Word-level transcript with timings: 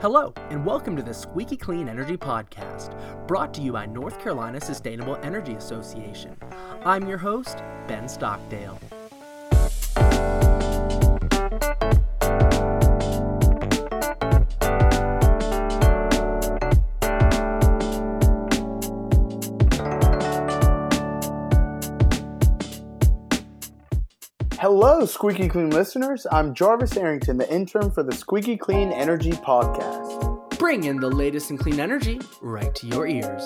Hello, 0.00 0.32
and 0.48 0.64
welcome 0.64 0.96
to 0.96 1.02
the 1.02 1.12
Squeaky 1.12 1.58
Clean 1.58 1.86
Energy 1.86 2.16
Podcast, 2.16 2.96
brought 3.26 3.52
to 3.52 3.60
you 3.60 3.72
by 3.72 3.84
North 3.84 4.18
Carolina 4.18 4.58
Sustainable 4.58 5.16
Energy 5.16 5.52
Association. 5.52 6.34
I'm 6.86 7.06
your 7.06 7.18
host, 7.18 7.58
Ben 7.86 8.08
Stockdale. 8.08 8.80
Hello, 25.00 25.08
Squeaky 25.08 25.48
Clean 25.48 25.70
listeners. 25.70 26.26
I'm 26.30 26.52
Jarvis 26.52 26.94
Arrington, 26.94 27.38
the 27.38 27.50
intern 27.50 27.90
for 27.90 28.02
the 28.02 28.12
Squeaky 28.12 28.58
Clean 28.58 28.92
Energy 28.92 29.30
Podcast. 29.30 30.58
Bring 30.58 30.84
in 30.84 30.98
the 30.98 31.08
latest 31.08 31.50
in 31.50 31.56
clean 31.56 31.80
energy 31.80 32.20
right 32.42 32.74
to 32.74 32.86
your 32.86 33.06
ears. 33.06 33.42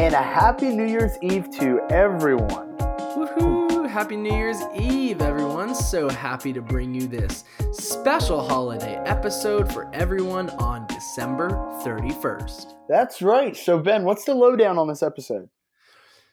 And 0.00 0.12
a 0.12 0.20
happy 0.20 0.70
New 0.70 0.86
Year's 0.86 1.12
Eve 1.22 1.48
to 1.60 1.80
everyone. 1.88 2.76
Woohoo! 3.14 3.88
Happy 3.88 4.16
New 4.16 4.34
Year's 4.34 4.60
Eve, 4.74 5.22
everyone. 5.22 5.72
So 5.72 6.08
happy 6.08 6.52
to 6.52 6.60
bring 6.60 6.92
you 6.92 7.06
this 7.06 7.44
special 7.70 8.44
holiday 8.44 8.96
episode 9.06 9.72
for 9.72 9.88
everyone 9.94 10.50
on 10.50 10.84
December 10.88 11.50
31st. 11.84 12.74
That's 12.88 13.22
right. 13.22 13.56
So, 13.56 13.78
Ben, 13.78 14.02
what's 14.02 14.24
the 14.24 14.34
lowdown 14.34 14.78
on 14.78 14.88
this 14.88 15.04
episode? 15.04 15.48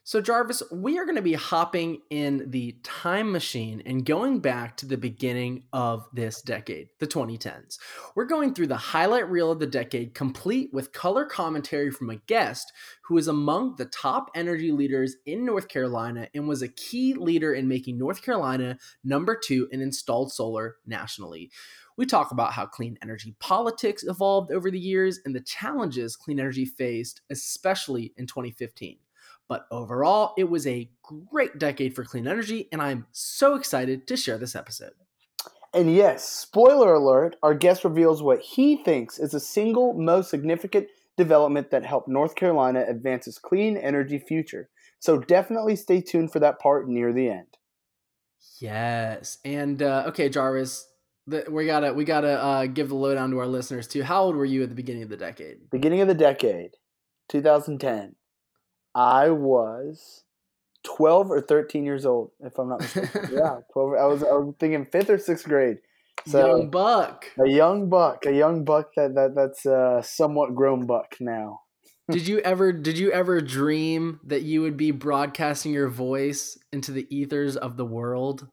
So, 0.07 0.21
Jarvis, 0.21 0.61
we 0.71 0.99
are 0.99 1.03
going 1.03 1.15
to 1.15 1.21
be 1.23 1.33
hopping 1.33 1.97
in 2.11 2.51
the 2.51 2.77
time 2.83 3.31
machine 3.31 3.81
and 3.87 4.05
going 4.05 4.37
back 4.37 4.77
to 4.77 4.85
the 4.85 4.97
beginning 4.97 5.63
of 5.73 6.07
this 6.13 6.43
decade, 6.43 6.89
the 6.99 7.07
2010s. 7.07 7.79
We're 8.13 8.25
going 8.25 8.53
through 8.53 8.67
the 8.67 8.77
highlight 8.77 9.27
reel 9.27 9.49
of 9.49 9.57
the 9.57 9.65
decade, 9.65 10.13
complete 10.13 10.69
with 10.71 10.93
color 10.93 11.25
commentary 11.25 11.89
from 11.89 12.11
a 12.11 12.17
guest 12.17 12.71
who 13.05 13.17
is 13.17 13.27
among 13.27 13.77
the 13.77 13.85
top 13.85 14.29
energy 14.35 14.71
leaders 14.71 15.15
in 15.25 15.43
North 15.43 15.69
Carolina 15.69 16.27
and 16.35 16.47
was 16.47 16.61
a 16.61 16.67
key 16.67 17.15
leader 17.15 17.55
in 17.55 17.67
making 17.67 17.97
North 17.97 18.21
Carolina 18.21 18.77
number 19.03 19.35
two 19.35 19.67
in 19.71 19.81
installed 19.81 20.31
solar 20.31 20.75
nationally. 20.85 21.49
We 21.97 22.05
talk 22.05 22.29
about 22.29 22.53
how 22.53 22.67
clean 22.67 22.99
energy 23.01 23.35
politics 23.39 24.03
evolved 24.03 24.51
over 24.51 24.69
the 24.69 24.77
years 24.77 25.19
and 25.25 25.33
the 25.33 25.41
challenges 25.41 26.15
clean 26.15 26.39
energy 26.39 26.65
faced, 26.65 27.21
especially 27.31 28.13
in 28.17 28.27
2015. 28.27 28.99
But 29.47 29.67
overall, 29.69 30.33
it 30.37 30.49
was 30.49 30.65
a 30.65 30.89
great 31.03 31.59
decade 31.59 31.95
for 31.95 32.03
clean 32.03 32.27
energy, 32.27 32.67
and 32.71 32.81
I'm 32.81 33.05
so 33.11 33.55
excited 33.55 34.07
to 34.07 34.17
share 34.17 34.37
this 34.37 34.55
episode. 34.55 34.93
And 35.73 35.93
yes, 35.93 36.27
spoiler 36.27 36.93
alert, 36.93 37.35
our 37.43 37.53
guest 37.53 37.83
reveals 37.83 38.23
what 38.23 38.39
he 38.39 38.77
thinks 38.77 39.19
is 39.19 39.31
the 39.31 39.39
single 39.39 39.93
most 39.93 40.29
significant 40.29 40.87
development 41.17 41.69
that 41.71 41.85
helped 41.85 42.07
North 42.07 42.35
Carolina 42.35 42.85
advance 42.87 43.27
its 43.27 43.37
clean 43.37 43.77
energy 43.77 44.17
future. 44.17 44.69
So 44.99 45.19
definitely 45.19 45.75
stay 45.75 46.01
tuned 46.01 46.31
for 46.31 46.39
that 46.39 46.59
part 46.59 46.87
near 46.87 47.13
the 47.13 47.29
end. 47.29 47.57
Yes. 48.59 49.37
And 49.43 49.81
uh, 49.81 50.05
okay, 50.07 50.29
Jarvis, 50.29 50.87
the, 51.27 51.45
we 51.49 51.65
gotta 51.65 51.93
we 51.93 52.05
gotta 52.05 52.41
uh, 52.41 52.65
give 52.67 52.89
the 52.89 52.95
lowdown 52.95 53.31
to 53.31 53.39
our 53.39 53.47
listeners 53.47 53.87
too. 53.87 54.03
How 54.03 54.23
old 54.23 54.35
were 54.35 54.45
you 54.45 54.63
at 54.63 54.69
the 54.69 54.75
beginning 54.75 55.03
of 55.03 55.09
the 55.09 55.17
decade? 55.17 55.69
Beginning 55.69 56.01
of 56.01 56.07
the 56.07 56.13
decade, 56.13 56.71
2010. 57.29 58.15
I 58.95 59.29
was 59.29 60.23
12 60.83 61.29
or 61.29 61.41
13 61.41 61.83
years 61.83 62.05
old, 62.05 62.31
if 62.39 62.57
I'm 62.57 62.69
not 62.69 62.79
mistaken. 62.79 63.29
yeah, 63.33 63.57
12. 63.73 63.93
I 63.99 64.05
was, 64.05 64.23
I 64.23 64.31
was 64.31 64.55
thinking 64.59 64.87
fifth 64.91 65.09
or 65.09 65.17
sixth 65.17 65.45
grade. 65.45 65.77
So 66.25 66.47
young 66.47 66.69
buck. 66.71 67.25
A 67.43 67.47
young 67.47 67.89
buck, 67.89 68.25
a 68.25 68.33
young 68.33 68.63
buck 68.63 68.91
that, 68.95 69.13
that 69.15 69.35
that's 69.35 69.65
a 69.65 70.01
somewhat 70.03 70.55
grown 70.55 70.87
buck 70.87 71.17
now. 71.19 71.59
did 72.11 72.27
you 72.27 72.39
ever 72.39 72.71
did 72.71 72.97
you 72.97 73.11
ever 73.11 73.41
dream 73.41 74.19
that 74.23 74.43
you 74.43 74.61
would 74.61 74.77
be 74.77 74.91
broadcasting 74.91 75.73
your 75.73 75.89
voice 75.89 76.57
into 76.71 76.91
the 76.91 77.07
ethers 77.15 77.57
of 77.57 77.77
the 77.77 77.85
world? 77.85 78.47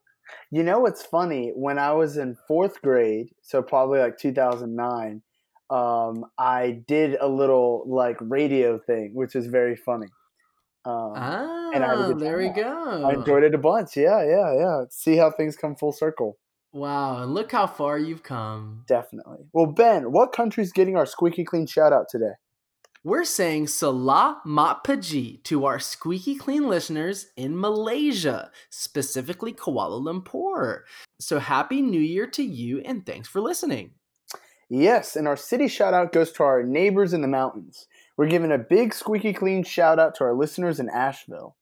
You 0.50 0.62
know 0.62 0.80
what's 0.80 1.04
funny? 1.04 1.52
When 1.54 1.78
I 1.78 1.92
was 1.92 2.16
in 2.16 2.36
fourth 2.48 2.80
grade, 2.82 3.28
so 3.42 3.62
probably 3.62 4.00
like 4.00 4.18
2009, 4.18 5.22
um, 5.70 6.24
I 6.38 6.82
did 6.86 7.16
a 7.20 7.28
little 7.28 7.84
like 7.86 8.16
radio 8.20 8.78
thing, 8.78 9.12
which 9.14 9.34
was 9.34 9.46
very 9.46 9.76
funny. 9.76 10.08
Um, 10.84 11.12
ah, 11.14 11.70
and 11.72 11.84
I 11.84 12.12
there 12.14 12.38
we 12.38 12.48
go. 12.48 13.04
I 13.06 13.14
enjoyed 13.14 13.44
it 13.44 13.54
a 13.54 13.58
bunch. 13.58 13.96
Yeah, 13.96 14.24
yeah, 14.24 14.52
yeah. 14.54 14.84
See 14.90 15.16
how 15.16 15.30
things 15.30 15.56
come 15.56 15.76
full 15.76 15.92
circle. 15.92 16.38
Wow, 16.72 17.22
and 17.22 17.34
look 17.34 17.52
how 17.52 17.66
far 17.66 17.98
you've 17.98 18.22
come. 18.22 18.84
Definitely. 18.88 19.46
Well, 19.52 19.66
Ben, 19.66 20.10
what 20.10 20.32
country's 20.32 20.72
getting 20.72 20.96
our 20.96 21.06
squeaky 21.06 21.44
clean 21.44 21.66
shout 21.66 21.92
out 21.92 22.08
today? 22.08 22.32
We're 23.04 23.24
saying 23.24 23.66
Salah 23.66 24.40
Mat 24.44 24.84
Paji 24.84 25.42
to 25.44 25.64
our 25.64 25.80
squeaky 25.80 26.36
clean 26.36 26.68
listeners 26.68 27.32
in 27.36 27.60
Malaysia, 27.60 28.52
specifically 28.70 29.52
Kuala 29.52 30.00
Lumpur. 30.00 30.82
So 31.18 31.40
happy 31.40 31.82
new 31.82 32.00
year 32.00 32.28
to 32.28 32.44
you 32.44 32.80
and 32.84 33.04
thanks 33.04 33.28
for 33.28 33.40
listening. 33.40 33.90
Yes, 34.70 35.16
and 35.16 35.26
our 35.26 35.36
city 35.36 35.66
shout 35.66 35.92
out 35.92 36.12
goes 36.12 36.30
to 36.32 36.44
our 36.44 36.62
neighbors 36.62 37.12
in 37.12 37.22
the 37.22 37.28
mountains. 37.28 37.88
We're 38.16 38.28
giving 38.28 38.52
a 38.52 38.58
big 38.58 38.94
squeaky 38.94 39.32
clean 39.32 39.64
shout 39.64 39.98
out 39.98 40.14
to 40.16 40.24
our 40.24 40.34
listeners 40.34 40.78
in 40.78 40.88
Asheville. 40.90 41.56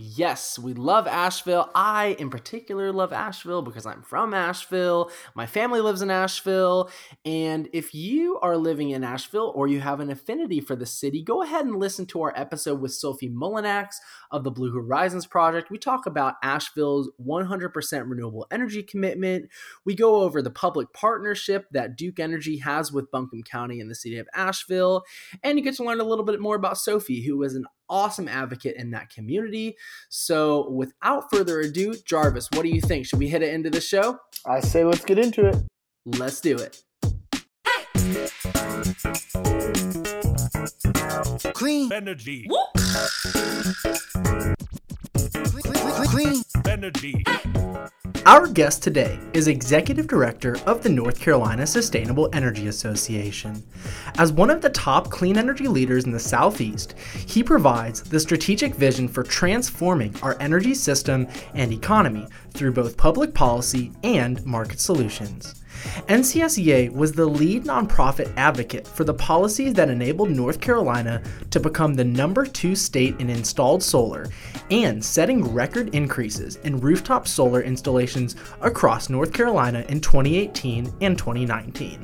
Yes, 0.00 0.60
we 0.60 0.74
love 0.74 1.08
Asheville. 1.08 1.72
I, 1.74 2.14
in 2.20 2.30
particular, 2.30 2.92
love 2.92 3.12
Asheville 3.12 3.62
because 3.62 3.84
I'm 3.84 4.02
from 4.02 4.32
Asheville. 4.32 5.10
My 5.34 5.44
family 5.44 5.80
lives 5.80 6.02
in 6.02 6.10
Asheville. 6.10 6.88
And 7.24 7.68
if 7.72 7.92
you 7.92 8.38
are 8.38 8.56
living 8.56 8.90
in 8.90 9.02
Asheville 9.02 9.52
or 9.56 9.66
you 9.66 9.80
have 9.80 9.98
an 9.98 10.08
affinity 10.08 10.60
for 10.60 10.76
the 10.76 10.86
city, 10.86 11.20
go 11.24 11.42
ahead 11.42 11.66
and 11.66 11.80
listen 11.80 12.06
to 12.06 12.22
our 12.22 12.32
episode 12.36 12.80
with 12.80 12.94
Sophie 12.94 13.28
Mullinax 13.28 13.96
of 14.30 14.44
the 14.44 14.52
Blue 14.52 14.72
Horizons 14.72 15.26
Project. 15.26 15.68
We 15.68 15.78
talk 15.78 16.06
about 16.06 16.34
Asheville's 16.44 17.10
100% 17.20 18.08
renewable 18.08 18.46
energy 18.52 18.84
commitment. 18.84 19.50
We 19.84 19.96
go 19.96 20.22
over 20.22 20.42
the 20.42 20.48
public 20.48 20.92
partnership 20.92 21.66
that 21.72 21.96
Duke 21.96 22.20
Energy 22.20 22.58
has 22.58 22.92
with 22.92 23.10
Buncombe 23.10 23.42
County 23.42 23.80
and 23.80 23.90
the 23.90 23.96
city 23.96 24.18
of 24.18 24.28
Asheville. 24.32 25.02
And 25.42 25.58
you 25.58 25.64
get 25.64 25.74
to 25.74 25.82
learn 25.82 25.98
a 25.98 26.04
little 26.04 26.24
bit 26.24 26.40
more 26.40 26.54
about 26.54 26.78
Sophie, 26.78 27.26
who 27.26 27.42
is 27.42 27.56
an 27.56 27.64
awesome 27.88 28.28
advocate 28.28 28.76
in 28.76 28.90
that 28.90 29.10
community. 29.10 29.76
So, 30.08 30.70
without 30.70 31.30
further 31.30 31.60
ado, 31.60 31.94
Jarvis, 32.04 32.48
what 32.52 32.62
do 32.62 32.68
you 32.68 32.80
think? 32.80 33.06
Should 33.06 33.18
we 33.18 33.28
hit 33.28 33.42
it 33.42 33.52
into 33.52 33.70
the 33.70 33.80
show? 33.80 34.18
I 34.46 34.60
say 34.60 34.84
let's 34.84 35.04
get 35.04 35.18
into 35.18 35.46
it. 35.46 35.56
Let's 36.06 36.40
do 36.40 36.56
it. 36.56 36.82
Clean 41.54 41.92
energy. 41.92 42.46
Clean 45.62 45.67
energy. 46.68 47.24
Our 48.24 48.46
guest 48.46 48.82
today 48.82 49.18
is 49.32 49.48
Executive 49.48 50.06
Director 50.06 50.56
of 50.66 50.82
the 50.82 50.88
North 50.88 51.18
Carolina 51.18 51.66
Sustainable 51.66 52.28
Energy 52.32 52.68
Association. 52.68 53.64
As 54.16 54.32
one 54.32 54.50
of 54.50 54.60
the 54.60 54.70
top 54.70 55.10
clean 55.10 55.36
energy 55.36 55.66
leaders 55.66 56.04
in 56.04 56.12
the 56.12 56.20
Southeast, 56.20 56.94
he 57.26 57.42
provides 57.42 58.02
the 58.02 58.20
strategic 58.20 58.74
vision 58.74 59.08
for 59.08 59.24
transforming 59.24 60.14
our 60.22 60.36
energy 60.40 60.74
system 60.74 61.26
and 61.54 61.72
economy 61.72 62.28
through 62.52 62.72
both 62.72 62.96
public 62.96 63.34
policy 63.34 63.90
and 64.04 64.44
market 64.46 64.78
solutions. 64.78 65.64
NCSEA 66.08 66.92
was 66.92 67.12
the 67.12 67.26
lead 67.26 67.64
nonprofit 67.64 68.32
advocate 68.36 68.86
for 68.86 69.04
the 69.04 69.14
policies 69.14 69.74
that 69.74 69.90
enabled 69.90 70.30
North 70.30 70.60
Carolina 70.60 71.22
to 71.50 71.60
become 71.60 71.94
the 71.94 72.04
number 72.04 72.44
two 72.44 72.74
state 72.74 73.18
in 73.20 73.30
installed 73.30 73.82
solar 73.82 74.26
and 74.70 75.04
setting 75.04 75.42
record 75.52 75.94
increases 75.94 76.56
in 76.56 76.80
rooftop 76.80 77.26
solar 77.26 77.62
installations 77.62 78.36
across 78.60 79.08
North 79.08 79.32
Carolina 79.32 79.84
in 79.88 80.00
2018 80.00 80.92
and 81.00 81.18
2019. 81.18 82.00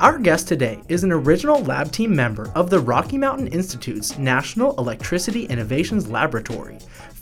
Our 0.00 0.18
guest 0.18 0.46
today 0.46 0.80
is 0.88 1.02
an 1.02 1.10
original 1.10 1.62
lab 1.64 1.90
team 1.90 2.14
member 2.14 2.50
of 2.54 2.70
the 2.70 2.78
Rocky 2.78 3.18
Mountain 3.18 3.48
Institute's 3.48 4.16
National 4.16 4.76
Electricity 4.78 5.46
Innovations 5.46 6.08
Laboratory, 6.08 6.78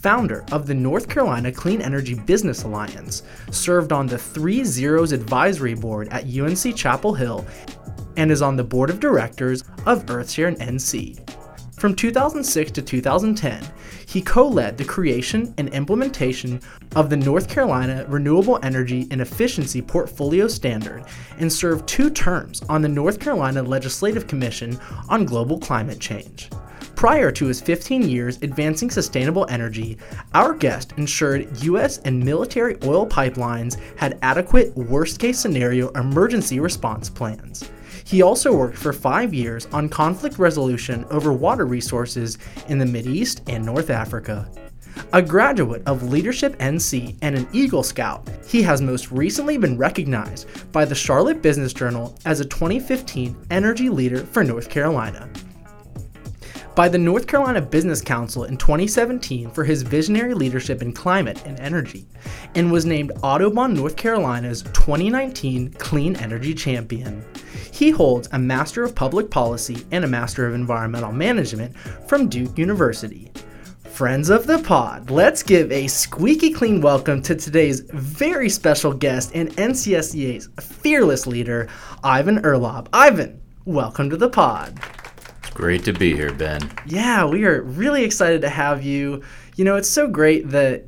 founder 0.07 0.45
of 0.53 0.69
the 0.69 0.75
North 0.75 1.09
Carolina 1.09 1.51
Clean 1.51 1.83
Energy 1.83 2.15
Business 2.15 2.63
Alliance, 2.63 3.25
served 3.51 3.91
on 3.91 4.07
the 4.07 4.17
Three 4.17 4.63
Zeros 4.63 5.11
Advisory 5.11 5.75
Board 5.75 6.07
at 6.13 6.27
UNC 6.33 6.77
Chapel 6.77 7.13
Hill, 7.13 7.45
and 8.17 8.31
is 8.31 8.41
on 8.41 8.55
the 8.55 8.63
board 8.63 8.89
of 8.89 9.01
directors 9.01 9.65
of 9.85 10.07
Earthshare 10.07 10.57
NC. 10.59 11.29
From 11.73 11.93
2006 11.93 12.71
to 12.71 12.83
2010, 12.83 13.67
he 14.07 14.23
co 14.23 14.47
led 14.47 14.79
the 14.79 14.85
creation 14.85 15.53
and 15.59 15.71
implementation 15.71 16.61
of 16.95 17.11
the 17.11 17.17
North 17.17 17.49
Carolina 17.49 18.05
Renewable 18.07 18.61
Energy 18.63 19.09
and 19.11 19.21
Efficiency 19.21 19.83
Portfolio 19.83 20.47
Standard 20.47 21.05
and 21.41 21.53
served 21.53 21.89
two 21.89 22.11
terms 22.11 22.63
on 22.69 22.81
the 22.81 22.89
North 22.89 23.19
Carolina 23.19 23.61
Legislative 23.61 24.29
Commission 24.29 24.79
on 25.09 25.25
Global 25.25 25.59
Climate 25.59 25.99
Change. 25.99 26.49
Prior 26.97 27.31
to 27.31 27.45
his 27.45 27.61
15 27.61 28.09
years 28.09 28.39
advancing 28.41 28.91
sustainable 28.91 29.45
energy, 29.51 29.99
our 30.33 30.55
guest 30.55 30.95
ensured 30.97 31.63
U.S. 31.63 31.99
and 31.99 32.25
military 32.25 32.79
oil 32.85 33.07
pipelines 33.07 33.79
had 33.97 34.19
adequate 34.23 34.75
worst 34.75 35.21
case 35.21 35.39
scenario 35.39 35.91
emergency 35.91 36.59
response 36.59 37.11
plans. 37.11 37.71
He 38.05 38.23
also 38.23 38.57
worked 38.57 38.79
for 38.79 38.95
five 38.95 39.35
years 39.35 39.67
on 39.73 39.91
conflict 39.91 40.39
resolution 40.39 41.05
over 41.11 41.35
water 41.35 41.67
resources 41.67 42.39
in 42.69 42.79
the 42.79 42.87
Mideast 42.87 43.43
and 43.47 43.63
North 43.63 43.91
Africa. 43.91 44.51
A 45.13 45.21
graduate 45.21 45.83
of 45.85 46.05
Leadership 46.05 46.57
NC 46.57 47.19
and 47.21 47.37
an 47.37 47.47
Eagle 47.53 47.83
Scout, 47.83 48.27
he 48.49 48.63
has 48.63 48.81
most 48.81 49.13
recently 49.13 49.59
been 49.59 49.77
recognized 49.77 50.49
by 50.73 50.87
the 50.87 50.95
Charlotte 50.95 51.43
Business 51.43 51.75
Journal 51.75 52.19
as 52.25 52.41
a 52.41 52.45
2015 52.47 53.37
Energy 53.51 53.91
Leader 53.91 54.21
for 54.21 54.43
North 54.43 54.71
Carolina. 54.71 55.29
By 56.77 56.91
the 56.91 56.99
North 56.99 57.27
Carolina 57.27 57.63
Business 57.63 58.03
Council 58.03 58.45
in 58.45 58.59
2017 58.59 59.51
for 59.51 59.65
his 59.65 59.81
visionary 59.81 60.35
leadership 60.35 60.83
in 60.83 60.93
climate 60.93 61.43
and 61.47 61.59
energy, 61.59 62.07
and 62.55 62.71
was 62.71 62.85
named 62.85 63.13
Audubon 63.23 63.73
North 63.73 63.97
Carolina's 63.97 64.61
2019 64.61 65.73
Clean 65.79 66.15
Energy 66.17 66.53
Champion. 66.53 67.25
He 67.73 67.89
holds 67.89 68.29
a 68.33 68.39
Master 68.39 68.85
of 68.85 68.95
Public 68.95 69.31
Policy 69.31 69.87
and 69.91 70.05
a 70.05 70.07
Master 70.07 70.47
of 70.47 70.53
Environmental 70.53 71.13
Management 71.13 71.75
from 72.07 72.29
Duke 72.29 72.59
University. 72.59 73.33
Friends 73.85 74.29
of 74.29 74.47
the 74.47 74.59
pod, 74.59 75.09
let's 75.11 75.43
give 75.43 75.73
a 75.73 75.87
squeaky 75.87 76.53
clean 76.53 76.83
welcome 76.83 77.23
to 77.23 77.35
today's 77.35 77.81
very 77.95 78.51
special 78.51 78.93
guest 78.93 79.31
and 79.35 79.49
NCSEA's 79.57 80.51
fearless 80.61 81.27
leader, 81.27 81.71
Ivan 82.05 82.43
Urlaub. 82.43 82.89
Ivan, 82.93 83.41
welcome 83.65 84.11
to 84.11 84.19
the 84.19 84.29
pod. 84.29 84.79
Great 85.57 85.85
to 85.85 85.93
be 85.95 86.15
here, 86.15 86.35
Ben. 86.35 86.61
Yeah, 86.85 87.25
we 87.25 87.47
are 87.47 87.63
really 87.63 88.05
excited 88.05 88.43
to 88.43 88.49
have 88.51 88.83
you. 88.83 89.23
You 89.57 89.65
know, 89.65 89.77
it's 89.77 89.89
so 89.89 90.07
great 90.07 90.51
that 90.51 90.85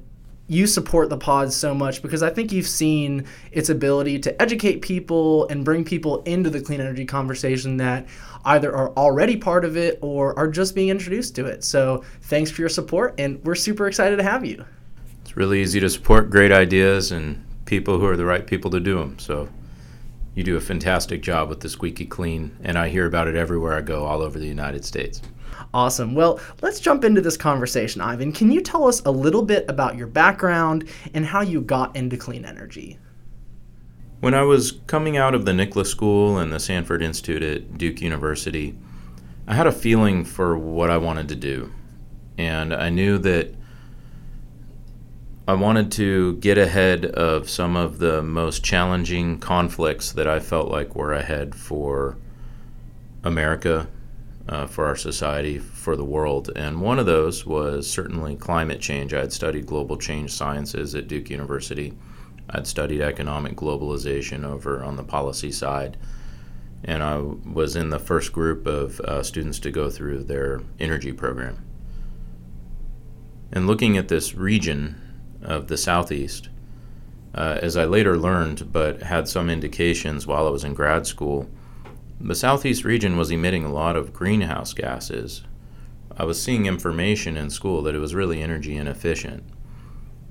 you 0.47 0.67
support 0.67 1.09
the 1.09 1.17
pod 1.17 1.51
so 1.55 1.73
much 1.73 2.03
because 2.03 2.23
I 2.23 2.29
think 2.29 2.53
you've 2.53 2.69
seen 2.69 3.25
its 3.51 3.71
ability 3.71 4.19
to 4.19 4.43
educate 4.43 4.83
people 4.83 5.49
and 5.49 5.65
bring 5.65 5.87
people 5.87 6.21
into 6.25 6.51
the 6.51 6.61
clean 6.61 6.83
energy 6.83 7.07
conversation 7.07 7.79
that 7.79 8.09
either 8.45 8.77
are 8.77 8.91
already 8.91 9.39
part 9.39 9.65
of 9.65 9.79
it 9.79 9.99
or 10.03 10.39
are 10.39 10.49
just 10.49 10.75
being 10.75 10.91
introduced 10.91 11.35
to 11.37 11.47
it. 11.47 11.65
So 11.65 12.05
thanks 12.25 12.51
for 12.51 12.61
your 12.61 12.69
support, 12.69 13.15
and 13.17 13.43
we're 13.45 13.55
super 13.55 13.89
excited 13.89 14.17
to 14.17 14.23
have 14.23 14.45
you. 14.45 14.67
It's 15.23 15.35
really 15.35 15.63
easy 15.63 15.81
to 15.81 15.89
support 15.89 16.29
great 16.29 16.53
ideas 16.53 17.11
and 17.11 17.43
people 17.65 17.99
who 17.99 18.05
are 18.05 18.19
the 18.19 18.27
right 18.27 18.47
people 18.47 18.71
to 18.73 18.81
do 18.81 18.99
them. 18.99 19.19
So 19.19 19.49
you 20.39 20.45
do 20.45 20.57
a 20.57 20.61
fantastic 20.61 21.21
job 21.21 21.49
with 21.49 21.59
the 21.59 21.69
squeaky 21.69 22.07
clean, 22.07 22.57
and 22.63 22.79
I 22.79 22.91
hear 22.91 23.07
about 23.07 23.27
it 23.27 23.35
everywhere 23.35 23.75
I 23.75 23.81
go, 23.81 24.05
all 24.05 24.23
over 24.23 24.39
the 24.39 24.47
United 24.47 24.85
States. 24.85 25.21
Awesome. 25.75 26.15
Well, 26.15 26.39
let's 26.63 26.79
jump 26.79 27.03
into 27.03 27.21
this 27.21 27.37
conversation, 27.37 28.01
Ivan. 28.01 28.31
Can 28.31 28.53
you 28.53 28.61
tell 28.61 28.87
us 28.87 29.03
a 29.05 29.11
little 29.11 29.43
bit 29.43 29.69
about 29.69 29.97
your 29.97 30.07
background 30.07 30.89
and 31.13 31.27
how 31.27 31.41
you 31.41 31.61
got 31.61 31.97
into 31.97 32.17
clean 32.17 32.45
energy? 32.45 33.01
When 34.21 34.33
I 34.33 34.43
was 34.43 34.79
coming 34.87 35.17
out 35.17 35.35
of 35.35 35.45
the 35.45 35.53
Nicholas 35.53 35.91
School 35.91 36.39
and 36.39 36.53
the 36.53 36.61
Sanford 36.61 37.03
Institute 37.03 37.43
at 37.43 37.77
Duke 37.77 38.01
University, 38.01 38.79
I 39.49 39.55
had 39.55 39.67
a 39.67 39.73
feeling 39.73 40.25
for 40.25 40.57
what 40.57 40.89
I 40.89 40.99
wanted 40.99 41.27
to 41.31 41.37
do. 41.37 41.73
And 42.37 42.73
I 42.73 42.91
knew 42.91 43.19
that 43.19 43.57
I 45.49 45.55
wanted 45.55 45.91
to 45.93 46.37
get 46.37 46.59
ahead 46.59 47.07
of 47.07 47.51
some 47.51 47.75
of 47.75 47.99
the 47.99 48.23
most 48.23 48.63
challenging 48.63 49.39
conflicts 49.39 50.13
that 50.13 50.29
I 50.29 50.39
felt 50.39 50.71
like 50.71 50.95
were 50.95 51.15
ahead 51.15 51.57
for 51.57 52.17
America, 53.25 53.89
uh, 54.49 54.67
for 54.67 54.87
our 54.87 54.95
society, 54.95 55.59
for 55.59 55.97
the 55.97 56.05
world. 56.05 56.51
And 56.55 56.81
one 56.81 57.01
of 57.01 57.07
those 57.07 57.45
was 57.45 57.91
certainly 57.91 58.37
climate 58.37 58.81
change. 58.81 59.13
I 59.13 59.21
had 59.21 59.33
studied 59.33 59.67
global 59.67 59.97
change 59.97 60.33
sciences 60.33 60.95
at 60.95 61.09
Duke 61.09 61.31
University 61.31 61.95
I'd 62.51 62.67
studied 62.67 63.03
economic 63.03 63.57
globalization 63.57 64.45
over 64.45 64.83
on 64.83 64.97
the 64.97 65.05
policy 65.05 65.53
side, 65.53 65.99
and 66.83 67.03
I 67.03 67.19
was 67.19 67.77
in 67.77 67.91
the 67.91 67.99
first 67.99 68.33
group 68.33 68.67
of 68.67 69.01
uh, 69.01 69.23
students 69.23 69.59
to 69.61 69.71
go 69.71 69.91
through 69.91 70.25
their 70.25 70.63
energy 70.81 71.13
program. 71.13 71.63
And 73.53 73.67
looking 73.67 73.99
at 73.99 74.09
this 74.09 74.35
region 74.35 75.08
of 75.43 75.69
the 75.69 75.77
Southeast, 75.77 76.49
uh, 77.35 77.59
as 77.63 77.77
I 77.77 77.85
later 77.85 78.17
learned, 78.17 78.73
but 78.73 79.03
had 79.03 79.29
some 79.29 79.51
indications 79.51 80.27
while 80.27 80.47
I 80.47 80.51
was 80.51 80.65
in 80.65 80.75
grad 80.75 81.07
school, 81.07 81.49
the 82.21 82.35
Southeast 82.35 82.85
region 82.85 83.17
was 83.17 83.31
emitting 83.31 83.65
a 83.65 83.73
lot 83.73 83.97
of 83.97 84.13
greenhouse 84.13 84.73
gases. 84.73 85.43
I 86.17 86.25
was 86.25 86.43
seeing 86.43 86.67
information 86.67 87.37
in 87.37 87.51
school 87.51 87.83
that 87.83 87.95
it 87.95 88.01
was 88.01 88.15
really 88.15 88.43
energy 88.43 88.77
inefficient. 88.77 89.45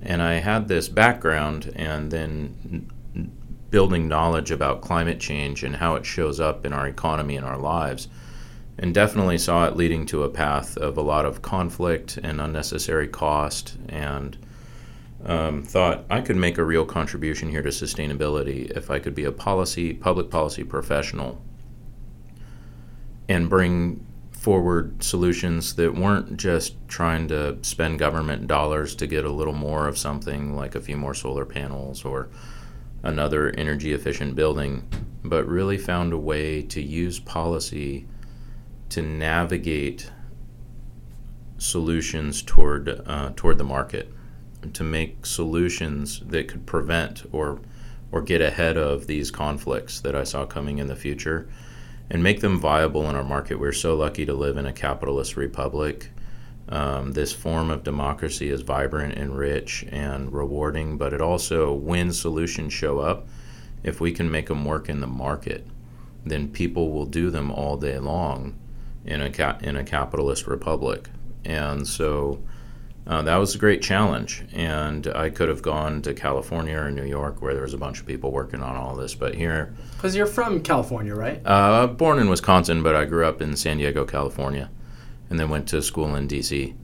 And 0.02 0.22
I 0.22 0.34
had 0.34 0.68
this 0.68 0.88
background 0.88 1.72
and 1.74 2.10
then 2.10 2.90
building 3.70 4.06
knowledge 4.06 4.50
about 4.50 4.82
climate 4.82 5.18
change 5.18 5.62
and 5.62 5.76
how 5.76 5.94
it 5.94 6.04
shows 6.06 6.40
up 6.40 6.66
in 6.66 6.72
our 6.72 6.86
economy 6.86 7.36
and 7.36 7.46
our 7.46 7.58
lives. 7.58 8.08
And 8.78 8.94
definitely 8.94 9.38
saw 9.38 9.66
it 9.66 9.76
leading 9.76 10.06
to 10.06 10.22
a 10.22 10.28
path 10.28 10.76
of 10.76 10.96
a 10.96 11.02
lot 11.02 11.24
of 11.24 11.42
conflict 11.42 12.18
and 12.22 12.40
unnecessary 12.40 13.08
cost, 13.08 13.76
and 13.88 14.38
um, 15.24 15.62
thought 15.62 16.04
I 16.08 16.20
could 16.20 16.36
make 16.36 16.58
a 16.58 16.64
real 16.64 16.84
contribution 16.84 17.48
here 17.48 17.62
to 17.62 17.70
sustainability 17.70 18.70
if 18.76 18.90
I 18.90 18.98
could 18.98 19.14
be 19.14 19.24
a 19.24 19.32
policy, 19.32 19.94
public 19.94 20.30
policy 20.30 20.64
professional 20.64 21.42
and 23.28 23.50
bring 23.50 24.04
forward 24.32 25.02
solutions 25.02 25.74
that 25.74 25.94
weren't 25.94 26.36
just 26.36 26.76
trying 26.88 27.28
to 27.28 27.58
spend 27.62 27.98
government 27.98 28.46
dollars 28.46 28.94
to 28.94 29.06
get 29.06 29.24
a 29.24 29.30
little 29.30 29.52
more 29.52 29.86
of 29.88 29.98
something 29.98 30.54
like 30.54 30.74
a 30.74 30.80
few 30.80 30.96
more 30.96 31.12
solar 31.12 31.44
panels 31.44 32.04
or 32.04 32.28
another 33.02 33.50
energy 33.58 33.92
efficient 33.92 34.34
building, 34.34 34.88
but 35.24 35.46
really 35.46 35.76
found 35.76 36.12
a 36.12 36.18
way 36.18 36.62
to 36.62 36.80
use 36.80 37.18
policy 37.18 38.06
to 38.88 39.02
navigate 39.02 40.10
solutions 41.58 42.40
toward 42.40 43.02
uh, 43.06 43.32
toward 43.34 43.58
the 43.58 43.64
market, 43.64 44.12
to 44.72 44.84
make 44.84 45.24
solutions 45.24 46.20
that 46.26 46.48
could 46.48 46.66
prevent 46.66 47.24
or 47.32 47.60
or 48.10 48.22
get 48.22 48.40
ahead 48.40 48.76
of 48.76 49.06
these 49.06 49.30
conflicts 49.30 50.00
that 50.00 50.14
I 50.14 50.24
saw 50.24 50.46
coming 50.46 50.78
in 50.78 50.86
the 50.86 50.96
future 50.96 51.48
and 52.10 52.22
make 52.22 52.40
them 52.40 52.58
viable 52.58 53.08
in 53.08 53.14
our 53.14 53.24
market. 53.24 53.60
We're 53.60 53.72
so 53.72 53.94
lucky 53.94 54.24
to 54.24 54.32
live 54.32 54.56
in 54.56 54.64
a 54.64 54.72
capitalist 54.72 55.36
republic. 55.36 56.10
Um, 56.70 57.12
this 57.12 57.32
form 57.32 57.70
of 57.70 57.84
democracy 57.84 58.48
is 58.48 58.62
vibrant 58.62 59.14
and 59.14 59.36
rich 59.36 59.84
and 59.90 60.32
rewarding, 60.32 60.96
but 60.96 61.12
it 61.12 61.20
also, 61.20 61.72
when 61.72 62.12
solutions 62.12 62.72
show 62.72 62.98
up, 62.98 63.26
if 63.82 64.00
we 64.00 64.12
can 64.12 64.30
make 64.30 64.46
them 64.46 64.64
work 64.64 64.88
in 64.88 65.00
the 65.00 65.06
market, 65.06 65.66
then 66.24 66.48
people 66.48 66.90
will 66.90 67.06
do 67.06 67.30
them 67.30 67.50
all 67.50 67.76
day 67.76 67.98
long 67.98 68.54
in 69.04 69.22
a 69.22 69.30
ca- 69.30 69.58
in 69.60 69.76
a 69.76 69.84
capitalist 69.84 70.46
republic. 70.46 71.08
And 71.44 71.86
so 71.86 72.42
uh, 73.08 73.22
that 73.22 73.36
was 73.36 73.54
a 73.54 73.58
great 73.58 73.80
challenge. 73.80 74.44
And 74.52 75.06
I 75.06 75.30
could 75.30 75.48
have 75.48 75.62
gone 75.62 76.02
to 76.02 76.12
California 76.12 76.76
or 76.76 76.90
New 76.90 77.06
York 77.06 77.40
where 77.40 77.54
there 77.54 77.62
was 77.62 77.72
a 77.72 77.78
bunch 77.78 78.00
of 78.00 78.06
people 78.06 78.30
working 78.30 78.62
on 78.62 78.76
all 78.76 78.94
this. 78.94 79.14
But 79.14 79.34
here. 79.34 79.74
Because 79.92 80.14
you're 80.14 80.26
from 80.26 80.62
California, 80.62 81.14
right? 81.14 81.40
Uh, 81.44 81.86
born 81.86 82.18
in 82.18 82.28
Wisconsin, 82.28 82.82
but 82.82 82.94
I 82.94 83.06
grew 83.06 83.24
up 83.24 83.40
in 83.40 83.56
San 83.56 83.78
Diego, 83.78 84.04
California, 84.04 84.70
and 85.30 85.40
then 85.40 85.48
went 85.48 85.66
to 85.68 85.80
school 85.80 86.14
in 86.14 86.26
D.C. 86.26 86.74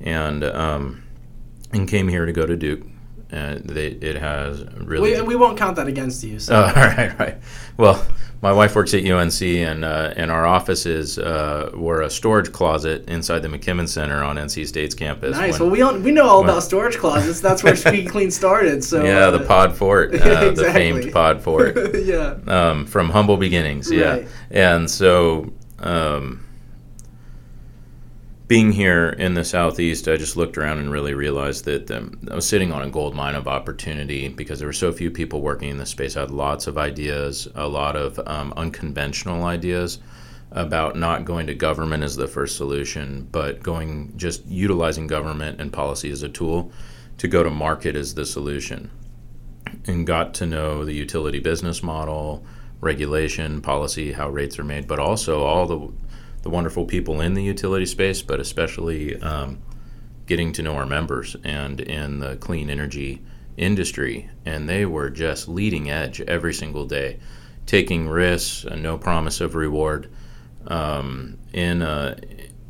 And, 0.00 0.44
um, 0.44 1.02
and 1.72 1.88
came 1.88 2.08
here 2.08 2.26
to 2.26 2.32
go 2.32 2.44
to 2.44 2.56
Duke. 2.56 2.82
And 3.34 3.68
they, 3.68 3.88
it 3.88 4.16
has 4.16 4.64
really. 4.76 5.14
We, 5.14 5.22
we 5.22 5.36
won't 5.36 5.58
count 5.58 5.74
that 5.76 5.88
against 5.88 6.22
you. 6.22 6.38
So. 6.38 6.54
Oh, 6.64 6.66
all 6.66 6.72
right, 6.72 7.18
right. 7.18 7.36
Well, 7.76 8.06
my 8.44 8.52
wife 8.52 8.76
works 8.76 8.94
at 8.94 9.04
UNC, 9.04 9.42
and 9.42 9.84
uh, 9.84 10.14
and 10.16 10.30
our 10.30 10.46
offices 10.46 11.18
uh, 11.18 11.70
were 11.74 12.02
a 12.02 12.10
storage 12.10 12.52
closet 12.52 13.08
inside 13.08 13.40
the 13.40 13.48
McKimmon 13.48 13.88
Center 13.88 14.22
on 14.22 14.36
NC 14.36 14.66
State's 14.68 14.94
campus. 14.94 15.36
Nice. 15.36 15.58
When, 15.58 15.70
well, 15.70 15.94
we 15.94 16.00
we 16.00 16.12
know 16.12 16.28
all 16.28 16.40
when, 16.42 16.50
about 16.50 16.62
storage 16.62 16.96
closets. 16.96 17.40
That's 17.40 17.64
where 17.64 17.74
Speed 17.74 18.08
Clean 18.10 18.30
started. 18.30 18.84
So 18.84 19.02
yeah, 19.02 19.26
uh, 19.26 19.30
the 19.32 19.46
Pod 19.46 19.74
Fort, 19.74 20.10
uh, 20.12 20.16
exactly. 20.16 20.54
the 20.54 20.72
famed 20.72 21.12
Pod 21.12 21.42
Fort. 21.42 21.76
yeah. 22.04 22.36
Um, 22.46 22.86
from 22.86 23.10
humble 23.10 23.36
beginnings. 23.36 23.90
Yeah. 23.90 24.10
Right. 24.10 24.28
And 24.50 24.90
so. 24.90 25.52
Um, 25.80 26.43
being 28.46 28.72
here 28.72 29.08
in 29.08 29.34
the 29.34 29.44
southeast, 29.44 30.06
I 30.06 30.16
just 30.16 30.36
looked 30.36 30.58
around 30.58 30.78
and 30.78 30.92
really 30.92 31.14
realized 31.14 31.64
that 31.64 31.90
um, 31.90 32.18
I 32.30 32.34
was 32.34 32.46
sitting 32.46 32.72
on 32.72 32.82
a 32.82 32.90
gold 32.90 33.14
mine 33.14 33.34
of 33.34 33.48
opportunity 33.48 34.28
because 34.28 34.58
there 34.58 34.68
were 34.68 34.74
so 34.74 34.92
few 34.92 35.10
people 35.10 35.40
working 35.40 35.70
in 35.70 35.78
this 35.78 35.90
space. 35.90 36.16
I 36.16 36.20
had 36.20 36.30
lots 36.30 36.66
of 36.66 36.76
ideas, 36.76 37.48
a 37.54 37.66
lot 37.66 37.96
of 37.96 38.20
um, 38.26 38.52
unconventional 38.56 39.44
ideas 39.44 39.98
about 40.52 40.96
not 40.96 41.24
going 41.24 41.46
to 41.46 41.54
government 41.54 42.02
as 42.02 42.16
the 42.16 42.28
first 42.28 42.56
solution, 42.56 43.26
but 43.32 43.62
going 43.62 44.12
just 44.16 44.44
utilizing 44.46 45.06
government 45.06 45.60
and 45.60 45.72
policy 45.72 46.10
as 46.10 46.22
a 46.22 46.28
tool 46.28 46.70
to 47.18 47.26
go 47.26 47.42
to 47.42 47.50
market 47.50 47.96
as 47.96 48.14
the 48.14 48.26
solution. 48.26 48.90
And 49.86 50.06
got 50.06 50.34
to 50.34 50.46
know 50.46 50.84
the 50.84 50.92
utility 50.92 51.40
business 51.40 51.82
model, 51.82 52.44
regulation, 52.80 53.62
policy, 53.62 54.12
how 54.12 54.28
rates 54.28 54.58
are 54.58 54.64
made, 54.64 54.86
but 54.86 54.98
also 55.00 55.42
all 55.42 55.66
the 55.66 55.92
the 56.44 56.50
wonderful 56.50 56.84
people 56.84 57.20
in 57.20 57.34
the 57.34 57.42
utility 57.42 57.86
space, 57.86 58.22
but 58.22 58.38
especially 58.38 59.20
um, 59.20 59.58
getting 60.26 60.52
to 60.52 60.62
know 60.62 60.76
our 60.76 60.86
members 60.86 61.36
and 61.42 61.80
in 61.80 62.20
the 62.20 62.36
clean 62.36 62.70
energy 62.70 63.20
industry. 63.56 64.28
And 64.44 64.68
they 64.68 64.86
were 64.86 65.10
just 65.10 65.48
leading 65.48 65.90
edge 65.90 66.20
every 66.20 66.54
single 66.54 66.86
day. 66.86 67.18
taking 67.66 68.08
risks 68.08 68.64
and 68.64 68.82
no 68.82 68.98
promise 68.98 69.40
of 69.40 69.54
reward. 69.54 70.10
Um, 70.66 71.38
in 71.52 71.82
a, 71.82 72.16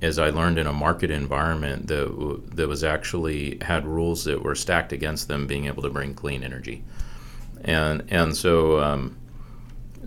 as 0.03 0.19
I 0.19 0.31
learned 0.31 0.59
in 0.59 0.67
a 0.67 0.73
market 0.73 1.11
environment 1.11 1.87
that 1.87 2.43
that 2.57 2.69
was 2.69 2.85
actually 2.85 3.59
had 3.63 3.87
rules 3.87 4.25
that 4.25 4.43
were 4.43 4.55
stacked 4.55 4.93
against 4.93 5.29
them 5.29 5.47
being 5.47 5.67
able 5.67 5.83
to 5.83 5.91
bring 5.91 6.15
clean 6.15 6.43
energy, 6.43 6.83
and 7.65 8.03
and 8.11 8.37
so 8.37 8.81
um, 8.81 9.17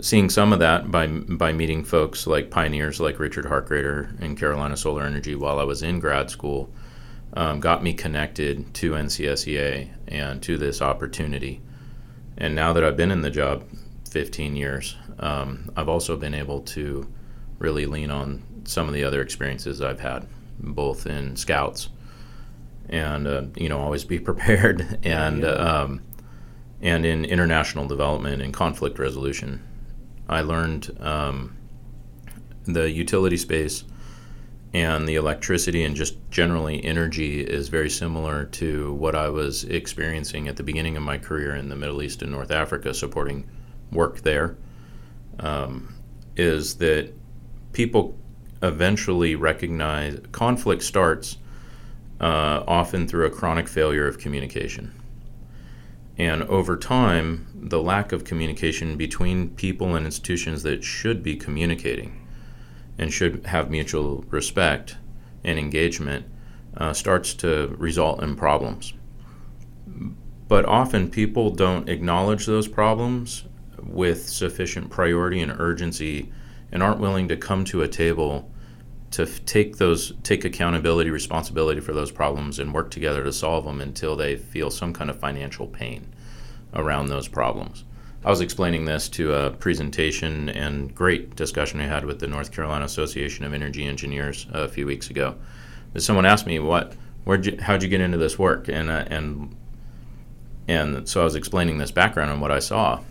seeing 0.02 0.30
some 0.30 0.54
of 0.54 0.60
that 0.60 0.92
by 0.92 1.08
by 1.08 1.52
meeting 1.52 1.84
folks 1.84 2.28
like 2.28 2.50
pioneers 2.50 3.00
like 3.00 3.20
Richard 3.20 3.46
Harkrader 3.46 4.20
and 4.22 4.38
Carolina 4.38 4.78
Solar 4.78 5.04
Energy 5.04 5.36
while 5.36 5.60
I 5.60 5.64
was 5.64 5.84
in 5.84 6.00
grad 6.00 6.30
school, 6.30 6.70
um, 7.34 7.60
got 7.60 7.84
me 7.84 7.94
connected 7.94 8.74
to 8.76 8.92
NCSEA 8.92 9.90
and 10.08 10.42
to 10.44 10.58
this 10.58 10.82
opportunity. 10.82 11.62
And 12.38 12.56
now 12.56 12.74
that 12.74 12.84
I've 12.84 12.98
been 12.98 13.12
in 13.12 13.22
the 13.22 13.32
job 13.32 13.64
15 14.10 14.56
years, 14.56 14.96
um, 15.20 15.72
I've 15.76 15.90
also 15.90 16.16
been 16.16 16.34
able 16.34 16.62
to 16.62 17.08
really 17.60 17.86
lean 17.86 18.12
on 18.12 18.44
some 18.66 18.88
of 18.88 18.94
the 18.94 19.04
other 19.04 19.22
experiences 19.22 19.82
I've 19.82 20.00
had, 20.00 20.28
both 20.60 21.08
in 21.08 21.36
scouts 21.36 21.90
and 22.90 23.28
uh, 23.28 23.44
you 23.56 23.70
know 23.70 23.80
always 23.80 24.04
be 24.04 24.20
prepared 24.30 25.00
and 25.04 25.44
yeah. 25.44 25.50
um, 25.50 26.02
and 26.82 27.06
in 27.06 27.26
international 27.26 27.88
development 27.88 28.42
and 28.42 28.54
conflict 28.54 29.00
resolution. 29.00 29.67
I 30.30 30.42
learned 30.42 30.98
um, 31.00 31.56
the 32.66 32.90
utility 32.90 33.38
space 33.38 33.84
and 34.74 35.08
the 35.08 35.16
electricity 35.16 35.84
and 35.84 35.96
just 35.96 36.18
generally 36.30 36.84
energy 36.84 37.42
is 37.42 37.70
very 37.70 37.90
similar 37.90 38.46
to 38.46 38.94
what 38.94 39.16
I 39.16 39.30
was 39.30 39.64
experiencing 39.64 40.48
at 40.48 40.58
the 40.58 40.64
beginning 40.64 40.98
of 40.98 41.04
my 41.04 41.18
career 41.18 41.56
in 41.56 41.70
the 41.70 41.76
Middle 41.76 42.02
East 42.02 42.22
and 42.22 42.32
North 42.32 42.52
Africa, 42.52 42.94
supporting 42.94 43.50
work 43.92 44.22
there. 44.22 44.58
Um, 45.40 45.96
is 46.36 46.76
that 46.76 47.14
people 47.74 48.18
eventually 48.62 49.36
recognize 49.36 50.20
conflict 50.32 50.84
starts 50.84 51.38
uh, 52.20 52.64
often 52.68 53.08
through 53.08 53.26
a 53.26 53.30
chronic 53.30 53.68
failure 53.68 54.08
of 54.08 54.18
communication. 54.18 54.94
And 56.18 56.44
over 56.44 56.76
time, 56.76 57.47
the 57.60 57.82
lack 57.82 58.12
of 58.12 58.24
communication 58.24 58.98
between 58.98 59.50
people 59.50 59.96
and 59.96 60.06
institutions 60.06 60.64
that 60.64 60.84
should 60.84 61.24
be 61.24 61.36
communicating 61.36 62.28
and 62.98 63.12
should 63.12 63.46
have 63.48 63.70
mutual 63.70 64.24
respect 64.30 64.98
and 65.44 65.58
engagement 65.58 66.26
uh, 66.78 66.94
starts 66.94 67.34
to 67.34 67.76
result 67.78 68.22
in 68.22 68.36
problems. 68.36 68.94
But 70.48 70.66
often 70.66 71.10
people 71.10 71.50
don't 71.50 71.90
acknowledge 71.90 72.46
those 72.46 72.68
problems 72.68 73.44
with 73.82 74.30
sufficient 74.30 74.90
priority 74.90 75.42
and 75.42 75.52
urgency 75.60 76.32
and 76.72 76.84
aren't 76.84 77.00
willing 77.00 77.28
to 77.28 77.38
come 77.38 77.66
to 77.66 77.82
a 77.82 77.88
table 77.88 78.52
to 79.12 79.24
f- 79.24 79.44
take 79.46 79.78
those 79.78 80.14
take 80.24 80.44
accountability 80.44 81.10
responsibility 81.10 81.80
for 81.80 81.94
those 81.94 82.12
problems 82.12 82.60
and 82.60 82.74
work 82.74 82.92
together 82.92 83.24
to 83.24 83.32
solve 83.32 83.66
them 83.66 83.80
until 83.80 84.16
they 84.16 84.36
feel 84.36 84.70
some 84.70 84.94
kind 84.94 85.10
of 85.10 85.20
financial 85.20 85.68
pain 85.68 86.14
around 86.74 87.08
those 87.08 87.28
problems. 87.28 87.84
I 88.26 88.30
was 88.30 88.42
explaining 88.42 88.86
this 88.86 89.08
to 89.10 89.34
a 89.34 89.52
presentation 89.52 90.50
and 90.50 90.94
great 90.94 91.36
discussion 91.36 91.80
I 91.80 91.86
had 91.86 92.06
with 92.06 92.20
the 92.20 92.28
North 92.28 92.52
Carolina 92.52 92.86
Association 92.86 93.46
of 93.46 93.54
Energy 93.54 93.86
Engineers 93.86 94.48
a 94.52 94.68
few 94.68 94.86
weeks 94.86 95.10
ago. 95.10 95.36
Someone 95.98 96.26
asked 96.26 96.46
me, 96.46 96.60
"What? 96.60 96.94
Where'd 97.24 97.46
you? 97.46 97.58
How'd 97.62 97.84
you 97.84 97.90
get 97.90 98.02
into 98.02 98.18
this 98.18 98.38
work?" 98.38 98.68
And 98.68 98.90
uh, 98.90 99.06
and 99.08 99.56
and 100.68 101.08
so 101.08 101.22
I 101.22 101.24
was 101.24 101.36
explaining 101.36 101.78
this 101.78 101.92
background 101.92 102.32
and 102.32 102.42
what 102.42 102.52
I 102.52 102.60
saw 102.60 103.02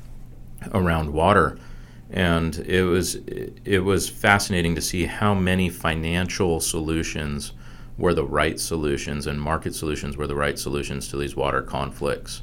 around 0.72 1.12
water 1.12 1.58
and 2.10 2.58
it 2.58 2.84
was 2.84 3.16
it 3.16 3.84
was 3.84 4.08
fascinating 4.08 4.74
to 4.74 4.80
see 4.80 5.06
how 5.06 5.34
many 5.34 5.68
financial 5.68 6.60
solutions 6.60 7.52
were 7.98 8.14
the 8.14 8.24
right 8.24 8.60
solutions 8.60 9.26
and 9.26 9.40
market 9.40 9.74
solutions 9.74 10.16
were 10.16 10.26
the 10.26 10.34
right 10.34 10.58
solutions 10.58 11.08
to 11.08 11.16
these 11.16 11.34
water 11.34 11.62
conflicts 11.62 12.42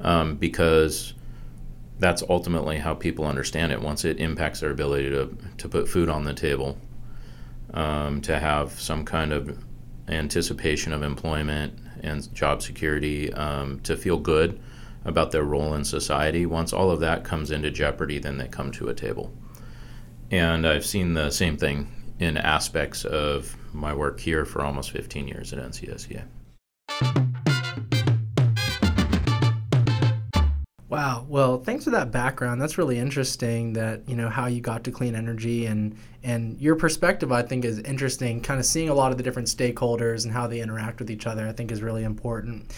um, 0.00 0.36
because 0.36 1.14
that's 1.98 2.22
ultimately 2.28 2.78
how 2.78 2.94
people 2.94 3.26
understand 3.26 3.72
it 3.72 3.80
once 3.80 4.04
it 4.04 4.18
impacts 4.18 4.60
their 4.60 4.70
ability 4.70 5.10
to, 5.10 5.36
to 5.58 5.68
put 5.68 5.88
food 5.88 6.08
on 6.08 6.24
the 6.24 6.32
table 6.32 6.78
um, 7.74 8.20
to 8.22 8.38
have 8.38 8.72
some 8.80 9.04
kind 9.04 9.32
of 9.32 9.62
anticipation 10.08 10.92
of 10.92 11.02
employment 11.02 11.78
and 12.02 12.34
job 12.34 12.62
security 12.62 13.32
um, 13.34 13.80
to 13.80 13.96
feel 13.96 14.18
good 14.18 14.58
about 15.04 15.30
their 15.30 15.44
role 15.44 15.74
in 15.74 15.84
society. 15.84 16.46
Once 16.46 16.72
all 16.72 16.90
of 16.90 17.00
that 17.00 17.24
comes 17.24 17.50
into 17.50 17.70
jeopardy, 17.70 18.18
then 18.18 18.38
they 18.38 18.48
come 18.48 18.70
to 18.72 18.88
a 18.88 18.94
table. 18.94 19.32
And 20.30 20.66
I've 20.66 20.86
seen 20.86 21.14
the 21.14 21.30
same 21.30 21.56
thing 21.56 21.88
in 22.18 22.36
aspects 22.36 23.04
of 23.04 23.56
my 23.72 23.94
work 23.94 24.20
here 24.20 24.44
for 24.44 24.62
almost 24.62 24.90
15 24.90 25.26
years 25.28 25.52
at 25.52 25.58
NCSEA. 25.58 26.24
Wow. 31.00 31.24
Well, 31.30 31.56
thanks 31.56 31.84
for 31.84 31.90
that 31.92 32.10
background. 32.10 32.60
That's 32.60 32.76
really 32.76 32.98
interesting 32.98 33.72
that, 33.72 34.06
you 34.06 34.14
know, 34.14 34.28
how 34.28 34.48
you 34.48 34.60
got 34.60 34.84
to 34.84 34.90
clean 34.90 35.14
energy 35.14 35.64
and 35.64 35.96
and 36.22 36.60
your 36.60 36.76
perspective 36.76 37.32
I 37.32 37.40
think 37.40 37.64
is 37.64 37.78
interesting. 37.78 38.42
Kind 38.42 38.60
of 38.60 38.66
seeing 38.66 38.90
a 38.90 38.94
lot 38.94 39.10
of 39.10 39.16
the 39.16 39.24
different 39.24 39.48
stakeholders 39.48 40.24
and 40.24 40.34
how 40.34 40.46
they 40.46 40.60
interact 40.60 40.98
with 40.98 41.10
each 41.10 41.26
other 41.26 41.48
I 41.48 41.52
think 41.52 41.72
is 41.72 41.80
really 41.80 42.04
important. 42.04 42.74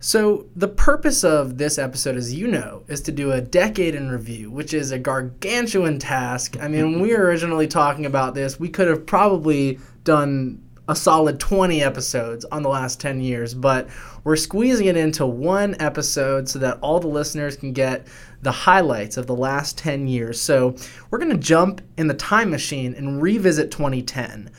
So, 0.00 0.46
the 0.56 0.66
purpose 0.66 1.22
of 1.22 1.56
this 1.56 1.78
episode, 1.78 2.16
as 2.16 2.34
you 2.34 2.48
know, 2.48 2.82
is 2.88 3.00
to 3.02 3.12
do 3.12 3.30
a 3.30 3.40
decade 3.40 3.94
in 3.94 4.10
review, 4.10 4.50
which 4.50 4.74
is 4.74 4.90
a 4.90 4.98
gargantuan 4.98 6.00
task. 6.00 6.56
I 6.60 6.66
mean, 6.66 6.90
when 6.90 7.00
we 7.00 7.14
were 7.14 7.26
originally 7.26 7.68
talking 7.68 8.06
about 8.06 8.34
this, 8.34 8.58
we 8.58 8.70
could 8.70 8.88
have 8.88 9.06
probably 9.06 9.78
done 10.02 10.62
a 10.90 10.96
solid 10.96 11.38
20 11.38 11.82
episodes 11.84 12.44
on 12.46 12.64
the 12.64 12.68
last 12.68 12.98
10 12.98 13.20
years, 13.20 13.54
but 13.54 13.88
we're 14.24 14.34
squeezing 14.34 14.86
it 14.86 14.96
into 14.96 15.24
one 15.24 15.76
episode 15.78 16.48
so 16.48 16.58
that 16.58 16.78
all 16.80 16.98
the 16.98 17.06
listeners 17.06 17.56
can 17.56 17.72
get 17.72 18.08
the 18.42 18.50
highlights 18.50 19.16
of 19.16 19.28
the 19.28 19.34
last 19.34 19.78
10 19.78 20.08
years. 20.08 20.40
So, 20.40 20.74
we're 21.08 21.18
going 21.18 21.30
to 21.30 21.38
jump 21.38 21.80
in 21.96 22.08
the 22.08 22.14
time 22.14 22.50
machine 22.50 22.94
and 22.94 23.22
revisit 23.22 23.70
2010. 23.70 24.50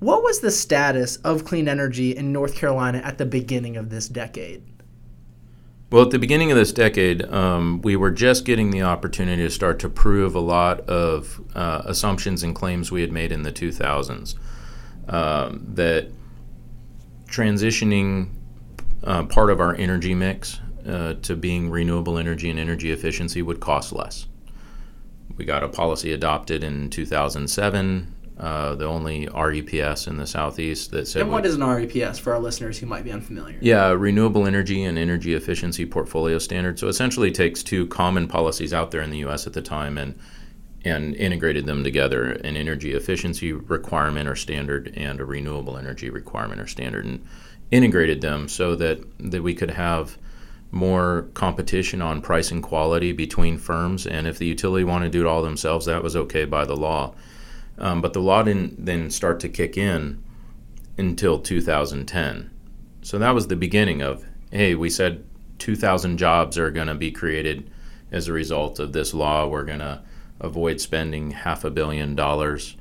What 0.00 0.24
was 0.24 0.40
the 0.40 0.50
status 0.50 1.18
of 1.18 1.44
clean 1.44 1.68
energy 1.68 2.16
in 2.16 2.32
North 2.32 2.56
Carolina 2.56 2.98
at 2.98 3.18
the 3.18 3.24
beginning 3.24 3.76
of 3.76 3.88
this 3.88 4.08
decade? 4.08 4.64
Well, 5.92 6.02
at 6.02 6.10
the 6.10 6.18
beginning 6.18 6.50
of 6.50 6.58
this 6.58 6.72
decade, 6.72 7.22
um, 7.32 7.80
we 7.82 7.94
were 7.94 8.10
just 8.10 8.44
getting 8.44 8.72
the 8.72 8.82
opportunity 8.82 9.44
to 9.44 9.50
start 9.50 9.78
to 9.78 9.88
prove 9.88 10.34
a 10.34 10.40
lot 10.40 10.80
of 10.80 11.40
uh, 11.54 11.82
assumptions 11.84 12.42
and 12.42 12.56
claims 12.56 12.90
we 12.90 13.02
had 13.02 13.12
made 13.12 13.30
in 13.30 13.44
the 13.44 13.52
2000s. 13.52 14.34
Um, 15.08 15.66
that 15.74 16.08
transitioning 17.26 18.30
uh, 19.04 19.24
part 19.24 19.50
of 19.50 19.60
our 19.60 19.74
energy 19.76 20.14
mix 20.14 20.60
uh, 20.86 21.14
to 21.22 21.36
being 21.36 21.70
renewable 21.70 22.18
energy 22.18 22.50
and 22.50 22.58
energy 22.58 22.90
efficiency 22.92 23.42
would 23.42 23.60
cost 23.60 23.92
less. 23.92 24.26
We 25.36 25.44
got 25.44 25.62
a 25.62 25.68
policy 25.68 26.12
adopted 26.12 26.64
in 26.64 26.90
2007 26.90 28.14
uh, 28.38 28.74
the 28.74 28.84
only 28.84 29.26
REPS 29.28 30.06
in 30.06 30.18
the 30.18 30.26
southeast 30.26 30.90
that 30.90 31.08
said. 31.08 31.22
And 31.22 31.32
what 31.32 31.46
is 31.46 31.54
an 31.54 31.62
REPS 31.62 32.18
for 32.20 32.34
our 32.34 32.38
listeners 32.38 32.78
who 32.78 32.84
might 32.84 33.02
be 33.02 33.10
unfamiliar? 33.10 33.56
Yeah, 33.62 33.92
Renewable 33.92 34.46
Energy 34.46 34.84
and 34.84 34.98
Energy 34.98 35.32
Efficiency 35.32 35.86
Portfolio 35.86 36.38
Standard. 36.38 36.78
So 36.78 36.88
essentially, 36.88 37.30
takes 37.30 37.62
two 37.62 37.86
common 37.86 38.28
policies 38.28 38.74
out 38.74 38.90
there 38.90 39.00
in 39.00 39.10
the 39.10 39.18
U.S. 39.18 39.46
at 39.46 39.54
the 39.54 39.62
time 39.62 39.96
and 39.96 40.18
and 40.84 41.14
integrated 41.16 41.66
them 41.66 41.84
together: 41.84 42.32
an 42.32 42.56
energy 42.56 42.92
efficiency 42.92 43.52
requirement 43.52 44.28
or 44.28 44.36
standard 44.36 44.92
and 44.96 45.20
a 45.20 45.24
renewable 45.24 45.76
energy 45.76 46.10
requirement 46.10 46.60
or 46.60 46.66
standard, 46.66 47.04
and 47.04 47.24
integrated 47.70 48.20
them 48.20 48.48
so 48.48 48.74
that 48.76 49.00
that 49.18 49.42
we 49.42 49.54
could 49.54 49.70
have 49.70 50.18
more 50.70 51.28
competition 51.34 52.02
on 52.02 52.20
price 52.20 52.50
and 52.50 52.62
quality 52.62 53.12
between 53.12 53.58
firms. 53.58 54.06
And 54.06 54.26
if 54.26 54.38
the 54.38 54.46
utility 54.46 54.84
wanted 54.84 55.06
to 55.06 55.18
do 55.18 55.26
it 55.26 55.28
all 55.28 55.42
themselves, 55.42 55.86
that 55.86 56.02
was 56.02 56.16
okay 56.16 56.44
by 56.44 56.64
the 56.64 56.76
law. 56.76 57.14
Um, 57.78 58.00
but 58.00 58.12
the 58.12 58.20
law 58.20 58.42
didn't 58.42 58.84
then 58.84 59.10
start 59.10 59.40
to 59.40 59.48
kick 59.48 59.76
in 59.76 60.22
until 60.98 61.38
2010. 61.38 62.50
So 63.02 63.18
that 63.18 63.34
was 63.34 63.46
the 63.46 63.56
beginning 63.56 64.02
of, 64.02 64.24
hey, 64.50 64.74
we 64.74 64.90
said 64.90 65.24
2,000 65.58 66.18
jobs 66.18 66.58
are 66.58 66.70
going 66.70 66.88
to 66.88 66.94
be 66.94 67.10
created 67.10 67.70
as 68.10 68.28
a 68.28 68.32
result 68.32 68.78
of 68.78 68.92
this 68.92 69.14
law. 69.14 69.46
We're 69.46 69.64
going 69.64 69.80
to 69.80 70.02
avoid 70.40 70.80
spending 70.80 71.30
half 71.32 71.64
a 71.64 71.70
billion 71.70 72.14
dollars 72.14 72.76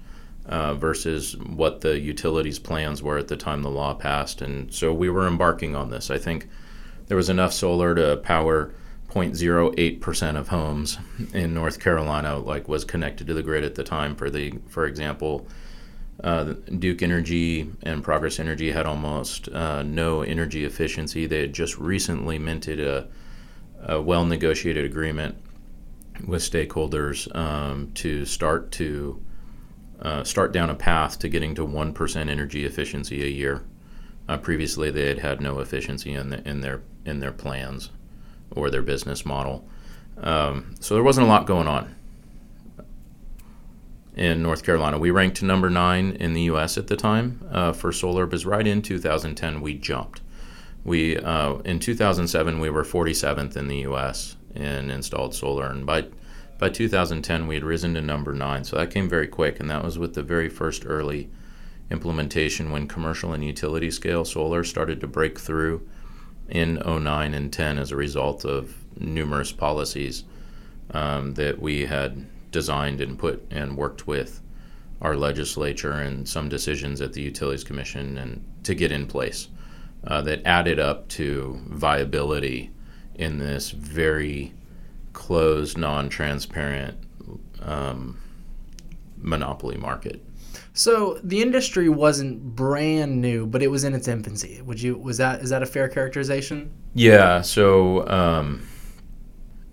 uh, 0.45 0.73
versus 0.75 1.35
what 1.37 1.81
the 1.81 1.99
utilities' 1.99 2.59
plans 2.59 3.01
were 3.01 3.17
at 3.17 3.27
the 3.27 3.37
time 3.37 3.63
the 3.63 3.69
law 3.69 3.93
passed. 3.93 4.41
And 4.41 4.73
so 4.73 4.93
we 4.93 5.09
were 5.09 5.27
embarking 5.27 5.75
on 5.75 5.89
this. 5.89 6.11
I 6.11 6.17
think 6.17 6.47
there 7.07 7.17
was 7.17 7.29
enough 7.29 7.53
solar 7.53 7.95
to 7.95 8.17
power 8.17 8.73
0.08% 9.09 10.35
of 10.35 10.49
homes 10.49 10.97
in 11.33 11.53
North 11.53 11.79
Carolina 11.79 12.37
like 12.37 12.67
was 12.67 12.83
connected 12.83 13.27
to 13.27 13.33
the 13.33 13.43
grid 13.43 13.63
at 13.63 13.75
the 13.75 13.83
time 13.83 14.13
for 14.13 14.29
the 14.29 14.53
for 14.67 14.85
example 14.85 15.47
uh, 16.23 16.53
Duke 16.79 17.01
Energy 17.01 17.69
and 17.83 18.03
Progress 18.03 18.39
Energy 18.39 18.71
had 18.71 18.85
almost 18.85 19.49
uh, 19.49 19.83
no 19.83 20.21
energy 20.21 20.63
efficiency. 20.63 21.25
They 21.25 21.41
had 21.41 21.53
just 21.53 21.77
recently 21.77 22.39
minted 22.39 22.79
a, 22.79 23.07
a 23.83 24.01
well 24.01 24.25
negotiated 24.25 24.85
agreement 24.85 25.37
with 26.25 26.41
stakeholders 26.41 27.33
um, 27.35 27.91
to 27.95 28.25
start 28.25 28.71
to 28.73 29.21
uh, 30.01 30.23
start 30.23 30.51
down 30.51 30.69
a 30.69 30.75
path 30.75 31.19
to 31.19 31.29
getting 31.29 31.55
to 31.55 31.65
one 31.65 31.93
percent 31.93 32.29
energy 32.29 32.65
efficiency 32.65 33.23
a 33.23 33.29
year. 33.29 33.63
Uh, 34.27 34.37
previously, 34.37 34.89
they 34.89 35.07
had 35.07 35.19
had 35.19 35.41
no 35.41 35.59
efficiency 35.59 36.13
in, 36.13 36.29
the, 36.29 36.47
in 36.47 36.61
their 36.61 36.81
in 37.05 37.19
their 37.19 37.31
plans 37.31 37.91
or 38.51 38.69
their 38.69 38.81
business 38.81 39.25
model, 39.25 39.67
um, 40.17 40.75
so 40.79 40.93
there 40.93 41.03
wasn't 41.03 41.25
a 41.25 41.29
lot 41.29 41.45
going 41.45 41.67
on 41.67 41.95
in 44.15 44.41
North 44.41 44.63
Carolina. 44.63 44.97
We 44.97 45.11
ranked 45.11 45.43
number 45.43 45.69
nine 45.69 46.11
in 46.13 46.33
the 46.33 46.43
U.S. 46.43 46.77
at 46.77 46.87
the 46.87 46.95
time 46.95 47.45
uh, 47.51 47.73
for 47.73 47.91
solar, 47.91 48.25
but 48.25 48.43
right 48.45 48.65
in 48.65 48.81
2010 48.81 49.61
we 49.61 49.75
jumped. 49.75 50.21
We 50.83 51.17
uh, 51.17 51.55
in 51.59 51.79
2007 51.79 52.59
we 52.59 52.69
were 52.69 52.83
47th 52.83 53.57
in 53.57 53.67
the 53.67 53.77
U.S. 53.77 54.34
in 54.55 54.89
installed 54.89 55.35
solar, 55.35 55.67
and 55.67 55.85
by 55.85 56.05
by 56.57 56.69
2010 56.69 57.47
we 57.47 57.55
had 57.55 57.63
risen 57.63 57.93
to 57.93 58.01
number 58.01 58.33
nine. 58.33 58.63
So 58.63 58.77
that 58.77 58.91
came 58.91 59.09
very 59.09 59.27
quick, 59.27 59.59
and 59.59 59.69
that 59.69 59.83
was 59.83 59.99
with 59.99 60.13
the 60.13 60.23
very 60.23 60.49
first 60.49 60.83
early 60.85 61.29
implementation 61.91 62.71
when 62.71 62.87
commercial 62.87 63.33
and 63.33 63.43
utility 63.43 63.91
scale 63.91 64.25
solar 64.25 64.63
started 64.63 64.99
to 65.01 65.07
break 65.07 65.39
through 65.39 65.87
in 66.49 66.75
09 66.75 67.33
and 67.33 67.51
10 67.51 67.77
as 67.77 67.91
a 67.91 67.95
result 67.95 68.45
of 68.45 68.75
numerous 68.97 69.51
policies 69.51 70.23
um, 70.91 71.33
that 71.33 71.59
we 71.59 71.85
had 71.85 72.25
designed 72.51 73.01
and 73.01 73.19
put 73.19 73.45
and 73.51 73.77
worked 73.77 74.07
with 74.07 74.41
our 75.01 75.15
legislature 75.15 75.91
and 75.91 76.27
some 76.27 76.47
decisions 76.47 77.01
at 77.01 77.13
the 77.13 77.21
Utilities 77.21 77.63
Commission 77.63 78.17
and 78.17 78.43
to 78.63 78.73
get 78.73 78.91
in 78.91 79.05
place 79.05 79.49
uh, 80.07 80.21
that 80.21 80.45
added 80.45 80.79
up 80.79 81.07
to 81.09 81.59
viability 81.67 82.71
in 83.15 83.39
this 83.39 83.71
very 83.71 84.53
closed, 85.13 85.77
non-transparent 85.77 86.97
um, 87.61 88.17
monopoly 89.17 89.77
market. 89.77 90.21
So 90.73 91.19
the 91.23 91.41
industry 91.41 91.89
wasn't 91.89 92.55
brand 92.55 93.21
new, 93.21 93.45
but 93.45 93.63
it 93.63 93.67
was 93.67 93.83
in 93.83 93.93
its 93.93 94.07
infancy. 94.07 94.61
Would 94.61 94.81
you 94.81 94.97
was 94.97 95.17
that 95.17 95.41
is 95.41 95.49
that 95.49 95.63
a 95.63 95.65
fair 95.65 95.87
characterization? 95.87 96.69
Yeah. 96.93 97.41
So 97.41 98.07
um, 98.09 98.67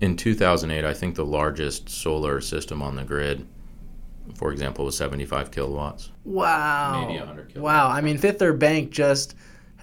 in 0.01 0.17
2008, 0.17 0.85
I 0.85 0.95
think 0.95 1.17
the 1.17 1.25
largest 1.25 1.89
solar 1.89 2.41
system 2.41 2.83
on 2.83 2.95
the 2.95 3.05
grid, 3.05 3.47
for 4.35 4.53
example, 4.53 4.85
was 4.85 4.97
75 4.97 5.51
kilowatts. 5.51 6.11
Wow. 6.25 7.07
Maybe 7.07 7.19
100 7.19 7.49
kilowatts. 7.49 7.57
Wow. 7.57 7.89
I 7.89 8.01
mean, 8.01 8.19
Fifth 8.19 8.39
Third 8.39 8.59
Bank 8.59 8.91
just 8.91 9.35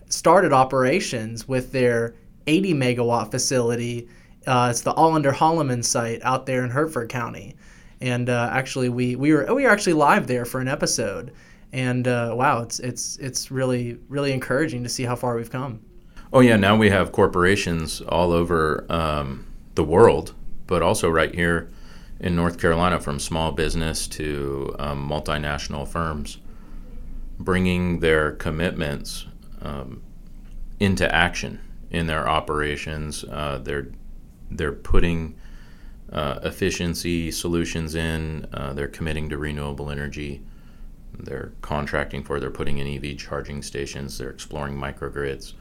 started 0.08 0.54
operations 0.54 1.48
with 1.48 1.72
their 1.72 2.16
80 2.48 2.74
megawatt 2.74 3.32
facility. 3.32 4.08
Uh, 4.48 4.70
it's 4.72 4.82
the 4.82 4.94
Allender 4.94 5.32
Holloman 5.32 5.84
site 5.84 6.22
out 6.24 6.46
there 6.46 6.64
in 6.64 6.70
Hertford 6.70 7.10
County 7.10 7.56
and 8.02 8.30
uh, 8.30 8.50
actually 8.52 8.90
we 8.90 9.16
we 9.16 9.34
were 9.34 9.54
we 9.54 9.64
were 9.64 9.70
actually 9.70 9.94
live 9.94 10.28
there 10.28 10.46
for 10.46 10.62
an 10.62 10.68
episode, 10.68 11.34
and 11.74 12.08
uh, 12.08 12.34
wow, 12.36 12.62
it's 12.62 12.80
it's 12.80 13.18
it's 13.18 13.52
really 13.52 13.98
really 14.08 14.32
encouraging 14.32 14.84
to 14.84 14.90
see 14.90 15.04
how 15.04 15.16
far 15.16 15.36
we've 15.36 15.52
come. 15.52 15.82
Oh 16.32 16.40
yeah, 16.40 16.56
now 16.56 16.76
we 16.76 16.90
have 16.90 17.12
corporations 17.12 18.02
all 18.02 18.32
over 18.32 18.86
um, 18.90 19.46
the 19.76 19.84
world, 19.84 20.34
but 20.68 20.82
also 20.82 21.10
right 21.10 21.34
here 21.34 21.70
in 22.20 22.36
North 22.36 22.60
Carolina, 22.60 23.00
from 23.00 23.20
small 23.20 23.52
business 23.52 24.08
to 24.08 24.76
um, 24.80 25.10
multinational 25.10 25.88
firms, 25.88 26.38
bringing 27.40 28.00
their 28.00 28.32
commitments 28.34 29.26
um, 29.62 30.02
into 30.80 31.14
action 31.14 31.60
in 31.92 32.08
their 32.08 32.28
operations. 32.28 33.24
Uh, 33.24 33.60
they're 33.64 33.88
they're 34.52 34.72
putting 34.72 35.36
uh, 36.12 36.40
efficiency 36.44 37.32
solutions 37.32 37.96
in. 37.96 38.48
Uh, 38.54 38.74
they're 38.74 38.88
committing 38.88 39.30
to 39.30 39.38
renewable 39.38 39.90
energy. 39.90 40.42
They're 41.14 41.52
contracting 41.62 42.24
for. 42.24 42.40
They're 42.40 42.50
putting 42.50 42.78
in 42.78 42.88
EV 42.88 43.18
charging 43.18 43.62
stations. 43.62 44.18
They're 44.18 44.30
exploring 44.30 44.76
microgrids. 44.76 45.54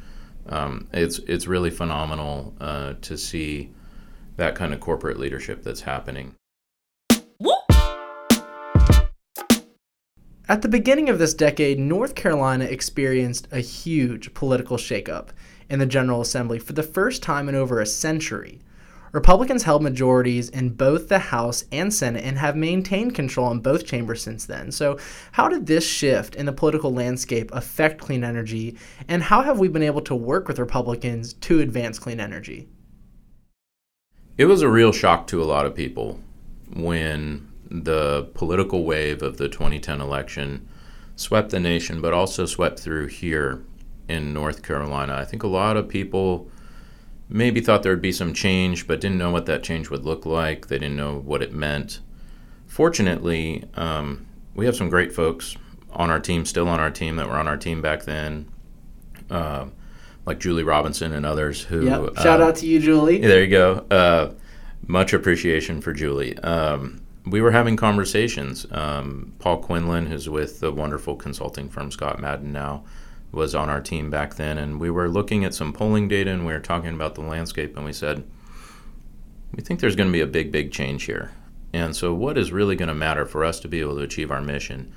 Um, 0.48 0.88
it's 0.92 1.18
it's 1.20 1.46
really 1.46 1.70
phenomenal 1.70 2.54
uh, 2.60 2.94
to 3.02 3.18
see 3.18 3.70
that 4.36 4.54
kind 4.54 4.72
of 4.72 4.80
corporate 4.80 5.18
leadership 5.18 5.62
that's 5.62 5.82
happening. 5.82 6.34
At 10.50 10.62
the 10.62 10.68
beginning 10.68 11.10
of 11.10 11.18
this 11.18 11.34
decade, 11.34 11.78
North 11.78 12.14
Carolina 12.14 12.64
experienced 12.64 13.48
a 13.52 13.60
huge 13.60 14.32
political 14.32 14.78
shakeup 14.78 15.28
in 15.70 15.78
the 15.78 15.86
General 15.86 16.20
Assembly 16.20 16.58
for 16.58 16.72
the 16.72 16.82
first 16.82 17.22
time 17.22 17.48
in 17.48 17.54
over 17.54 17.80
a 17.80 17.86
century. 17.86 18.60
Republicans 19.12 19.62
held 19.62 19.82
majorities 19.82 20.50
in 20.50 20.70
both 20.70 21.08
the 21.08 21.18
House 21.18 21.64
and 21.72 21.92
Senate 21.92 22.24
and 22.24 22.38
have 22.38 22.56
maintained 22.56 23.14
control 23.14 23.50
in 23.50 23.60
both 23.60 23.86
chambers 23.86 24.22
since 24.22 24.44
then. 24.44 24.70
So, 24.70 24.98
how 25.32 25.48
did 25.48 25.66
this 25.66 25.86
shift 25.86 26.34
in 26.34 26.46
the 26.46 26.52
political 26.52 26.92
landscape 26.92 27.50
affect 27.52 28.00
clean 28.00 28.22
energy, 28.22 28.76
and 29.08 29.22
how 29.22 29.42
have 29.42 29.58
we 29.58 29.68
been 29.68 29.82
able 29.82 30.02
to 30.02 30.14
work 30.14 30.46
with 30.46 30.58
Republicans 30.58 31.32
to 31.34 31.60
advance 31.60 31.98
clean 31.98 32.20
energy? 32.20 32.68
It 34.36 34.44
was 34.44 34.62
a 34.62 34.68
real 34.68 34.92
shock 34.92 35.26
to 35.28 35.42
a 35.42 35.46
lot 35.46 35.66
of 35.66 35.74
people 35.74 36.20
when 36.74 37.48
the 37.70 38.28
political 38.34 38.84
wave 38.84 39.22
of 39.22 39.36
the 39.36 39.48
2010 39.48 40.00
election 40.00 40.68
swept 41.16 41.50
the 41.50 41.60
nation, 41.60 42.00
but 42.00 42.12
also 42.12 42.46
swept 42.46 42.78
through 42.78 43.08
here 43.08 43.62
in 44.08 44.32
North 44.32 44.62
Carolina. 44.62 45.14
I 45.14 45.24
think 45.24 45.42
a 45.42 45.48
lot 45.48 45.76
of 45.76 45.88
people 45.88 46.50
maybe 47.28 47.60
thought 47.60 47.82
there 47.82 47.92
would 47.92 48.02
be 48.02 48.12
some 48.12 48.32
change, 48.32 48.86
but 48.86 49.00
didn't 49.00 49.18
know 49.18 49.30
what 49.30 49.46
that 49.46 49.62
change 49.62 49.90
would 49.90 50.04
look 50.04 50.24
like. 50.24 50.68
They 50.68 50.78
didn't 50.78 50.96
know 50.96 51.18
what 51.18 51.42
it 51.42 51.52
meant. 51.52 52.00
Fortunately, 52.66 53.64
um, 53.74 54.26
we 54.54 54.66
have 54.66 54.76
some 54.76 54.88
great 54.88 55.12
folks 55.12 55.56
on 55.92 56.10
our 56.10 56.20
team, 56.20 56.44
still 56.44 56.68
on 56.68 56.80
our 56.80 56.90
team, 56.90 57.16
that 57.16 57.26
were 57.26 57.36
on 57.36 57.48
our 57.48 57.56
team 57.56 57.80
back 57.80 58.04
then, 58.04 58.48
uh, 59.30 59.66
like 60.26 60.38
Julie 60.38 60.62
Robinson 60.62 61.12
and 61.12 61.24
others. 61.24 61.62
Who 61.64 61.86
yep. 61.86 62.16
shout 62.16 62.40
uh, 62.40 62.46
out 62.46 62.56
to 62.56 62.66
you, 62.66 62.80
Julie. 62.80 63.18
There 63.18 63.42
you 63.42 63.50
go. 63.50 63.86
Uh, 63.90 64.32
much 64.86 65.12
appreciation 65.12 65.80
for 65.80 65.92
Julie. 65.92 66.38
Um, 66.38 67.02
we 67.26 67.40
were 67.40 67.50
having 67.50 67.76
conversations. 67.76 68.66
Um, 68.70 69.34
Paul 69.38 69.58
Quinlan, 69.58 70.06
who's 70.06 70.28
with 70.28 70.60
the 70.60 70.72
wonderful 70.72 71.16
consulting 71.16 71.68
firm 71.68 71.90
ScottMadden 71.90 72.44
now, 72.44 72.84
was 73.30 73.54
on 73.54 73.68
our 73.68 73.80
team 73.80 74.10
back 74.10 74.36
then, 74.36 74.58
and 74.58 74.80
we 74.80 74.90
were 74.90 75.08
looking 75.08 75.44
at 75.44 75.54
some 75.54 75.72
polling 75.72 76.08
data 76.08 76.30
and 76.30 76.46
we 76.46 76.52
were 76.52 76.60
talking 76.60 76.94
about 76.94 77.14
the 77.14 77.20
landscape, 77.20 77.76
and 77.76 77.84
we 77.84 77.92
said, 77.92 78.24
we 79.54 79.62
think 79.62 79.80
there's 79.80 79.96
going 79.96 80.08
to 80.08 80.12
be 80.12 80.20
a 80.20 80.26
big, 80.26 80.52
big 80.52 80.72
change 80.72 81.04
here. 81.04 81.32
And 81.72 81.94
so, 81.94 82.14
what 82.14 82.38
is 82.38 82.52
really 82.52 82.76
going 82.76 82.88
to 82.88 82.94
matter 82.94 83.26
for 83.26 83.44
us 83.44 83.60
to 83.60 83.68
be 83.68 83.80
able 83.80 83.96
to 83.96 84.02
achieve 84.02 84.30
our 84.30 84.40
mission 84.40 84.92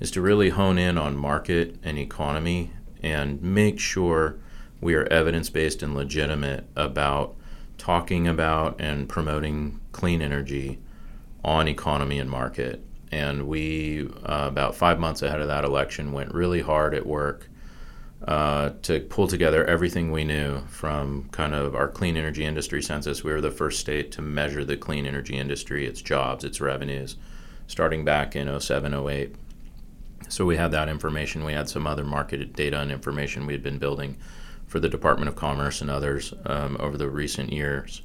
is 0.00 0.10
to 0.10 0.20
really 0.20 0.50
hone 0.50 0.78
in 0.78 0.98
on 0.98 1.16
market 1.16 1.76
and 1.82 1.98
economy 1.98 2.72
and 3.02 3.40
make 3.42 3.78
sure 3.78 4.36
we 4.80 4.94
are 4.94 5.04
evidence 5.06 5.48
based 5.48 5.82
and 5.82 5.94
legitimate 5.94 6.66
about 6.76 7.36
talking 7.78 8.28
about 8.28 8.80
and 8.80 9.08
promoting 9.08 9.80
clean 9.92 10.20
energy 10.20 10.78
on 11.44 11.68
economy 11.68 12.18
and 12.18 12.30
market. 12.30 12.84
And 13.10 13.46
we, 13.46 14.08
uh, 14.24 14.46
about 14.48 14.74
five 14.74 14.98
months 14.98 15.22
ahead 15.22 15.40
of 15.40 15.48
that 15.48 15.64
election, 15.64 16.12
went 16.12 16.34
really 16.34 16.62
hard 16.62 16.94
at 16.94 17.06
work 17.06 17.48
uh, 18.28 18.70
to 18.82 19.00
pull 19.00 19.26
together 19.26 19.64
everything 19.64 20.12
we 20.12 20.24
knew 20.24 20.60
from 20.68 21.28
kind 21.32 21.54
of 21.54 21.74
our 21.74 21.88
clean 21.88 22.16
energy 22.16 22.44
industry 22.44 22.80
census. 22.80 23.24
We 23.24 23.32
were 23.32 23.40
the 23.40 23.50
first 23.50 23.80
state 23.80 24.12
to 24.12 24.22
measure 24.22 24.64
the 24.64 24.76
clean 24.76 25.06
energy 25.06 25.36
industry, 25.36 25.86
its 25.86 26.00
jobs, 26.00 26.44
its 26.44 26.60
revenues, 26.60 27.16
starting 27.66 28.04
back 28.04 28.36
in 28.36 28.60
07, 28.60 28.94
08. 28.94 29.34
So 30.28 30.46
we 30.46 30.56
had 30.56 30.70
that 30.70 30.88
information. 30.88 31.44
We 31.44 31.52
had 31.52 31.68
some 31.68 31.86
other 31.86 32.04
market 32.04 32.52
data 32.52 32.78
and 32.78 32.92
information 32.92 33.44
we 33.44 33.54
had 33.54 33.62
been 33.62 33.78
building 33.78 34.16
for 34.66 34.78
the 34.78 34.88
Department 34.88 35.28
of 35.28 35.36
Commerce 35.36 35.80
and 35.80 35.90
others 35.90 36.32
um, 36.46 36.76
over 36.80 36.96
the 36.96 37.10
recent 37.10 37.52
years. 37.52 38.02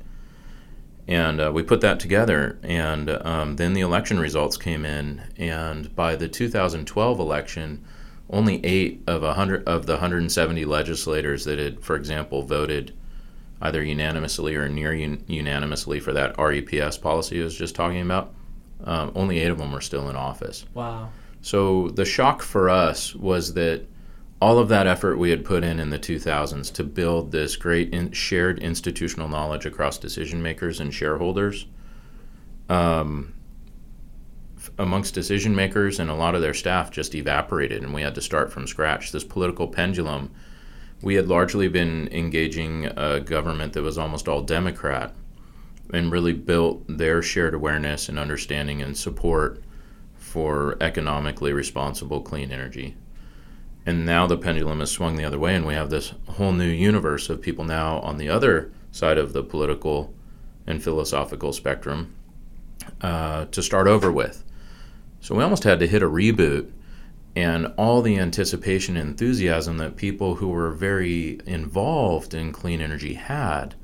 And 1.08 1.40
uh, 1.40 1.52
we 1.54 1.64
put 1.64 1.80
that 1.82 2.02
together, 2.02 2.60
and 2.64 3.10
um, 3.10 3.56
then 3.56 3.72
the 3.72 3.80
election 3.80 4.20
results 4.20 4.58
came 4.58 4.84
in. 4.84 5.22
And 5.38 5.96
by 5.96 6.18
the 6.18 6.28
2012 6.28 7.20
election, 7.20 7.86
only 8.30 8.64
eight 8.66 9.02
of 9.08 9.24
a 9.24 9.34
hundred 9.34 9.68
of 9.68 9.86
the 9.86 9.94
170 9.94 10.66
legislators 10.66 11.46
that 11.46 11.60
had, 11.60 11.84
for 11.84 11.96
example, 11.96 12.44
voted 12.44 12.94
either 13.62 13.84
unanimously 13.84 14.56
or 14.56 14.68
near 14.68 14.94
un- 14.94 15.24
unanimously 15.28 16.00
for 16.00 16.14
that 16.14 16.36
REPS 16.38 17.02
policy 17.02 17.42
I 17.42 17.44
was 17.44 17.58
just 17.58 17.76
talking 17.76 18.02
about, 18.02 18.34
um, 18.84 19.12
only 19.16 19.40
eight 19.40 19.50
of 19.50 19.58
them 19.58 19.72
were 19.72 19.82
still 19.82 20.10
in 20.10 20.16
office. 20.16 20.66
Wow. 20.74 21.10
So 21.42 21.90
the 21.90 22.06
shock 22.06 22.42
for 22.42 22.70
us 22.70 23.16
was 23.16 23.54
that 23.54 23.86
all 24.42 24.60
of 24.60 24.70
that 24.70 24.86
effort 24.86 25.18
we 25.18 25.32
had 25.32 25.44
put 25.44 25.64
in 25.64 25.80
in 25.80 25.90
the 25.90 25.98
2000s 25.98 26.72
to 26.74 26.84
build 26.84 27.32
this 27.32 27.56
great 27.56 27.94
in 27.94 28.12
shared 28.12 28.60
institutional 28.60 29.28
knowledge 29.28 29.66
across 29.66 29.98
decision 29.98 30.44
makers 30.44 30.80
and 30.80 30.94
shareholders 30.94 31.66
um, 32.70 33.34
amongst 34.78 35.14
decision 35.14 35.56
makers 35.56 36.00
and 36.00 36.10
a 36.10 36.16
lot 36.16 36.36
of 36.36 36.42
their 36.42 36.54
staff 36.54 36.92
just 36.92 37.16
evaporated, 37.16 37.84
and 37.84 37.94
we 37.94 38.02
had 38.02 38.16
to 38.16 38.22
start 38.22 38.52
from 38.52 38.68
scratch. 38.68 39.12
This 39.12 39.24
political 39.24 39.68
pendulum, 39.68 40.32
we 41.02 41.16
had 41.16 41.28
largely 41.28 41.68
been 41.68 42.08
engaging 42.12 42.86
a 42.86 43.20
government 43.20 43.74
that 43.74 43.84
was 43.84 43.98
almost 43.98 44.28
all 44.28 44.42
Democrat, 44.42 45.14
and 45.94 46.12
really 46.12 46.34
built 46.34 46.84
their 46.88 47.22
shared 47.22 47.54
awareness 47.54 48.10
and 48.10 48.20
understanding 48.20 48.82
and 48.82 48.98
support 48.98 49.64
for 50.16 50.78
economically 50.82 51.54
responsible 51.54 52.22
clean 52.22 52.52
energy. 52.52 52.96
And 53.86 54.06
now 54.06 54.28
the 54.28 54.38
pendulum 54.38 54.82
has 54.82 54.92
swung 54.92 55.16
the 55.16 55.24
other 55.24 55.40
way, 55.40 55.56
and 55.56 55.66
we 55.66 55.74
have 55.74 55.90
this 55.90 56.14
whole 56.28 56.52
new 56.52 56.68
universe 56.68 57.30
of 57.30 57.42
people 57.42 57.64
now 57.64 58.00
on 58.02 58.18
the 58.18 58.28
other 58.28 58.72
side 58.92 59.18
of 59.18 59.32
the 59.32 59.44
political 59.44 60.14
and 60.68 60.84
philosophical 60.84 61.54
spectrum 61.54 62.14
uh, 63.00 63.46
to 63.46 63.64
start 63.64 63.88
over 63.88 64.12
with. 64.12 64.44
So 65.28 65.36
we 65.36 65.44
almost 65.44 65.66
had 65.66 65.82
to 65.82 65.88
hit 65.88 66.02
a 66.02 66.10
reboot, 66.10 66.72
and 67.36 67.74
all 67.76 68.02
the 68.02 68.18
anticipation 68.18 68.96
and 68.96 69.10
enthusiasm 69.10 69.78
that 69.78 69.98
people 69.98 70.36
who 70.36 70.48
were 70.48 70.72
very 70.72 71.42
involved 71.46 72.34
in 72.34 72.54
clean 72.54 72.80
energy 72.80 73.16
had 73.16 73.76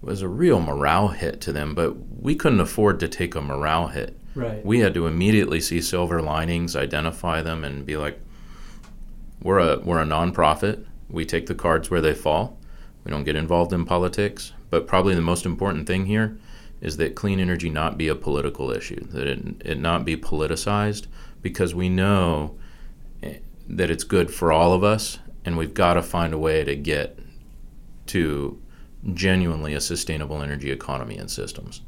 was 0.00 0.22
a 0.22 0.28
real 0.28 0.60
morale 0.60 1.08
hit 1.08 1.42
to 1.42 1.52
them, 1.52 1.74
but 1.74 1.94
we 2.18 2.34
couldn't 2.34 2.60
afford 2.60 3.00
to 3.00 3.06
take 3.08 3.34
a 3.34 3.42
morale 3.42 3.88
hit. 3.88 4.18
Right. 4.34 4.64
We 4.64 4.78
had 4.78 4.94
to 4.94 5.06
immediately 5.06 5.60
see 5.60 5.82
silver 5.82 6.22
linings, 6.22 6.74
identify 6.74 7.42
them, 7.42 7.64
and 7.64 7.84
be 7.84 7.98
like, 7.98 8.18
we're 9.42 9.58
a 9.58 9.78
we're 9.78 10.00
a 10.00 10.06
nonprofit. 10.06 10.86
We 11.10 11.26
take 11.26 11.48
the 11.48 11.54
cards 11.54 11.90
where 11.90 12.00
they 12.00 12.14
fall. 12.14 12.58
We 13.04 13.10
don't 13.10 13.24
get 13.24 13.36
involved 13.36 13.74
in 13.74 13.84
politics. 13.84 14.54
But 14.70 14.86
probably 14.86 15.14
the 15.14 15.20
most 15.20 15.44
important 15.44 15.86
thing 15.86 16.06
here 16.06 16.38
is 16.82 16.96
that 16.96 17.14
clean 17.14 17.38
energy 17.38 17.70
not 17.70 17.96
be 17.96 18.08
a 18.08 18.14
political 18.14 18.72
issue, 18.72 19.00
that 19.06 19.26
it, 19.26 19.40
it 19.64 19.78
not 19.78 20.04
be 20.04 20.16
politicized, 20.16 21.06
because 21.40 21.74
we 21.74 21.88
know 21.88 22.56
eh, 23.22 23.38
that 23.68 23.88
it's 23.88 24.04
good 24.04 24.34
for 24.34 24.52
all 24.52 24.74
of 24.74 24.82
us, 24.82 25.20
and 25.44 25.56
we've 25.56 25.74
got 25.74 25.94
to 25.94 26.02
find 26.02 26.34
a 26.34 26.38
way 26.38 26.64
to 26.64 26.74
get 26.74 27.18
to 28.06 28.60
genuinely 29.14 29.74
a 29.74 29.80
sustainable 29.80 30.42
energy 30.42 30.72
economy 30.72 31.16
and 31.16 31.30
systems. 31.30 31.82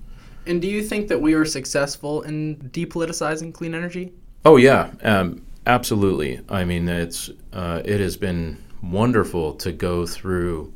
And 0.47 0.63
do 0.63 0.69
you 0.69 0.83
think 0.83 1.09
that 1.09 1.21
we 1.21 1.35
were 1.35 1.45
successful 1.45 2.23
in 2.23 2.57
depoliticizing 2.73 3.53
clean 3.53 3.75
energy? 3.75 4.13
Oh 4.45 4.57
yeah, 4.57 4.93
um, 5.03 5.45
absolutely. 5.67 6.41
I 6.49 6.65
mean, 6.65 6.89
it's 6.89 7.31
uh, 7.53 7.83
it 7.85 7.99
has 7.99 8.17
been 8.17 8.63
wonderful 8.81 9.55
to 9.55 9.73
go 9.73 10.07
through 10.07 10.73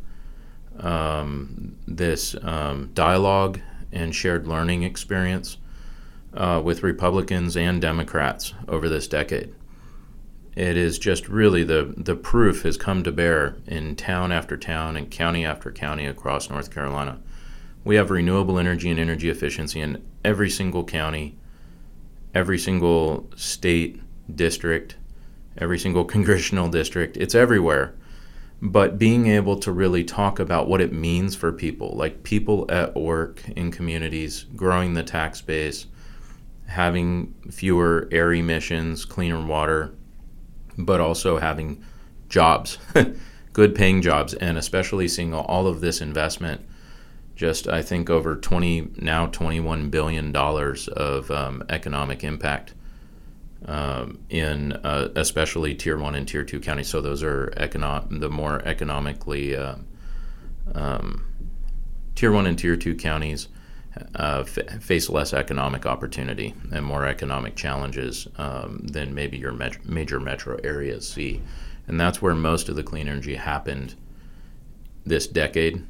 um, 0.80 1.76
this 1.86 2.34
um, 2.42 2.90
dialogue 2.94 3.60
and 3.92 4.14
shared 4.14 4.46
learning 4.46 4.82
experience 4.82 5.58
uh, 6.34 6.60
with 6.62 6.82
Republicans 6.82 7.56
and 7.56 7.80
Democrats 7.80 8.54
over 8.66 8.88
this 8.88 9.08
decade. 9.08 9.54
It 10.54 10.76
is 10.76 10.98
just 10.98 11.28
really 11.28 11.62
the 11.62 11.94
the 11.96 12.16
proof 12.16 12.62
has 12.62 12.76
come 12.76 13.04
to 13.04 13.12
bear 13.12 13.56
in 13.66 13.94
town 13.94 14.32
after 14.32 14.56
town 14.56 14.96
and 14.96 15.08
county 15.08 15.44
after 15.44 15.70
county 15.70 16.04
across 16.04 16.50
North 16.50 16.72
Carolina. 16.72 17.20
We 17.84 17.94
have 17.94 18.10
renewable 18.10 18.58
energy 18.58 18.90
and 18.90 18.98
energy 18.98 19.30
efficiency 19.30 19.80
in 19.80 20.04
every 20.24 20.50
single 20.50 20.84
county, 20.84 21.38
every 22.34 22.58
single 22.58 23.30
state 23.36 24.02
district, 24.34 24.96
every 25.56 25.78
single 25.78 26.04
congressional 26.16 26.68
district. 26.68 27.16
It's 27.16 27.36
everywhere. 27.36 27.94
But 28.60 28.98
being 28.98 29.28
able 29.28 29.58
to 29.60 29.70
really 29.70 30.02
talk 30.02 30.40
about 30.40 30.68
what 30.68 30.80
it 30.80 30.92
means 30.92 31.36
for 31.36 31.52
people, 31.52 31.94
like 31.96 32.24
people 32.24 32.66
at 32.68 32.96
work 32.96 33.48
in 33.50 33.70
communities, 33.70 34.44
growing 34.56 34.94
the 34.94 35.04
tax 35.04 35.40
base, 35.40 35.86
having 36.66 37.34
fewer 37.50 38.08
air 38.10 38.32
emissions, 38.32 39.04
cleaner 39.04 39.44
water, 39.44 39.94
but 40.76 41.00
also 41.00 41.38
having 41.38 41.84
jobs, 42.28 42.78
good 43.52 43.76
paying 43.76 44.02
jobs, 44.02 44.34
and 44.34 44.58
especially 44.58 45.06
seeing 45.06 45.32
all 45.32 45.66
of 45.68 45.80
this 45.80 46.00
investment 46.00 46.62
just 47.38 47.68
I 47.68 47.82
think 47.82 48.10
over 48.10 48.34
20 48.34 48.94
now 48.96 49.26
21 49.28 49.90
billion 49.90 50.32
dollars 50.32 50.88
of 50.88 51.30
um, 51.30 51.62
economic 51.68 52.24
impact 52.24 52.74
um, 53.66 54.18
in 54.30 54.72
uh, 54.72 55.08
especially 55.16 55.74
tier 55.74 55.98
one 55.98 56.14
and 56.14 56.28
tier 56.28 56.44
two 56.44 56.60
counties. 56.60 56.88
So 56.88 57.00
those 57.00 57.22
are 57.22 57.52
econo- 57.56 58.20
the 58.20 58.28
more 58.28 58.62
economically 58.64 59.56
uh, 59.56 59.76
um, 60.74 61.26
tier 62.14 62.32
one 62.32 62.46
and 62.46 62.58
tier 62.58 62.76
two 62.76 62.94
counties 62.94 63.48
uh, 64.14 64.44
f- 64.46 64.82
face 64.82 65.08
less 65.08 65.32
economic 65.32 65.86
opportunity 65.86 66.54
and 66.72 66.84
more 66.84 67.06
economic 67.06 67.56
challenges 67.56 68.28
um, 68.36 68.80
than 68.84 69.14
maybe 69.14 69.36
your 69.38 69.52
met- 69.52 69.84
major 69.84 70.20
metro 70.20 70.58
areas 70.62 71.08
see, 71.08 71.42
and 71.86 71.98
that's 71.98 72.22
where 72.22 72.34
most 72.34 72.68
of 72.68 72.76
the 72.76 72.82
clean 72.82 73.08
energy 73.08 73.34
happened 73.34 73.94
this 75.04 75.26
decade 75.26 75.84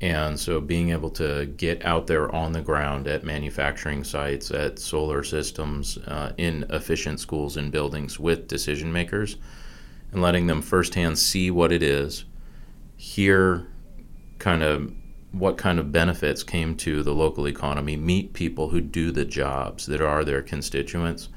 and 0.00 0.38
so 0.38 0.60
being 0.60 0.90
able 0.90 1.10
to 1.10 1.46
get 1.46 1.84
out 1.84 2.06
there 2.06 2.32
on 2.32 2.52
the 2.52 2.60
ground 2.60 3.08
at 3.08 3.24
manufacturing 3.24 4.04
sites, 4.04 4.50
at 4.50 4.78
solar 4.78 5.24
systems, 5.24 5.98
uh, 5.98 6.32
in 6.38 6.64
efficient 6.70 7.18
schools 7.18 7.56
and 7.56 7.72
buildings 7.72 8.18
with 8.18 8.46
decision 8.46 8.92
makers, 8.92 9.36
and 10.12 10.22
letting 10.22 10.46
them 10.46 10.62
firsthand 10.62 11.18
see 11.18 11.50
what 11.50 11.72
it 11.72 11.82
is, 11.82 12.24
hear 12.96 13.66
kind 14.38 14.62
of 14.62 14.92
what 15.32 15.58
kind 15.58 15.78
of 15.78 15.92
benefits 15.92 16.42
came 16.42 16.74
to 16.76 17.02
the 17.02 17.12
local 17.12 17.46
economy, 17.48 17.96
meet 17.96 18.32
people 18.32 18.68
who 18.70 18.80
do 18.80 19.10
the 19.10 19.24
jobs 19.24 19.86
that 19.86 20.00
are 20.00 20.24
their 20.24 20.42
constituents, 20.42 21.28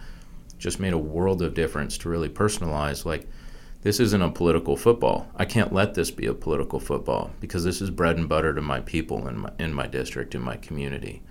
just 0.60 0.80
made 0.80 0.94
a 0.94 0.98
world 0.98 1.42
of 1.42 1.56
difference 1.56 1.98
to 1.98 2.10
really 2.10 2.30
personalize 2.30 3.06
like– 3.06 3.28
this 3.82 4.00
isn't 4.00 4.22
a 4.22 4.32
political 4.32 4.78
football. 4.78 5.28
I 5.36 5.46
can't 5.46 5.74
let 5.74 5.96
this 5.96 6.12
be 6.12 6.28
a 6.28 6.34
political 6.34 6.80
football 6.80 7.32
because 7.40 7.64
this 7.64 7.82
is 7.82 7.90
bread 7.90 8.18
and 8.18 8.30
butter 8.30 8.54
to 8.54 8.62
my 8.62 8.80
people 8.82 9.28
in 9.28 9.40
my, 9.40 9.52
in 9.58 9.74
my 9.74 9.88
district, 9.88 10.36
in 10.36 10.42
my 10.42 10.58
community. 10.58 11.24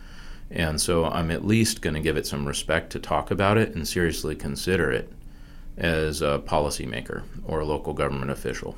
And 0.50 0.80
so 0.80 1.04
I'm 1.04 1.30
at 1.30 1.44
least 1.44 1.80
going 1.80 1.94
to 1.94 2.00
give 2.00 2.16
it 2.16 2.26
some 2.26 2.46
respect 2.46 2.90
to 2.90 2.98
talk 2.98 3.30
about 3.30 3.56
it 3.56 3.74
and 3.76 3.86
seriously 3.86 4.34
consider 4.34 4.90
it 4.90 5.12
as 5.76 6.22
a 6.22 6.42
policymaker 6.44 7.22
or 7.46 7.60
a 7.60 7.64
local 7.64 7.94
government 7.94 8.32
official. 8.32 8.76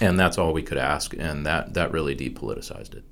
And 0.00 0.20
that's 0.20 0.36
all 0.36 0.52
we 0.52 0.62
could 0.62 0.78
ask, 0.78 1.14
and 1.16 1.46
that, 1.46 1.74
that 1.74 1.92
really 1.92 2.14
depoliticized 2.14 2.94
it. 2.94 3.04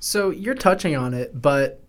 So 0.00 0.30
you're 0.30 0.54
touching 0.54 0.96
on 0.96 1.14
it, 1.14 1.40
but 1.40 1.84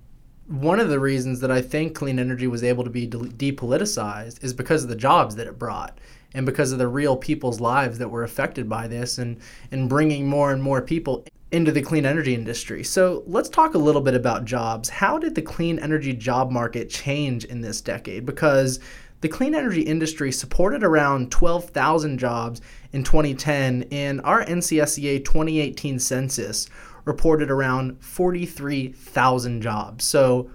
one 0.47 0.79
of 0.79 0.89
the 0.89 0.99
reasons 0.99 1.39
that 1.39 1.51
I 1.51 1.61
think 1.61 1.95
clean 1.95 2.19
energy 2.19 2.47
was 2.47 2.63
able 2.63 2.83
to 2.83 2.89
be 2.89 3.07
de- 3.07 3.17
depoliticized 3.17 4.43
is 4.43 4.53
because 4.53 4.83
of 4.83 4.89
the 4.89 4.95
jobs 4.95 5.35
that 5.35 5.47
it 5.47 5.57
brought 5.57 5.97
and 6.33 6.45
because 6.45 6.71
of 6.71 6.79
the 6.79 6.87
real 6.87 7.15
people's 7.15 7.61
lives 7.61 7.97
that 7.99 8.09
were 8.09 8.23
affected 8.23 8.67
by 8.67 8.87
this 8.87 9.17
and, 9.17 9.39
and 9.71 9.87
bringing 9.87 10.27
more 10.27 10.51
and 10.51 10.61
more 10.61 10.81
people 10.81 11.25
into 11.51 11.71
the 11.71 11.81
clean 11.81 12.05
energy 12.05 12.33
industry. 12.33 12.83
So 12.83 13.23
let's 13.27 13.47
talk 13.47 13.75
a 13.75 13.77
little 13.79 14.01
bit 14.01 14.15
about 14.15 14.43
jobs. 14.43 14.89
How 14.89 15.19
did 15.19 15.35
the 15.35 15.41
clean 15.41 15.77
energy 15.77 16.11
job 16.11 16.51
market 16.51 16.89
change 16.89 17.45
in 17.45 17.61
this 17.61 17.79
decade? 17.79 18.25
Because 18.25 18.79
the 19.21 19.29
clean 19.29 19.53
energy 19.55 19.83
industry 19.83 20.31
supported 20.31 20.83
around 20.83 21.31
12,000 21.31 22.17
jobs 22.17 22.59
in 22.91 23.03
2010, 23.03 23.85
and 23.91 24.19
our 24.21 24.43
NCSEA 24.43 25.23
2018 25.23 25.99
census 25.99 26.67
reported 27.05 27.51
around 27.51 28.01
43,000 28.03 29.61
jobs. 29.61 30.05
So, 30.05 30.49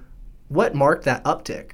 what 0.48 0.74
marked 0.74 1.04
that 1.04 1.22
uptick? 1.24 1.72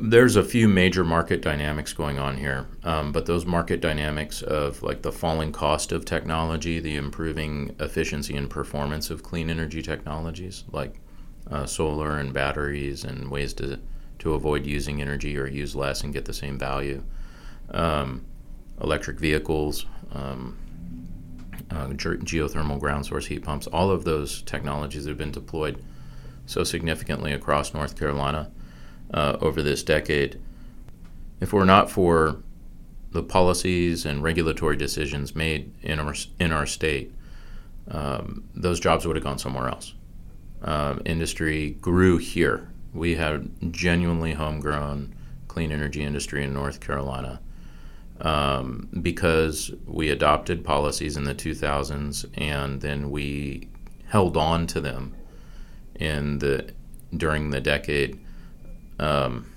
There's 0.00 0.36
a 0.36 0.42
few 0.42 0.68
major 0.68 1.04
market 1.04 1.40
dynamics 1.40 1.92
going 1.92 2.18
on 2.18 2.36
here, 2.36 2.66
um, 2.82 3.12
but 3.12 3.26
those 3.26 3.46
market 3.46 3.80
dynamics 3.80 4.42
of 4.42 4.82
like 4.82 5.02
the 5.02 5.12
falling 5.12 5.52
cost 5.52 5.92
of 5.92 6.04
technology, 6.04 6.80
the 6.80 6.96
improving 6.96 7.74
efficiency 7.78 8.36
and 8.36 8.50
performance 8.50 9.10
of 9.10 9.22
clean 9.22 9.50
energy 9.50 9.82
technologies 9.82 10.64
like 10.72 11.00
uh, 11.50 11.66
solar 11.66 12.18
and 12.18 12.32
batteries 12.32 13.04
and 13.04 13.30
ways 13.30 13.52
to, 13.54 13.78
to 14.18 14.34
avoid 14.34 14.66
using 14.66 15.00
energy 15.00 15.36
or 15.38 15.46
use 15.46 15.76
less 15.76 16.02
and 16.02 16.12
get 16.12 16.24
the 16.24 16.32
same 16.32 16.58
value, 16.58 17.02
um, 17.70 18.24
electric 18.80 19.18
vehicles, 19.20 19.86
um, 20.12 20.56
uh, 21.70 21.88
geothermal 21.88 22.78
ground 22.78 23.06
source 23.06 23.26
heat 23.26 23.42
pumps, 23.42 23.66
all 23.68 23.90
of 23.90 24.04
those 24.04 24.42
technologies 24.42 25.04
that 25.04 25.10
have 25.10 25.18
been 25.18 25.30
deployed 25.30 25.82
so 26.46 26.64
significantly 26.64 27.32
across 27.32 27.74
North 27.74 27.98
Carolina 27.98 28.50
uh, 29.12 29.36
over 29.40 29.62
this 29.62 29.82
decade. 29.82 30.40
If 31.40 31.52
we're 31.52 31.64
not 31.64 31.90
for 31.90 32.42
the 33.12 33.22
policies 33.22 34.04
and 34.04 34.22
regulatory 34.22 34.76
decisions 34.76 35.34
made 35.34 35.72
in 35.82 35.98
our, 35.98 36.14
in 36.38 36.52
our 36.52 36.66
state, 36.66 37.14
um, 37.88 38.44
those 38.54 38.80
jobs 38.80 39.06
would 39.06 39.16
have 39.16 39.24
gone 39.24 39.38
somewhere 39.38 39.68
else. 39.68 39.94
Uh, 40.62 40.98
industry 41.04 41.76
grew 41.80 42.16
here. 42.16 42.70
We 42.92 43.16
had 43.16 43.50
genuinely 43.72 44.32
homegrown 44.32 45.14
clean 45.48 45.70
energy 45.70 46.02
industry 46.02 46.44
in 46.44 46.54
North 46.54 46.80
Carolina 46.80 47.40
um, 48.20 48.88
because 49.02 49.72
we 49.86 50.08
adopted 50.08 50.64
policies 50.64 51.16
in 51.16 51.24
the 51.24 51.34
2000s 51.34 52.26
and 52.36 52.80
then 52.80 53.10
we 53.10 53.68
held 54.06 54.36
on 54.36 54.66
to 54.68 54.80
them 54.80 55.14
in 55.96 56.38
the 56.38 56.72
during 57.16 57.50
the 57.50 57.60
decade. 57.60 58.20
Um, 58.98 59.50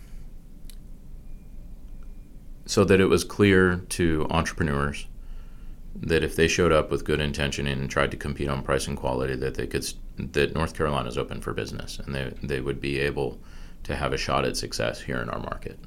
so 2.65 2.83
that 2.83 2.99
it 2.99 3.05
was 3.05 3.23
clear 3.23 3.77
to 3.89 4.27
entrepreneurs 4.29 5.07
that 5.95 6.23
if 6.23 6.35
they 6.35 6.47
showed 6.47 6.71
up 6.71 6.91
with 6.91 7.05
good 7.05 7.19
intention 7.19 7.65
and 7.65 7.89
tried 7.89 8.11
to 8.11 8.17
compete 8.17 8.49
on 8.49 8.61
price 8.61 8.87
and 8.87 8.97
quality, 8.97 9.35
that 9.35 9.55
they 9.55 9.65
could 9.65 9.87
that 10.17 10.53
North 10.53 10.75
Carolina 10.75 11.07
is 11.07 11.17
open 11.17 11.41
for 11.41 11.53
business 11.53 11.99
and 11.99 12.13
they 12.13 12.33
they 12.43 12.61
would 12.61 12.81
be 12.81 12.99
able 12.99 13.39
to 13.83 13.95
have 13.95 14.13
a 14.13 14.17
shot 14.17 14.45
at 14.45 14.57
success 14.57 14.99
here 14.99 15.17
in 15.17 15.29
our 15.29 15.39
market 15.39 15.79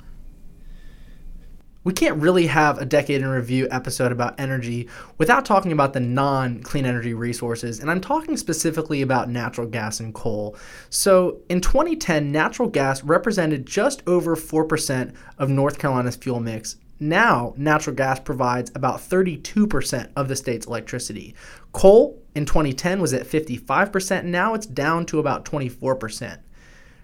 we 1.83 1.93
can't 1.93 2.21
really 2.21 2.47
have 2.47 2.79
a 2.79 2.85
decade 2.85 3.23
in 3.23 3.29
review 3.29 3.67
episode 3.71 4.13
about 4.13 4.39
energy 4.39 4.89
without 5.19 5.45
talking 5.45 5.73
about 5.73 5.93
the 5.93 6.01
non 6.01 6.63
clean 6.63 6.85
energy 6.85 7.15
resources, 7.15 7.81
and 7.81 7.91
I'm 7.91 8.01
talking 8.01 8.37
specifically 8.37 9.03
about 9.03 9.31
natural 9.31 9.67
gas 9.67 10.01
and 10.01 10.13
coal. 10.15 10.57
So, 10.91 11.41
in 11.49 11.61
2010, 11.61 12.31
natural 12.31 12.69
gas 12.69 13.03
represented 13.03 13.67
just 13.67 14.03
over 14.07 14.37
4% 14.37 15.15
of 15.39 15.49
North 15.49 15.79
Carolina's 15.79 16.17
fuel 16.17 16.41
mix. 16.41 16.77
Now, 17.03 17.55
natural 17.57 17.97
gas 17.97 18.21
provides 18.21 18.71
about 18.75 19.01
32% 19.01 20.11
of 20.17 20.29
the 20.29 20.37
state's 20.37 20.67
electricity. 20.67 21.35
Coal 21.73 22.23
in 22.35 22.45
2010 22.45 23.01
was 23.01 23.15
at 23.15 23.27
55%, 23.27 24.25
now 24.25 24.53
it's 24.53 24.67
down 24.67 25.07
to 25.07 25.19
about 25.19 25.47
24% 25.47 26.41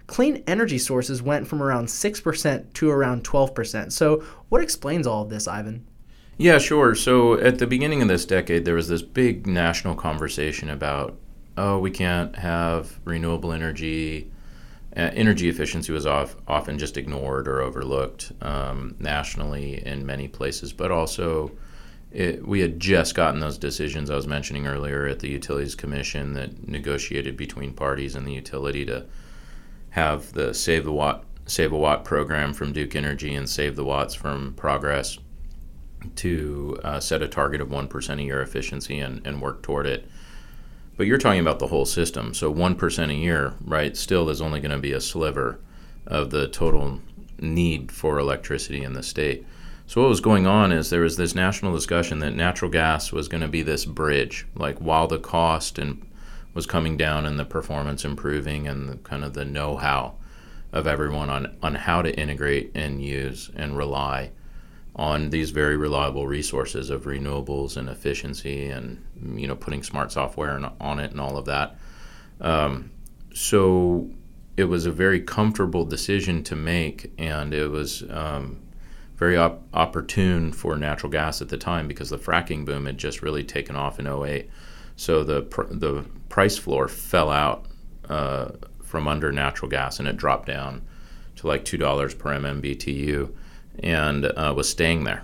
clean 0.07 0.43
energy 0.47 0.77
sources 0.77 1.21
went 1.21 1.47
from 1.47 1.61
around 1.61 1.87
6% 1.87 2.73
to 2.73 2.89
around 2.89 3.23
12%. 3.23 3.91
So, 3.91 4.23
what 4.49 4.63
explains 4.63 5.05
all 5.05 5.23
of 5.23 5.29
this, 5.29 5.47
Ivan? 5.47 5.85
Yeah, 6.37 6.57
sure. 6.57 6.95
So, 6.95 7.35
at 7.35 7.59
the 7.59 7.67
beginning 7.67 8.01
of 8.01 8.07
this 8.07 8.25
decade, 8.25 8.65
there 8.65 8.75
was 8.75 8.87
this 8.87 9.01
big 9.01 9.45
national 9.45 9.95
conversation 9.95 10.69
about, 10.69 11.17
oh, 11.57 11.79
we 11.79 11.91
can't 11.91 12.35
have 12.37 12.99
renewable 13.03 13.51
energy. 13.51 14.31
Uh, 14.95 15.11
energy 15.13 15.49
efficiency 15.49 15.91
was 15.91 16.07
off, 16.07 16.35
often 16.47 16.79
just 16.79 16.97
ignored 16.97 17.47
or 17.47 17.61
overlooked 17.61 18.31
um, 18.41 18.95
nationally 18.99 19.85
in 19.85 20.05
many 20.05 20.27
places, 20.27 20.73
but 20.73 20.91
also 20.91 21.51
it, 22.11 22.47
we 22.47 22.61
had 22.61 22.79
just 22.79 23.13
gotten 23.13 23.39
those 23.39 23.57
decisions 23.57 24.09
I 24.09 24.15
was 24.15 24.25
mentioning 24.27 24.65
earlier 24.65 25.05
at 25.05 25.19
the 25.19 25.29
Utilities 25.29 25.75
Commission 25.75 26.33
that 26.33 26.67
negotiated 26.67 27.37
between 27.37 27.73
parties 27.73 28.15
and 28.15 28.25
the 28.25 28.33
utility 28.33 28.85
to 28.85 29.05
have 29.97 30.31
the 30.33 30.53
Save 30.53 30.85
the 30.85 30.91
Watt 30.91 31.23
Save 31.47 31.71
a 31.71 31.77
Watt 31.77 32.05
program 32.05 32.53
from 32.53 32.71
Duke 32.71 32.95
Energy 32.95 33.33
and 33.33 33.49
Save 33.49 33.75
the 33.75 33.83
Watts 33.83 34.13
from 34.13 34.53
Progress 34.53 35.17
to 36.17 36.77
uh, 36.83 36.99
set 36.99 37.23
a 37.23 37.27
target 37.27 37.61
of 37.61 37.69
1% 37.69 38.19
a 38.19 38.23
year 38.23 38.41
efficiency 38.41 38.99
and, 38.99 39.25
and 39.25 39.41
work 39.41 39.63
toward 39.63 39.87
it. 39.87 40.07
But 40.97 41.07
you're 41.07 41.17
talking 41.17 41.39
about 41.39 41.59
the 41.59 41.67
whole 41.67 41.85
system. 41.85 42.33
So 42.33 42.53
1% 42.53 43.09
a 43.09 43.13
year, 43.13 43.55
right, 43.61 43.95
still 43.97 44.29
is 44.29 44.41
only 44.41 44.59
going 44.59 44.71
to 44.71 44.77
be 44.77 44.91
a 44.91 45.01
sliver 45.01 45.59
of 46.05 46.29
the 46.29 46.47
total 46.47 46.99
need 47.39 47.91
for 47.91 48.19
electricity 48.19 48.83
in 48.83 48.93
the 48.93 49.03
state. 49.03 49.45
So 49.87 50.01
what 50.01 50.09
was 50.09 50.19
going 50.19 50.45
on 50.45 50.71
is 50.71 50.89
there 50.89 51.01
was 51.01 51.17
this 51.17 51.33
national 51.33 51.73
discussion 51.73 52.19
that 52.19 52.35
natural 52.35 52.69
gas 52.69 53.11
was 53.11 53.27
going 53.27 53.41
to 53.41 53.47
be 53.47 53.63
this 53.63 53.85
bridge, 53.85 54.45
like 54.53 54.77
while 54.79 55.07
the 55.07 55.17
cost 55.17 55.79
and 55.79 56.05
was 56.53 56.65
coming 56.65 56.97
down 56.97 57.25
and 57.25 57.39
the 57.39 57.45
performance 57.45 58.03
improving 58.03 58.67
and 58.67 58.89
the, 58.89 58.95
kind 58.97 59.23
of 59.23 59.33
the 59.33 59.45
know-how 59.45 60.15
of 60.71 60.87
everyone 60.87 61.29
on, 61.29 61.55
on 61.61 61.75
how 61.75 62.01
to 62.01 62.13
integrate 62.19 62.71
and 62.75 63.03
use 63.03 63.49
and 63.55 63.77
rely 63.77 64.31
on 64.95 65.29
these 65.29 65.51
very 65.51 65.77
reliable 65.77 66.27
resources 66.27 66.89
of 66.89 67.03
renewables 67.03 67.77
and 67.77 67.87
efficiency 67.87 68.67
and 68.67 69.03
you 69.35 69.47
know 69.47 69.55
putting 69.55 69.83
smart 69.83 70.11
software 70.11 70.59
on 70.81 70.99
it 70.99 71.11
and 71.11 71.21
all 71.21 71.37
of 71.37 71.45
that. 71.45 71.77
Um, 72.41 72.91
so 73.33 74.09
it 74.57 74.65
was 74.65 74.87
a 74.87 74.91
very 74.91 75.21
comfortable 75.21 75.85
decision 75.85 76.43
to 76.43 76.55
make, 76.55 77.11
and 77.19 77.53
it 77.53 77.69
was 77.69 78.03
um, 78.09 78.59
very 79.15 79.37
op- 79.37 79.61
opportune 79.73 80.51
for 80.51 80.75
natural 80.75 81.11
gas 81.11 81.41
at 81.41 81.49
the 81.49 81.57
time 81.57 81.87
because 81.87 82.09
the 82.09 82.17
fracking 82.17 82.65
boom 82.65 82.87
had 82.87 82.97
just 82.97 83.21
really 83.21 83.43
taken 83.43 83.75
off 83.75 83.99
in 83.99 84.07
08. 84.07 84.49
So 84.97 85.23
the 85.23 85.43
pr- 85.43 85.71
the 85.71 86.03
price 86.27 86.57
floor 86.57 86.89
fell 86.89 87.29
out 87.29 87.65
uh, 88.09 88.49
from 88.83 89.07
under 89.07 89.31
natural 89.31 89.69
gas 89.69 89.99
and 89.99 90.07
it 90.07 90.17
dropped 90.17 90.47
down 90.47 90.81
to 91.37 91.47
like 91.47 91.63
two 91.63 91.77
dollars 91.77 92.13
per 92.13 92.31
MMBTU 92.31 93.33
and 93.79 94.25
uh, 94.25 94.53
was 94.55 94.67
staying 94.67 95.05
there. 95.05 95.23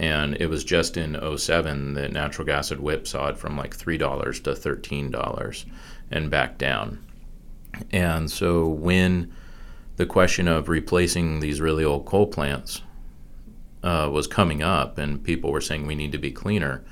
And 0.00 0.36
it 0.36 0.46
was 0.46 0.62
just 0.62 0.96
in 0.96 1.18
07 1.38 1.94
that 1.94 2.12
natural 2.12 2.46
gas 2.46 2.68
had 2.68 2.78
whipsawed 2.78 3.38
from 3.38 3.56
like 3.56 3.74
three 3.74 3.98
dollars 3.98 4.40
to 4.40 4.54
thirteen 4.54 5.10
dollars 5.10 5.64
and 6.10 6.30
back 6.30 6.58
down. 6.58 7.04
And 7.92 8.30
so 8.30 8.66
when 8.66 9.32
the 9.96 10.06
question 10.06 10.48
of 10.48 10.68
replacing 10.68 11.40
these 11.40 11.60
really 11.60 11.84
old 11.84 12.04
coal 12.04 12.26
plants 12.26 12.82
uh, 13.82 14.08
was 14.12 14.26
coming 14.26 14.62
up, 14.62 14.98
and 14.98 15.22
people 15.22 15.52
were 15.52 15.60
saying 15.60 15.86
we 15.86 15.94
need 15.94 16.12
to 16.12 16.18
be 16.18 16.32
cleaner 16.32 16.84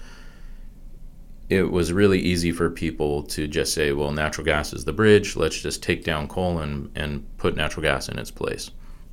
it 1.49 1.71
was 1.71 1.93
really 1.93 2.19
easy 2.19 2.51
for 2.51 2.71
people 2.71 3.23
to 3.23 3.47
just 3.47 3.73
say, 3.73 3.93
well, 3.93 4.11
natural 4.11 4.45
gas 4.45 4.73
is 4.73 4.85
the 4.85 4.93
bridge. 4.93 5.37
Let's 5.37 5.61
just 5.61 5.83
take 5.83 6.03
down 6.03 6.27
coal 6.27 6.59
and, 6.59 6.91
and 6.97 7.25
put 7.39 7.57
natural 7.57 7.83
gas 7.83 8.09
in 8.09 8.19
its 8.19 8.31
place. 8.31 8.71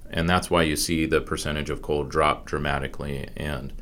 And 0.09 0.27
that's 0.29 0.49
why 0.49 0.63
you 0.63 0.75
see 0.75 1.05
the 1.05 1.21
percentage 1.21 1.69
of 1.69 1.81
coal 1.81 2.03
drop 2.03 2.45
dramatically 2.45 3.29
and 3.35 3.73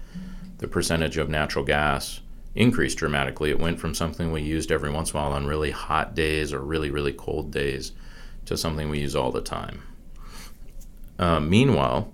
the 0.57 0.67
percentage 0.67 1.17
of 1.17 1.29
natural 1.29 1.63
gas 1.63 2.19
increase 2.55 2.95
dramatically. 2.95 3.51
It 3.51 3.59
went 3.59 3.79
from 3.79 3.95
something 3.95 4.31
we 4.31 4.41
used 4.41 4.71
every 4.71 4.91
once 4.91 5.11
in 5.11 5.17
a 5.17 5.21
while 5.21 5.31
on 5.31 5.47
really 5.47 5.71
hot 5.71 6.13
days 6.13 6.51
or 6.53 6.59
really, 6.59 6.89
really 6.89 7.13
cold 7.13 7.51
days 7.51 7.93
to 8.45 8.57
something 8.57 8.89
we 8.89 8.99
use 8.99 9.15
all 9.15 9.31
the 9.31 9.41
time. 9.41 9.83
Uh, 11.17 11.39
meanwhile, 11.39 12.11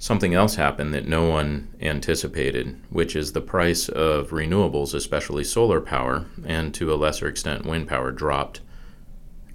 something 0.00 0.32
else 0.34 0.54
happened 0.54 0.94
that 0.94 1.06
no 1.06 1.28
one 1.28 1.68
anticipated, 1.80 2.74
which 2.88 3.14
is 3.14 3.32
the 3.32 3.40
price 3.40 3.88
of 3.90 4.30
renewables, 4.30 4.94
especially 4.94 5.44
solar 5.44 5.80
power, 5.80 6.24
and 6.44 6.74
to 6.74 6.92
a 6.92 6.96
lesser 6.96 7.28
extent 7.28 7.66
wind 7.66 7.86
power, 7.86 8.10
dropped. 8.10 8.62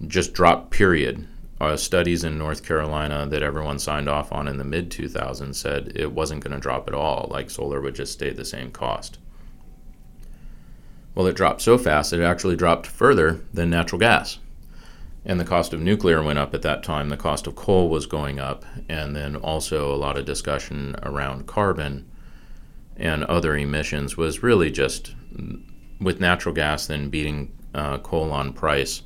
Just 0.06 0.34
dropped, 0.34 0.70
period. 0.70 1.28
Uh, 1.60 1.76
studies 1.76 2.24
in 2.24 2.38
North 2.38 2.64
Carolina 2.64 3.26
that 3.28 3.42
everyone 3.42 3.80
signed 3.80 4.08
off 4.08 4.32
on 4.32 4.48
in 4.48 4.58
the 4.58 4.64
mid 4.64 4.92
2000s 4.92 5.56
said 5.56 5.92
it 5.96 6.12
wasn't 6.12 6.44
going 6.44 6.54
to 6.54 6.60
drop 6.60 6.88
at 6.88 6.94
all, 6.94 7.28
like 7.32 7.50
solar 7.50 7.82
would 7.82 7.96
just 7.96 8.14
stay 8.14 8.30
the 8.32 8.46
same 8.46 8.70
cost. 8.72 9.18
Well, 11.16 11.26
it 11.28 11.36
dropped 11.36 11.62
so 11.62 11.78
fast 11.78 12.14
it 12.14 12.22
actually 12.22 12.58
dropped 12.58 12.86
further 12.86 13.40
than 13.54 13.70
natural 13.70 14.00
gas 14.00 14.38
and 15.26 15.40
the 15.40 15.46
cost 15.46 15.74
of 15.74 15.82
nuclear 15.82 16.22
went 16.22 16.40
up 16.40 16.54
at 16.54 16.62
that 16.62 16.84
time. 16.84 17.10
The 17.10 17.18
cost 17.18 17.48
of 17.48 17.56
coal 17.56 17.90
was 17.90 18.06
going 18.06 18.40
up, 18.40 18.64
and 18.88 19.16
then 19.16 19.36
also 19.36 19.94
a 19.94 19.98
lot 19.98 20.18
of 20.18 20.26
discussion 20.26 20.96
around 21.02 21.48
carbon 21.48 22.10
and 22.96 23.24
other 23.26 23.58
emissions 23.58 24.16
was 24.16 24.44
really 24.44 24.72
just 24.72 25.16
with 26.00 26.20
natural 26.20 26.54
gas 26.54 26.88
then 26.88 27.10
beating 27.10 27.52
uh, 27.74 27.98
coal 27.98 28.32
on 28.32 28.54
price. 28.54 29.02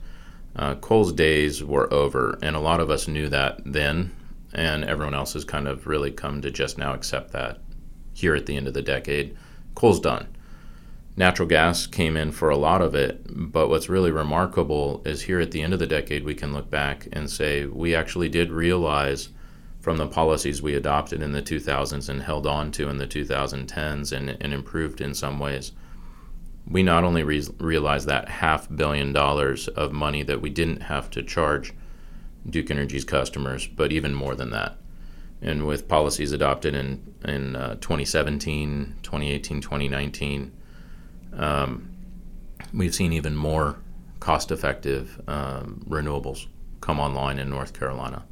Uh, 0.56 0.76
coal's 0.76 1.14
days 1.14 1.64
were 1.64 1.92
over, 1.94 2.38
and 2.42 2.56
a 2.56 2.60
lot 2.60 2.80
of 2.80 2.90
us 2.90 3.08
knew 3.08 3.30
that 3.30 3.62
then, 3.66 4.14
and 4.54 4.84
everyone 4.84 5.14
else 5.14 5.34
has 5.34 5.46
kind 5.46 5.68
of 5.68 5.88
really 5.88 6.12
come 6.12 6.42
to 6.42 6.52
just 6.52 6.78
now 6.78 6.94
accept 6.94 7.32
that 7.32 7.60
here 8.14 8.36
at 8.36 8.46
the 8.46 8.58
end 8.58 8.68
of 8.68 8.74
the 8.74 8.82
decade. 8.82 9.36
Coal's 9.74 10.00
done 10.00 10.28
natural 11.20 11.50
gas 11.50 11.86
came 11.86 12.16
in 12.16 12.32
for 12.32 12.50
a 12.50 12.56
lot 12.56 12.82
of 12.82 12.96
it. 12.96 13.22
But 13.30 13.68
what's 13.68 13.90
really 13.90 14.10
remarkable 14.10 15.02
is 15.06 15.24
here 15.24 15.42
at 15.42 15.52
the 15.52 15.62
end 15.62 15.74
of 15.74 15.80
the 15.80 15.86
decade, 15.86 16.24
we 16.24 16.34
can 16.34 16.54
look 16.54 16.70
back 16.70 17.10
and 17.12 17.30
say 17.30 17.66
we 17.66 17.94
actually 17.94 18.30
did 18.30 18.52
realize 18.52 19.28
from 19.82 19.98
the 19.98 20.08
policies 20.08 20.62
we 20.62 20.76
adopted 20.76 21.22
in 21.22 21.34
the 21.34 21.42
2000s 21.42 22.08
and 22.08 22.24
held 22.24 22.48
on 22.48 22.72
to 22.72 22.88
in 22.88 22.98
the 22.98 23.08
2010s 23.08 24.14
and, 24.14 24.30
and 24.30 24.54
improved 24.54 25.02
in 25.02 25.14
some 25.14 25.40
ways. 25.40 25.74
We 26.66 26.84
not 26.84 27.04
only 27.04 27.24
re- 27.24 27.48
realized 27.58 28.08
that 28.08 28.30
half 28.30 28.74
billion 28.74 29.12
dollars 29.12 29.68
of 29.68 29.92
money 29.92 30.24
that 30.24 30.42
we 30.42 30.50
didn't 30.50 30.84
have 30.84 31.10
to 31.12 31.24
charge 31.24 31.74
Duke 32.50 32.72
Energy's 32.72 33.04
customers, 33.04 33.68
but 33.68 33.92
even 33.92 34.14
more 34.14 34.36
than 34.36 34.52
that. 34.52 34.78
And 35.42 35.68
with 35.68 35.90
policies 35.90 36.32
adopted 36.32 36.76
in, 36.76 37.14
in 37.26 37.58
uh, 37.58 37.76
2017, 37.76 38.96
2018, 39.04 39.62
2019, 39.62 40.52
um, 41.34 41.90
we've 42.74 42.94
seen 42.94 43.14
even 43.14 43.36
more 43.36 43.78
cost 44.20 44.52
effective 44.52 45.22
um, 45.28 45.84
renewables 45.88 46.48
come 46.82 47.00
online 47.00 47.40
in 47.40 47.50
North 47.50 47.78
Carolina. 47.78 48.26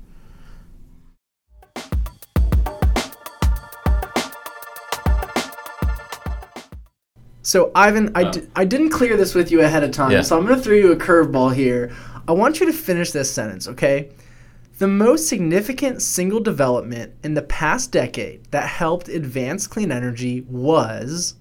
So, 7.47 7.71
Ivan, 7.73 8.11
I 8.13 8.23
uh, 8.23 8.31
d- 8.31 8.47
I 8.57 8.65
didn't 8.65 8.89
clear 8.89 9.15
this 9.15 9.33
with 9.33 9.51
you 9.51 9.61
ahead 9.61 9.81
of 9.81 9.91
time, 9.91 10.11
yeah. 10.11 10.21
so 10.21 10.37
I'm 10.37 10.45
going 10.45 10.57
to 10.57 10.61
throw 10.61 10.75
you 10.75 10.91
a 10.91 10.97
curveball 10.97 11.55
here. 11.55 11.95
I 12.27 12.33
want 12.33 12.59
you 12.59 12.65
to 12.65 12.73
finish 12.73 13.11
this 13.11 13.33
sentence, 13.33 13.69
okay? 13.69 14.09
The 14.79 14.87
most 14.87 15.29
significant 15.29 16.01
single 16.01 16.41
development 16.41 17.13
in 17.23 17.35
the 17.35 17.41
past 17.43 17.93
decade 17.93 18.51
that 18.51 18.67
helped 18.67 19.07
advance 19.07 19.65
clean 19.65 19.93
energy 19.93 20.41
was 20.41 21.35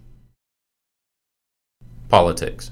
Politics. 2.09 2.71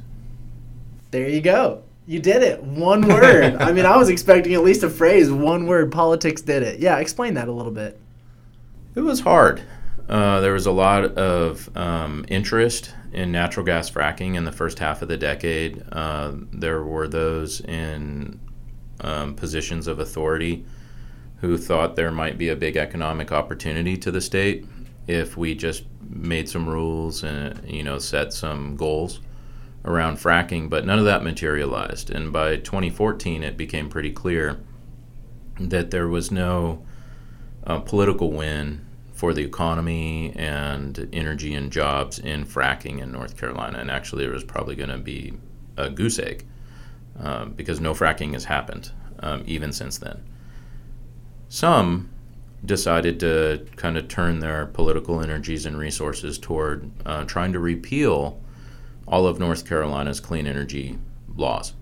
There 1.11 1.29
you 1.29 1.41
go. 1.41 1.83
You 2.07 2.21
did 2.21 2.43
it. 2.43 2.63
One 2.63 3.07
word. 3.09 3.57
I 3.57 3.73
mean, 3.73 3.87
I 3.87 3.97
was 3.97 4.09
expecting 4.09 4.55
at 4.55 4.63
least 4.63 4.83
a 4.83 4.91
phrase. 4.91 5.31
One 5.31 5.67
word. 5.67 5.91
Politics 5.91 6.43
did 6.43 6.63
it. 6.63 6.81
Yeah, 6.81 6.99
explain 6.99 7.35
that 7.35 7.49
a 7.49 7.53
little 7.53 7.73
bit. 7.73 7.99
It 8.95 9.01
was 9.01 9.21
hard. 9.21 9.63
Uh, 10.09 10.41
there 10.41 10.53
was 10.53 10.67
a 10.67 10.73
lot 10.73 11.05
of 11.17 11.75
um, 11.77 12.25
interest 12.29 12.95
in 13.13 13.33
natural 13.33 13.65
gas 13.65 13.91
fracking 13.91 14.35
in 14.35 14.45
the 14.45 14.53
first 14.53 14.79
half 14.79 15.01
of 15.03 15.09
the 15.09 15.17
decade. 15.17 15.83
Uh, 15.93 16.33
there 16.53 16.83
were 16.83 17.09
those 17.09 17.61
in 17.63 18.39
um, 19.01 19.35
positions 19.35 19.87
of 19.87 19.99
authority 19.99 20.65
who 21.41 21.57
thought 21.57 21.97
there 21.97 22.11
might 22.11 22.39
be 22.39 22.49
a 22.49 22.57
big 22.57 22.77
economic 22.77 23.33
opportunity 23.33 23.97
to 23.97 24.11
the 24.11 24.21
state 24.21 24.67
if 25.07 25.37
we 25.37 25.55
just 25.55 25.85
made 26.09 26.49
some 26.49 26.69
rules 26.69 27.23
and 27.23 27.61
you 27.69 27.83
know 27.83 27.99
set 27.99 28.33
some 28.33 28.77
goals 28.77 29.21
around 29.85 30.17
fracking, 30.17 30.71
but 30.71 30.87
none 30.87 30.99
of 30.99 31.05
that 31.05 31.23
materialized. 31.23 32.11
And 32.11 32.33
by 32.33 32.57
2014, 32.57 33.43
it 33.43 33.57
became 33.57 33.89
pretty 33.89 34.11
clear 34.11 34.61
that 35.61 35.91
there 35.91 36.09
was 36.09 36.31
no 36.31 36.85
uh, 37.67 37.81
political 37.81 38.33
win 38.33 38.85
for 39.13 39.33
the 39.33 39.45
economy 39.45 40.33
and 40.37 41.09
energy 41.13 41.55
and 41.55 41.71
jobs 41.71 42.19
in 42.19 42.45
fracking 42.45 43.01
in 43.01 43.13
North 43.13 43.37
Carolina. 43.37 43.79
And 43.79 43.91
actually, 43.91 44.25
there 44.25 44.33
was 44.35 44.45
probably 44.45 44.75
going 44.75 44.89
to 44.89 44.99
be 44.99 45.35
a 45.77 45.91
goose 45.91 46.19
egg 46.19 46.45
uh, 47.21 47.45
because 47.47 47.81
no 47.81 47.95
fracking 47.95 48.33
has 48.33 48.45
happened 48.45 48.91
um, 49.21 49.45
even 49.47 49.73
since 49.73 49.99
then. 49.99 50.23
Some 51.49 52.11
decided 52.65 53.21
to 53.21 53.67
kind 53.77 53.97
of 53.97 54.09
turn 54.09 54.41
their 54.41 54.67
political 54.67 55.21
energies 55.21 55.67
and 55.67 55.77
resources 55.77 56.39
toward 56.39 56.91
uh, 57.05 57.25
trying 57.25 57.53
to 57.53 57.59
repeal 57.59 58.41
all 59.07 59.27
of 59.27 59.39
North 59.39 59.67
Carolina's 59.67 60.21
clean 60.21 60.47
energy 60.47 60.99
laws. 61.37 61.75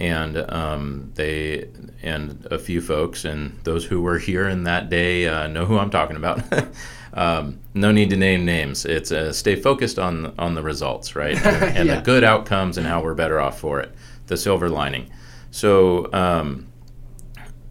And 0.00 0.36
um, 0.50 1.10
they 1.14 1.68
and 2.02 2.46
a 2.50 2.58
few 2.58 2.80
folks 2.80 3.24
and 3.24 3.58
those 3.64 3.84
who 3.84 4.00
were 4.00 4.18
here 4.18 4.48
in 4.48 4.62
that 4.64 4.88
day 4.88 5.26
uh, 5.26 5.48
know 5.48 5.64
who 5.64 5.76
I'm 5.76 5.90
talking 5.90 6.16
about. 6.16 6.40
um, 7.14 7.58
no 7.74 7.90
need 7.90 8.10
to 8.10 8.16
name 8.16 8.44
names. 8.44 8.84
It's 8.84 9.10
uh, 9.10 9.32
stay 9.32 9.56
focused 9.56 9.98
on 9.98 10.34
on 10.38 10.54
the 10.54 10.62
results, 10.62 11.16
right, 11.16 11.34
and, 11.44 11.76
and 11.76 11.88
yeah. 11.88 11.96
the 11.96 12.02
good 12.02 12.22
outcomes 12.22 12.78
and 12.78 12.86
how 12.86 13.02
we're 13.02 13.14
better 13.14 13.40
off 13.40 13.58
for 13.58 13.80
it. 13.80 13.92
The 14.28 14.36
silver 14.36 14.68
lining. 14.68 15.10
So 15.50 16.12
um, 16.12 16.68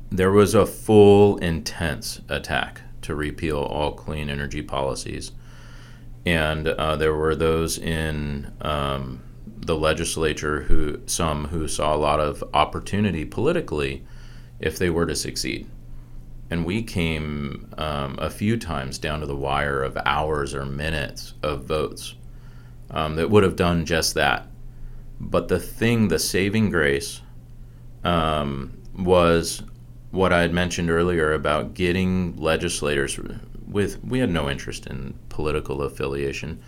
there 0.10 0.31
was 0.31 0.53
a 0.55 0.65
full, 0.65 1.38
intense 1.38 2.21
attack 2.29 2.81
to 3.03 3.15
repeal 3.15 3.60
all 3.60 3.93
clean 3.93 4.29
energy 4.29 4.62
policies. 4.62 5.31
And 6.27 6.67
uh, 6.67 6.97
there 6.97 7.15
were 7.15 7.37
those 7.37 7.77
in 7.77 8.51
um, 8.59 9.21
the 9.45 9.77
legislature 9.77 10.63
who, 10.63 10.99
some 11.05 11.45
who 11.45 11.69
saw 11.69 11.95
a 11.95 11.97
lot 11.97 12.19
of 12.19 12.43
opportunity 12.53 13.23
politically 13.23 14.03
if 14.59 14.77
they 14.77 14.89
were 14.89 15.05
to 15.05 15.15
succeed. 15.15 15.69
And 16.49 16.65
we 16.65 16.83
came 16.83 17.73
um, 17.77 18.19
a 18.19 18.29
few 18.29 18.57
times 18.57 18.97
down 18.97 19.21
to 19.21 19.25
the 19.25 19.37
wire 19.37 19.81
of 19.81 19.97
hours 20.05 20.53
or 20.53 20.65
minutes 20.65 21.33
of 21.43 21.63
votes 21.63 22.15
um, 22.91 23.15
that 23.15 23.29
would 23.29 23.43
have 23.43 23.55
done 23.55 23.85
just 23.85 24.13
that. 24.15 24.47
But 25.21 25.47
the 25.47 25.61
thing, 25.61 26.09
the 26.09 26.19
saving 26.19 26.71
grace, 26.71 27.21
um, 28.03 28.77
was 28.97 29.63
what 30.11 30.33
I 30.33 30.41
had 30.41 30.51
mentioned 30.51 30.89
earlier 30.89 31.31
about 31.31 31.73
getting 31.73 32.35
legislators 32.35 33.17
with 33.67 34.03
we 34.03 34.19
had 34.19 34.30
no 34.30 34.49
interest 34.49 34.88
in 34.88 35.13
political 35.30 35.82
affiliation. 35.82 36.62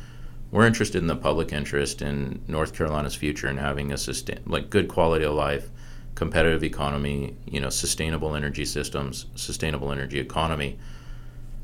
We're 0.51 0.65
interested 0.65 0.99
in 0.99 1.07
the 1.07 1.15
public 1.15 1.53
interest 1.53 2.01
in 2.01 2.41
North 2.47 2.73
Carolina's 2.73 3.15
future 3.15 3.47
and 3.47 3.59
having 3.59 3.91
a 3.91 3.97
sustain 3.97 4.39
like 4.45 4.69
good 4.69 4.87
quality 4.87 5.25
of 5.25 5.33
life, 5.33 5.69
competitive 6.15 6.63
economy, 6.63 7.35
you 7.45 7.61
know, 7.61 7.69
sustainable 7.69 8.35
energy 8.35 8.65
systems, 8.65 9.27
sustainable 9.35 9.91
energy 9.91 10.19
economy. 10.19 10.77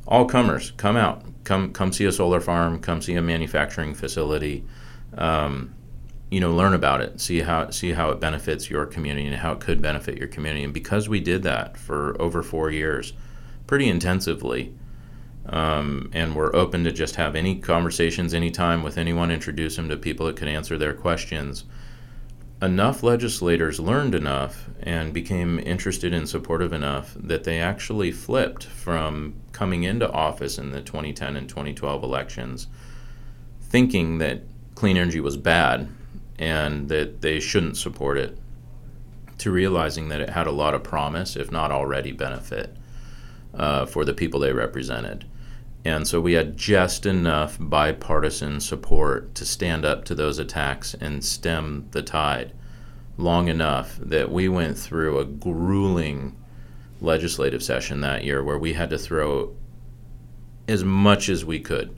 All 0.07 0.25
comers, 0.25 0.71
come 0.71 0.95
out, 0.95 1.23
come 1.43 1.73
come 1.73 1.91
see 1.91 2.05
a 2.05 2.11
solar 2.11 2.39
farm, 2.39 2.79
come 2.79 3.01
see 3.01 3.15
a 3.15 3.21
manufacturing 3.21 3.95
facility. 3.95 4.63
Um, 5.17 5.73
you 6.31 6.39
know 6.39 6.53
learn 6.53 6.73
about 6.73 7.01
it 7.01 7.21
see 7.21 7.41
how 7.41 7.69
see 7.69 7.91
how 7.91 8.09
it 8.09 8.19
benefits 8.19 8.69
your 8.69 8.85
community 8.85 9.27
and 9.27 9.35
how 9.35 9.51
it 9.53 9.59
could 9.59 9.81
benefit 9.81 10.17
your 10.17 10.27
community 10.27 10.63
and 10.63 10.73
because 10.73 11.07
we 11.07 11.19
did 11.19 11.43
that 11.43 11.77
for 11.77 12.19
over 12.19 12.41
four 12.41 12.71
years 12.71 13.13
pretty 13.67 13.87
intensively 13.87 14.73
um, 15.47 16.09
and 16.13 16.35
we're 16.35 16.55
open 16.55 16.83
to 16.83 16.91
just 16.91 17.15
have 17.15 17.35
any 17.35 17.55
conversations 17.55 18.33
anytime 18.33 18.83
with 18.83 18.97
anyone 18.97 19.31
introduce 19.31 19.75
them 19.75 19.89
to 19.89 19.97
people 19.97 20.25
that 20.25 20.35
could 20.35 20.47
answer 20.47 20.77
their 20.77 20.93
questions 20.93 21.65
enough 22.61 23.03
legislators 23.03 23.79
learned 23.79 24.15
enough 24.15 24.69
and 24.81 25.13
became 25.13 25.59
interested 25.59 26.13
and 26.13 26.27
supportive 26.27 26.71
enough 26.71 27.13
that 27.15 27.43
they 27.43 27.59
actually 27.59 28.11
flipped 28.11 28.63
from 28.63 29.33
coming 29.51 29.83
into 29.83 30.09
office 30.11 30.57
in 30.57 30.71
the 30.71 30.81
2010 30.81 31.35
and 31.35 31.49
2012 31.49 32.01
elections 32.01 32.67
thinking 33.61 34.19
that 34.19 34.41
clean 34.73 34.95
energy 34.95 35.19
was 35.19 35.35
bad 35.35 35.87
and 36.39 36.89
that 36.89 37.21
they 37.21 37.39
shouldn't 37.39 37.77
support 37.77 38.17
it 38.17 38.37
to 39.37 39.51
realizing 39.51 40.07
that 40.09 40.21
it 40.21 40.29
had 40.29 40.47
a 40.47 40.51
lot 40.51 40.73
of 40.73 40.83
promise, 40.83 41.35
if 41.35 41.51
not 41.51 41.71
already 41.71 42.11
benefit, 42.11 42.75
uh, 43.53 43.85
for 43.85 44.05
the 44.05 44.13
people 44.13 44.39
they 44.39 44.53
represented. 44.53 45.25
And 45.85 46.07
so 46.07 46.19
we 46.19 46.33
had 46.33 46.57
just 46.57 47.05
enough 47.05 47.57
bipartisan 47.59 48.59
support 48.59 49.35
to 49.35 49.45
stand 49.45 49.85
up 49.85 50.03
to 50.05 50.15
those 50.15 50.39
attacks 50.39 50.95
and 50.95 51.23
stem 51.23 51.87
the 51.91 52.01
tide 52.01 52.53
long 53.17 53.47
enough 53.47 53.95
that 54.01 54.31
we 54.31 54.49
went 54.49 54.79
through 54.79 55.19
a 55.19 55.25
grueling 55.25 56.35
legislative 57.01 57.61
session 57.61 58.01
that 58.01 58.23
year 58.23 58.43
where 58.43 58.57
we 58.57 58.73
had 58.73 58.89
to 58.89 58.97
throw 58.97 59.55
as 60.67 60.83
much 60.83 61.29
as 61.29 61.45
we 61.45 61.59
could 61.59 61.95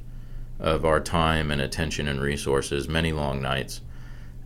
of 0.60 0.84
our 0.84 1.00
time 1.00 1.50
and 1.50 1.62
attention 1.62 2.10
and 2.10 2.19
resources, 2.19 2.89
many 2.89 3.13
long 3.13 3.41
nights, 3.41 3.80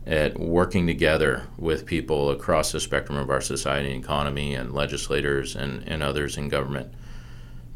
at 0.06 0.38
working 0.38 0.86
together 0.86 1.48
with 1.58 1.84
people 1.84 2.30
across 2.30 2.70
the 2.70 2.78
spectrum 2.78 3.18
of 3.18 3.28
our 3.28 3.40
society 3.40 3.92
and 3.92 4.04
economy 4.04 4.54
and 4.54 4.72
legislators 4.72 5.56
and, 5.56 5.82
and 5.88 6.00
others 6.00 6.36
in 6.36 6.48
government 6.48 6.92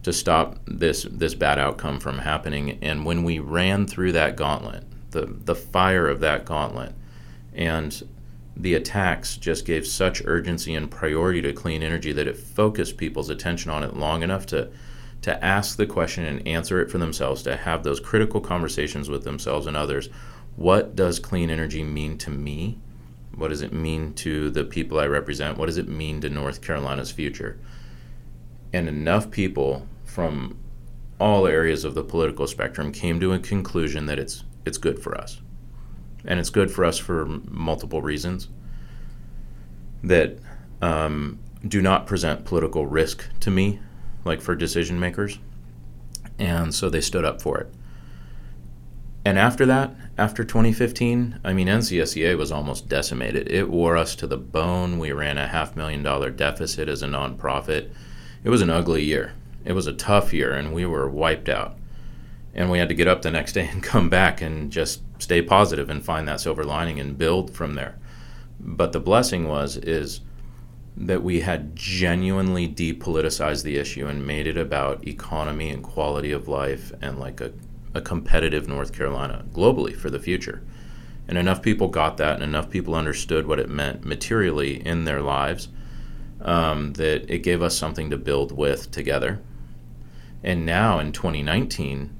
to 0.07 0.13
stop 0.13 0.61
this 0.67 1.05
this 1.11 1.35
bad 1.35 1.59
outcome 1.59 1.99
from 1.99 2.19
happening. 2.19 2.79
And 2.81 3.05
when 3.05 3.25
we 3.25 3.41
ran 3.41 3.89
through 3.89 4.13
that 4.13 4.37
gauntlet, 4.37 4.85
the 5.11 5.27
the 5.27 5.57
fire 5.57 6.07
of 6.07 6.21
that 6.21 6.45
gauntlet, 6.45 6.93
and 7.53 8.09
the 8.57 8.75
attacks 8.75 9.37
just 9.37 9.67
gave 9.67 9.85
such 9.85 10.23
urgency 10.25 10.77
and 10.77 10.89
priority 10.89 11.43
to 11.43 11.53
clean 11.53 11.83
energy 11.83 12.13
that 12.13 12.29
it 12.29 12.37
focused 12.37 12.97
people's 12.97 13.31
attention 13.31 13.73
on 13.73 13.83
it 13.83 13.97
long 13.97 14.23
enough 14.23 14.47
to 14.47 14.71
to 15.23 15.45
ask 15.45 15.77
the 15.77 15.87
question 15.87 16.25
and 16.25 16.47
answer 16.47 16.81
it 16.81 16.89
for 16.89 16.99
themselves, 16.99 17.43
to 17.43 17.57
have 17.57 17.83
those 17.83 17.99
critical 17.99 18.41
conversations 18.41 19.09
with 19.09 19.25
themselves 19.25 19.67
and 19.67 19.77
others 19.77 20.09
what 20.55 20.95
does 20.95 21.19
clean 21.19 21.51
energy 21.51 21.83
mean 21.83 22.17
to 22.19 22.31
me? 22.31 22.79
What 23.35 23.49
does 23.49 23.61
it 23.61 23.73
mean 23.73 24.15
to 24.15 24.51
the 24.51 24.65
people 24.65 25.01
I 25.01 25.07
represent? 25.07 25.59
What 25.59 25.67
does 25.67 25.79
it 25.79 25.89
mean 25.89 26.21
to 26.21 26.31
North 26.31 26.63
Carolina's 26.63 27.11
future? 27.11 27.59
And 28.73 28.89
enough 28.89 29.31
people 29.33 29.87
from 30.17 30.59
all 31.21 31.47
areas 31.47 31.85
of 31.85 31.95
the 31.95 32.03
political 32.03 32.47
spectrum 32.47 32.91
came 32.91 33.21
to 33.21 33.35
a 33.35 33.39
conclusion 33.39 34.07
that 34.07 34.19
it's 34.19 34.45
it's 34.65 34.79
good 34.79 34.99
for 34.99 35.15
us. 35.15 35.43
And 36.25 36.41
it's 36.41 36.49
good 36.49 36.71
for 36.71 36.87
us 36.87 36.97
for 36.97 37.27
multiple 37.27 38.01
reasons 38.01 38.49
that 40.03 40.39
um, 40.81 41.39
do 41.69 41.83
not 41.83 42.07
present 42.07 42.47
political 42.47 42.87
risk 42.87 43.29
to 43.41 43.51
me, 43.51 43.79
like 44.25 44.41
for 44.41 44.57
decision 44.57 44.99
makers. 44.99 45.39
And 46.39 46.75
so 46.75 46.89
they 46.89 47.03
stood 47.03 47.27
up 47.27 47.43
for 47.43 47.59
it. 47.59 47.75
And 49.23 49.39
after 49.39 49.67
that, 49.67 49.95
after 50.17 50.45
2015, 50.45 51.41
I 51.45 51.53
mean, 51.53 51.69
NCSEA 51.69 52.39
was 52.39 52.51
almost 52.51 52.89
decimated. 52.89 53.51
It 53.51 53.69
wore 53.69 53.99
us 53.99 54.15
to 54.17 54.27
the 54.27 54.39
bone. 54.39 54.99
We 54.99 55.13
ran 55.13 55.37
a 55.37 55.47
half 55.47 55.77
million 55.77 56.03
dollar 56.03 56.31
deficit 56.31 56.89
as 56.89 57.03
a 57.03 57.07
nonprofit. 57.07 57.91
It 58.45 58.49
was 58.49 58.63
an 58.63 58.71
ugly 58.71 59.05
year. 59.05 59.35
It 59.67 59.75
was 59.75 59.87
a 59.87 59.93
tough 59.93 60.33
year, 60.33 60.53
and 60.53 60.73
we 60.73 60.87
were 60.87 61.09
wiped 61.09 61.49
out. 61.49 61.77
And 62.55 62.71
we 62.71 62.79
had 62.79 62.89
to 62.89 62.95
get 62.95 63.09
up 63.09 63.21
the 63.21 63.31
next 63.31 63.53
day 63.53 63.69
and 63.71 63.83
come 63.83 64.09
back 64.09 64.41
and 64.41 64.71
just 64.71 65.03
stay 65.19 65.43
positive 65.43 65.91
and 65.91 66.05
find 66.05 66.27
that 66.29 66.41
silver 66.41 66.65
lining 66.65 66.99
and 66.99 67.19
build 67.19 67.51
from 67.51 67.75
there. 67.75 67.99
But 68.59 68.93
the 68.93 69.01
blessing 69.01 69.49
was 69.49 69.77
is 69.77 70.23
that 70.97 71.23
we 71.23 71.41
had 71.41 71.77
genuinely 71.77 72.67
depoliticized 72.67 73.65
the 73.65 73.77
issue 73.77 74.07
and 74.07 74.27
made 74.27 74.47
it 74.47 74.57
about 74.57 75.07
economy 75.07 75.69
and 75.69 75.83
quality 75.83 76.33
of 76.33 76.49
life 76.49 76.91
and 77.03 77.21
like 77.21 77.43
a 77.43 77.53
a 77.97 78.01
competitive 78.01 78.69
North 78.69 78.93
Carolina 78.93 79.45
globally 79.53 79.97
for 79.97 80.11
the 80.11 80.19
future. 80.19 80.63
And 81.27 81.39
enough 81.39 81.63
people 81.63 81.89
got 81.89 82.19
that, 82.19 82.35
and 82.35 82.45
enough 82.45 82.71
people 82.71 82.95
understood 82.95 83.47
what 83.47 83.59
it 83.59 83.69
meant 83.69 84.05
materially 84.05 84.87
in 84.87 85.05
their 85.05 85.23
lives 85.23 85.69
um, 86.41 86.93
that 86.95 87.29
it 87.29 87.39
gave 87.39 87.63
us 87.63 87.77
something 87.77 88.11
to 88.11 88.17
build 88.17 88.53
with 88.53 88.91
together. 88.91 89.41
And 90.43 90.65
now 90.65 90.99
in 90.99 91.13
2019, 91.13 92.15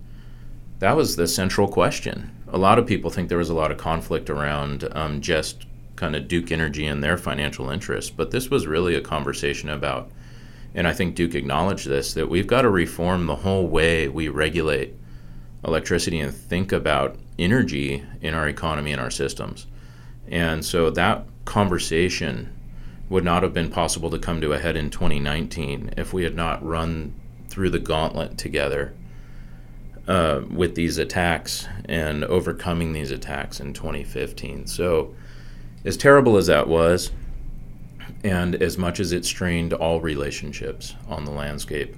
that 0.79 0.97
was 0.97 1.17
the 1.17 1.29
central 1.29 1.69
question. 1.69 2.31
A 2.49 2.59
lot 2.59 2.79
of 2.79 2.87
people 2.87 3.11
think 3.11 3.29
there 3.29 3.39
was 3.39 3.51
a 3.51 3.55
lot 3.55 3.71
of 3.71 3.79
conflict 3.79 4.31
around 4.31 4.89
um, 4.93 5.21
just 5.21 5.67
kind 5.97 6.15
of 6.15 6.29
Duke 6.29 6.53
Energy 6.53 6.87
and 6.87 7.03
their 7.03 7.17
financial 7.17 7.71
interests, 7.71 8.11
but 8.11 8.31
this 8.31 8.51
was 8.51 8.67
really 8.67 8.95
a 8.95 9.01
conversation 9.01 9.69
about 9.71 10.11
and 10.77 10.87
I 10.87 10.93
think 10.93 11.15
Duke 11.15 11.35
acknowledged 11.35 11.89
this, 11.89 12.13
that 12.13 12.29
we've 12.29 12.47
got 12.47 12.63
to 12.63 12.71
reform 12.71 13.25
the 13.25 13.37
whole 13.37 13.67
way 13.67 14.09
we 14.09 14.29
regulate 14.29 14.95
electricity 15.65 16.21
and 16.21 16.33
think 16.33 16.71
about 16.71 17.17
energy 17.39 18.05
in 18.21 18.35
our 18.35 18.47
economy 18.47 18.93
and 18.93 19.01
our 19.01 19.11
systems. 19.11 19.67
And 20.29 20.63
so 20.63 20.91
that 20.91 21.25
conversation 21.47 22.53
would 23.09 23.25
not 23.25 23.43
have 23.43 23.55
been 23.55 23.71
possible 23.71 24.11
to 24.11 24.19
come 24.19 24.43
to 24.43 24.53
a 24.53 24.59
head 24.59 24.77
in 24.77 24.91
2019 24.91 25.95
if 25.97 26.13
we 26.13 26.25
had 26.25 26.35
not 26.35 26.63
run 26.65 27.15
through 27.57 27.71
the 27.71 27.79
gauntlet 27.79 28.37
together 28.37 28.93
uh, 30.07 30.43
with 30.51 30.75
these 30.75 30.99
attacks 30.99 31.67
and 31.87 32.23
overcoming 32.23 32.93
these 32.93 33.11
attacks 33.11 33.61
in 33.61 33.73
2015. 33.73 34.67
So, 34.67 35.15
as 35.83 35.97
terrible 35.97 36.37
as 36.37 36.49
that 36.49 36.69
was, 36.69 37.13
and 38.23 38.57
as 38.57 38.77
much 38.77 39.01
as 39.01 39.11
it 39.11 39.25
strained 39.25 39.73
all 39.73 40.03
relationships 40.03 40.97
on 41.09 41.25
the 41.25 41.31
landscape, 41.31 41.97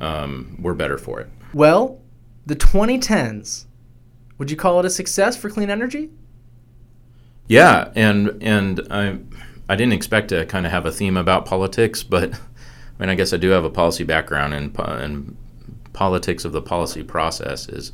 um, 0.00 0.56
we're 0.58 0.72
better 0.72 0.96
for 0.96 1.20
it. 1.20 1.28
Well, 1.52 2.00
the 2.46 2.56
2010s, 2.56 3.66
would 4.38 4.50
you 4.50 4.56
call 4.56 4.80
it 4.80 4.86
a 4.86 4.90
success 4.90 5.36
for 5.36 5.50
clean 5.50 5.68
energy? 5.68 6.08
Yeah, 7.46 7.92
and 7.94 8.42
and 8.42 8.80
I 8.90 9.18
I 9.68 9.76
didn't 9.76 9.92
expect 9.92 10.28
to 10.28 10.46
kind 10.46 10.64
of 10.64 10.72
have 10.72 10.86
a 10.86 10.90
theme 10.90 11.18
about 11.18 11.44
politics, 11.44 12.02
but 12.02 12.40
I 12.98 13.02
mean 13.02 13.10
I 13.10 13.14
guess 13.14 13.32
I 13.32 13.36
do 13.36 13.50
have 13.50 13.64
a 13.64 13.70
policy 13.70 14.04
background, 14.04 14.54
and 14.54 14.78
and 14.78 15.36
politics 15.92 16.44
of 16.44 16.52
the 16.52 16.62
policy 16.62 17.02
process 17.02 17.68
is 17.68 17.92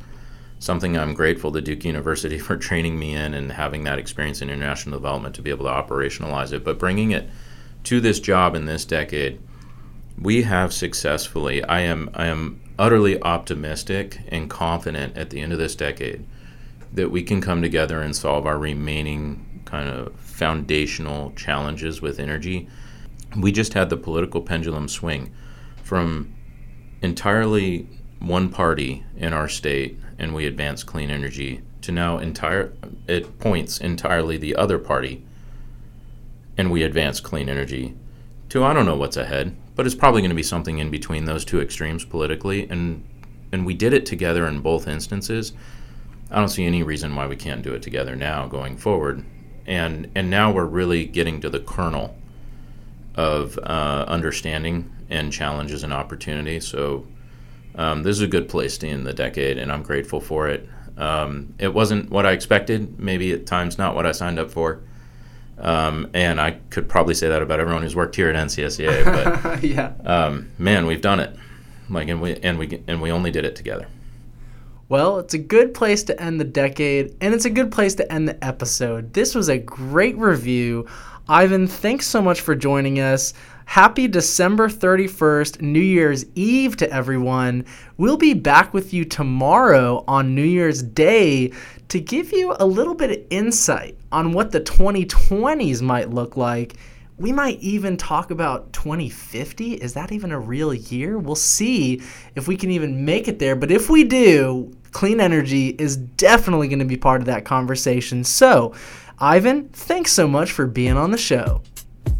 something 0.59 0.97
I'm 0.97 1.13
grateful 1.13 1.51
to 1.51 1.61
Duke 1.61 1.85
University 1.85 2.37
for 2.47 2.57
training 2.57 2.99
me 2.99 3.15
in 3.15 3.33
and 3.33 3.51
having 3.51 3.83
that 3.83 3.99
experience 3.99 4.41
in 4.41 4.49
international 4.49 4.99
development 4.99 5.35
to 5.35 5.41
be 5.41 5.49
able 5.49 5.65
to 5.65 5.71
operationalize 5.71 6.53
it. 6.53 6.63
But 6.63 6.79
bringing 6.79 7.11
it 7.11 7.29
to 7.85 7.99
this 7.99 8.19
job 8.19 8.55
in 8.55 8.65
this 8.65 8.85
decade, 8.85 9.39
we 10.19 10.43
have 10.43 10.71
successfully. 10.73 11.63
I 11.63 11.81
am 11.81 12.09
I 12.13 12.27
am 12.27 12.61
utterly 12.77 13.21
optimistic 13.21 14.19
and 14.27 14.49
confident 14.49 15.17
at 15.17 15.29
the 15.29 15.39
end 15.39 15.53
of 15.53 15.59
this 15.59 15.75
decade 15.75 16.25
that 16.93 17.09
we 17.09 17.23
can 17.23 17.41
come 17.41 17.61
together 17.61 18.01
and 18.01 18.15
solve 18.15 18.45
our 18.45 18.57
remaining 18.57 19.61
kind 19.65 19.89
of 19.89 20.13
foundational 20.19 21.31
challenges 21.35 22.01
with 22.01 22.19
energy. 22.19 22.67
We 23.37 23.51
just 23.51 23.73
had 23.73 23.89
the 23.89 23.97
political 23.97 24.41
pendulum 24.41 24.87
swing 24.87 25.31
from 25.83 26.33
entirely 27.01 27.87
one 28.19 28.49
party 28.49 29.03
in 29.17 29.33
our 29.33 29.47
state 29.47 29.97
and 30.19 30.35
we 30.35 30.45
advanced 30.45 30.85
clean 30.85 31.09
energy 31.09 31.61
to 31.81 31.91
now 31.91 32.19
entire 32.19 32.73
it 33.07 33.39
points 33.39 33.79
entirely 33.79 34.37
the 34.37 34.55
other 34.55 34.77
party 34.77 35.25
and 36.57 36.69
we 36.69 36.83
advance 36.83 37.19
clean 37.19 37.49
energy 37.49 37.95
to 38.49 38.63
I 38.63 38.73
don't 38.73 38.85
know 38.85 38.97
what's 38.97 39.17
ahead, 39.17 39.55
but 39.75 39.85
it's 39.85 39.95
probably 39.95 40.21
going 40.21 40.29
to 40.29 40.35
be 40.35 40.43
something 40.43 40.77
in 40.77 40.91
between 40.91 41.25
those 41.25 41.45
two 41.45 41.59
extremes 41.59 42.05
politically 42.05 42.69
and 42.69 43.03
and 43.51 43.65
we 43.65 43.73
did 43.73 43.93
it 43.93 44.05
together 44.05 44.45
in 44.47 44.59
both 44.59 44.87
instances 44.87 45.53
I 46.31 46.37
don't 46.37 46.49
see 46.49 46.65
any 46.65 46.81
reason 46.81 47.13
why 47.13 47.27
we 47.27 47.35
can't 47.35 47.61
do 47.61 47.73
it 47.73 47.81
together 47.81 48.15
now 48.15 48.47
going 48.47 48.77
forward. 48.77 49.25
And 49.65 50.09
and 50.15 50.29
now 50.29 50.51
we're 50.51 50.65
really 50.65 51.05
getting 51.05 51.41
to 51.41 51.49
the 51.49 51.59
kernel 51.59 52.15
of 53.15 53.57
uh, 53.59 54.05
understanding 54.07 54.91
and 55.09 55.31
challenges 55.31 55.83
and 55.83 55.93
opportunity. 55.93 56.59
So 56.59 57.05
um, 57.75 58.03
this 58.03 58.15
is 58.15 58.21
a 58.21 58.27
good 58.27 58.49
place 58.49 58.77
to 58.79 58.87
end 58.87 59.05
the 59.05 59.13
decade, 59.13 59.57
and 59.57 59.71
I'm 59.71 59.83
grateful 59.83 60.21
for 60.21 60.47
it. 60.47 60.67
Um, 60.97 61.53
it 61.57 61.73
wasn't 61.73 62.09
what 62.09 62.25
I 62.25 62.31
expected, 62.31 62.99
maybe 62.99 63.31
at 63.31 63.45
times 63.45 63.77
not 63.77 63.95
what 63.95 64.05
I 64.05 64.11
signed 64.11 64.39
up 64.39 64.51
for. 64.51 64.81
Um, 65.57 66.09
and 66.13 66.41
I 66.41 66.51
could 66.69 66.89
probably 66.89 67.13
say 67.13 67.29
that 67.29 67.41
about 67.41 67.59
everyone 67.59 67.83
who's 67.83 67.95
worked 67.95 68.15
here 68.15 68.29
at 68.29 68.35
NCSEA. 68.35 69.41
But 69.43 69.63
yeah, 69.63 69.93
um, 70.05 70.51
man, 70.57 70.85
we've 70.85 71.01
done 71.01 71.19
it. 71.19 71.35
Like, 71.89 72.07
and 72.07 72.21
we 72.21 72.35
and 72.37 72.57
we 72.57 72.81
and 72.87 73.01
we 73.01 73.11
only 73.11 73.31
did 73.31 73.45
it 73.45 73.55
together. 73.55 73.87
Well, 74.89 75.19
it's 75.19 75.33
a 75.33 75.37
good 75.37 75.73
place 75.73 76.03
to 76.03 76.21
end 76.21 76.39
the 76.39 76.45
decade, 76.45 77.15
and 77.21 77.33
it's 77.33 77.45
a 77.45 77.49
good 77.49 77.71
place 77.71 77.95
to 77.95 78.11
end 78.11 78.27
the 78.27 78.43
episode. 78.43 79.13
This 79.13 79.35
was 79.35 79.49
a 79.49 79.57
great 79.57 80.17
review. 80.17 80.87
Ivan, 81.31 81.65
thanks 81.65 82.07
so 82.07 82.21
much 82.21 82.41
for 82.41 82.55
joining 82.55 82.99
us. 82.99 83.33
Happy 83.63 84.05
December 84.05 84.67
31st, 84.67 85.61
New 85.61 85.79
Year's 85.79 86.25
Eve 86.35 86.75
to 86.75 86.91
everyone. 86.91 87.63
We'll 87.95 88.17
be 88.17 88.33
back 88.33 88.73
with 88.73 88.93
you 88.93 89.05
tomorrow 89.05 90.03
on 90.09 90.35
New 90.35 90.43
Year's 90.43 90.83
Day 90.83 91.53
to 91.87 92.01
give 92.01 92.33
you 92.33 92.53
a 92.59 92.65
little 92.65 92.95
bit 92.95 93.11
of 93.11 93.25
insight 93.29 93.97
on 94.11 94.33
what 94.33 94.51
the 94.51 94.59
2020s 94.59 95.81
might 95.81 96.09
look 96.09 96.35
like 96.35 96.75
we 97.21 97.31
might 97.31 97.59
even 97.59 97.97
talk 97.97 98.31
about 98.31 98.73
2050. 98.73 99.73
Is 99.75 99.93
that 99.93 100.11
even 100.11 100.31
a 100.31 100.39
real 100.39 100.73
year? 100.73 101.19
We'll 101.19 101.35
see 101.35 102.01
if 102.35 102.47
we 102.47 102.57
can 102.57 102.71
even 102.71 103.05
make 103.05 103.27
it 103.27 103.37
there. 103.37 103.55
But 103.55 103.69
if 103.69 103.91
we 103.91 104.03
do, 104.03 104.75
clean 104.91 105.21
energy 105.21 105.69
is 105.69 105.97
definitely 105.97 106.67
going 106.67 106.79
to 106.79 106.85
be 106.85 106.97
part 106.97 107.21
of 107.21 107.27
that 107.27 107.45
conversation. 107.45 108.23
So, 108.23 108.73
Ivan, 109.23 109.69
thanks 109.69 110.11
so 110.11 110.27
much 110.27 110.51
for 110.51 110.65
being 110.65 110.97
on 110.97 111.11
the 111.11 111.17
show. 111.17 111.61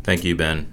Thank 0.04 0.24
you, 0.24 0.36
Ben. 0.36 0.72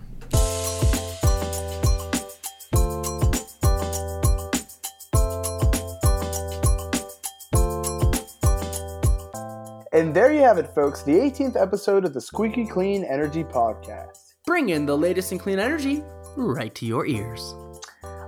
And 9.90 10.14
there 10.14 10.30
you 10.30 10.40
have 10.40 10.58
it, 10.58 10.68
folks, 10.74 11.02
the 11.02 11.12
18th 11.12 11.60
episode 11.60 12.04
of 12.04 12.12
the 12.12 12.20
Squeaky 12.20 12.66
Clean 12.66 13.04
Energy 13.04 13.42
Podcast. 13.42 14.34
Bring 14.44 14.68
in 14.68 14.84
the 14.84 14.98
latest 14.98 15.32
in 15.32 15.38
clean 15.38 15.58
energy 15.58 16.02
right 16.36 16.74
to 16.74 16.84
your 16.84 17.06
ears. 17.06 17.54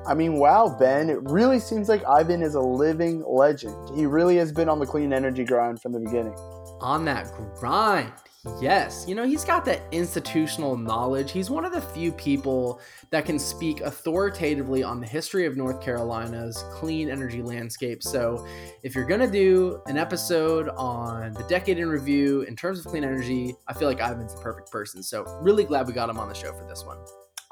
I 0.06 0.14
mean, 0.14 0.36
wow, 0.36 0.74
Ben, 0.80 1.10
it 1.10 1.18
really 1.24 1.60
seems 1.60 1.90
like 1.90 2.02
Ivan 2.06 2.42
is 2.42 2.54
a 2.54 2.60
living 2.60 3.22
legend. 3.28 3.76
He 3.94 4.06
really 4.06 4.38
has 4.38 4.52
been 4.52 4.70
on 4.70 4.78
the 4.78 4.86
clean 4.86 5.12
energy 5.12 5.44
grind 5.44 5.82
from 5.82 5.92
the 5.92 6.00
beginning. 6.00 6.34
On 6.80 7.04
that 7.04 7.30
grind. 7.56 8.12
Yes, 8.58 9.04
you 9.06 9.14
know, 9.14 9.26
he's 9.26 9.44
got 9.44 9.66
that 9.66 9.82
institutional 9.92 10.74
knowledge. 10.74 11.30
He's 11.30 11.50
one 11.50 11.66
of 11.66 11.72
the 11.72 11.80
few 11.82 12.10
people 12.10 12.80
that 13.10 13.26
can 13.26 13.38
speak 13.38 13.82
authoritatively 13.82 14.82
on 14.82 14.98
the 14.98 15.06
history 15.06 15.44
of 15.44 15.58
North 15.58 15.82
Carolina's 15.82 16.64
clean 16.72 17.10
energy 17.10 17.42
landscape. 17.42 18.02
So, 18.02 18.46
if 18.82 18.94
you're 18.94 19.04
going 19.04 19.20
to 19.20 19.30
do 19.30 19.82
an 19.86 19.98
episode 19.98 20.70
on 20.70 21.34
the 21.34 21.42
decade 21.50 21.78
in 21.78 21.90
review 21.90 22.40
in 22.42 22.56
terms 22.56 22.78
of 22.78 22.86
clean 22.86 23.04
energy, 23.04 23.54
I 23.68 23.74
feel 23.74 23.88
like 23.88 24.00
Ivan's 24.00 24.34
the 24.34 24.40
perfect 24.40 24.70
person. 24.70 25.02
So, 25.02 25.24
really 25.42 25.64
glad 25.64 25.86
we 25.86 25.92
got 25.92 26.08
him 26.08 26.18
on 26.18 26.28
the 26.30 26.34
show 26.34 26.52
for 26.54 26.64
this 26.66 26.82
one. 26.86 26.96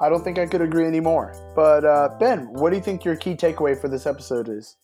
I 0.01 0.09
don't 0.09 0.23
think 0.23 0.39
I 0.39 0.47
could 0.47 0.61
agree 0.61 0.85
anymore. 0.85 1.35
But 1.55 1.85
uh, 1.85 2.09
Ben, 2.19 2.51
what 2.53 2.71
do 2.71 2.77
you 2.77 2.81
think 2.81 3.05
your 3.05 3.15
key 3.15 3.35
takeaway 3.35 3.79
for 3.79 3.89
this 3.89 4.07
episode 4.07 4.49
is? 4.49 4.75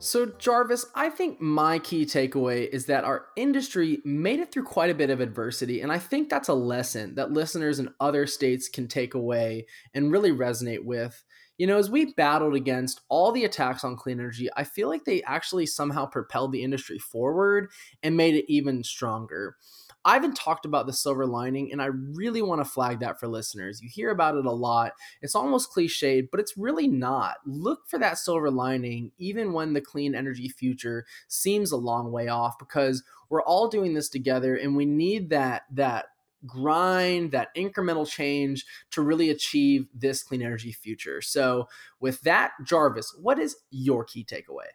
So, 0.00 0.26
Jarvis, 0.38 0.86
I 0.94 1.10
think 1.10 1.40
my 1.40 1.80
key 1.80 2.04
takeaway 2.04 2.68
is 2.68 2.86
that 2.86 3.02
our 3.02 3.26
industry 3.34 4.00
made 4.04 4.38
it 4.38 4.52
through 4.52 4.62
quite 4.62 4.90
a 4.90 4.94
bit 4.94 5.10
of 5.10 5.20
adversity. 5.20 5.80
And 5.80 5.90
I 5.90 5.98
think 5.98 6.28
that's 6.28 6.48
a 6.48 6.54
lesson 6.54 7.16
that 7.16 7.32
listeners 7.32 7.80
in 7.80 7.92
other 7.98 8.26
states 8.28 8.68
can 8.68 8.86
take 8.86 9.14
away 9.14 9.66
and 9.94 10.12
really 10.12 10.30
resonate 10.30 10.84
with. 10.84 11.24
You 11.56 11.66
know, 11.66 11.78
as 11.78 11.90
we 11.90 12.14
battled 12.14 12.54
against 12.54 13.00
all 13.08 13.32
the 13.32 13.44
attacks 13.44 13.82
on 13.82 13.96
clean 13.96 14.20
energy, 14.20 14.48
I 14.56 14.62
feel 14.62 14.88
like 14.88 15.04
they 15.04 15.22
actually 15.24 15.66
somehow 15.66 16.06
propelled 16.06 16.52
the 16.52 16.62
industry 16.62 17.00
forward 17.00 17.68
and 18.04 18.16
made 18.16 18.36
it 18.36 18.44
even 18.46 18.84
stronger. 18.84 19.56
Ivan 20.04 20.32
talked 20.32 20.64
about 20.64 20.86
the 20.86 20.92
silver 20.92 21.26
lining, 21.26 21.72
and 21.72 21.82
I 21.82 21.86
really 21.86 22.40
want 22.40 22.60
to 22.60 22.70
flag 22.70 23.00
that 23.00 23.18
for 23.18 23.28
listeners. 23.28 23.82
You 23.82 23.88
hear 23.88 24.10
about 24.10 24.36
it 24.36 24.46
a 24.46 24.52
lot. 24.52 24.92
It's 25.20 25.34
almost 25.34 25.72
cliched, 25.72 26.28
but 26.30 26.40
it's 26.40 26.56
really 26.56 26.88
not. 26.88 27.36
Look 27.44 27.88
for 27.88 27.98
that 27.98 28.18
silver 28.18 28.50
lining, 28.50 29.12
even 29.18 29.52
when 29.52 29.72
the 29.72 29.80
clean 29.80 30.14
energy 30.14 30.48
future 30.48 31.04
seems 31.26 31.72
a 31.72 31.76
long 31.76 32.12
way 32.12 32.28
off, 32.28 32.58
because 32.58 33.02
we're 33.28 33.42
all 33.42 33.68
doing 33.68 33.94
this 33.94 34.08
together, 34.08 34.56
and 34.56 34.76
we 34.76 34.86
need 34.86 35.30
that 35.30 35.64
that 35.72 36.06
grind, 36.46 37.32
that 37.32 37.54
incremental 37.56 38.08
change 38.08 38.64
to 38.92 39.02
really 39.02 39.30
achieve 39.30 39.88
this 39.92 40.22
clean 40.22 40.42
energy 40.42 40.72
future. 40.72 41.20
So, 41.20 41.68
with 42.00 42.20
that, 42.22 42.52
Jarvis, 42.64 43.14
what 43.20 43.38
is 43.38 43.56
your 43.70 44.04
key 44.04 44.24
takeaway? 44.24 44.68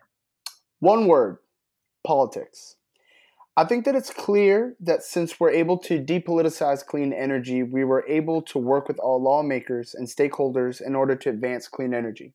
One 0.79 1.07
word 1.07 1.37
politics. 2.03 2.75
I 3.55 3.65
think 3.65 3.85
that 3.85 3.95
it's 3.95 4.11
clear 4.11 4.75
that 4.79 5.03
since 5.03 5.39
we're 5.39 5.51
able 5.51 5.77
to 5.79 6.03
depoliticize 6.03 6.83
clean 6.83 7.13
energy, 7.13 7.61
we 7.61 7.83
were 7.83 8.03
able 8.07 8.41
to 8.43 8.57
work 8.57 8.87
with 8.87 8.97
all 8.97 9.21
lawmakers 9.21 9.93
and 9.93 10.07
stakeholders 10.07 10.81
in 10.81 10.95
order 10.95 11.15
to 11.15 11.29
advance 11.29 11.67
clean 11.67 11.93
energy. 11.93 12.33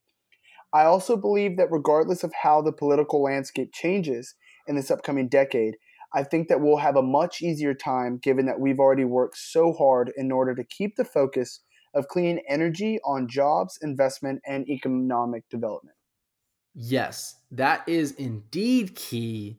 I 0.73 0.85
also 0.85 1.16
believe 1.16 1.57
that 1.57 1.73
regardless 1.73 2.23
of 2.23 2.33
how 2.43 2.62
the 2.62 2.73
political 2.73 3.21
landscape 3.21 3.73
changes 3.73 4.37
in 4.69 4.77
this 4.77 4.93
upcoming 4.93 5.29
decade, 5.29 5.75
I 6.14 6.23
think 6.23 6.47
that 6.49 6.61
we'll 6.61 6.77
have 6.77 6.97
a 6.97 7.03
much 7.03 7.43
easier 7.43 7.75
time 7.75 8.19
given 8.19 8.47
that 8.47 8.61
we've 8.61 8.79
already 8.79 9.05
worked 9.05 9.39
so 9.39 9.73
hard 9.73 10.12
in 10.16 10.31
order 10.31 10.55
to 10.55 10.62
keep 10.62 10.95
the 10.95 11.05
focus 11.05 11.61
of 11.95 12.07
clean 12.07 12.41
energy 12.49 13.01
on 13.05 13.29
jobs, 13.29 13.77
investment, 13.83 14.41
and 14.47 14.69
economic 14.69 15.49
development. 15.49 15.97
Yes, 16.75 17.35
that 17.51 17.89
is 17.89 18.12
indeed 18.12 18.95
key. 18.95 19.59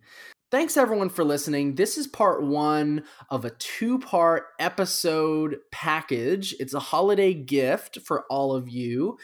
Thanks 0.51 0.77
everyone 0.77 1.09
for 1.09 1.23
listening. 1.23 1.75
This 1.75 1.95
is 1.95 2.07
part 2.07 2.41
one 2.41 3.03
of 3.29 3.45
a 3.45 3.51
two 3.51 3.99
part 3.99 4.47
episode 4.57 5.57
package. 5.71 6.55
It's 6.59 6.73
a 6.73 6.79
holiday 6.79 7.35
gift 7.35 7.99
for 8.03 8.25
all 8.31 8.55
of 8.55 8.67
you. 8.67 9.19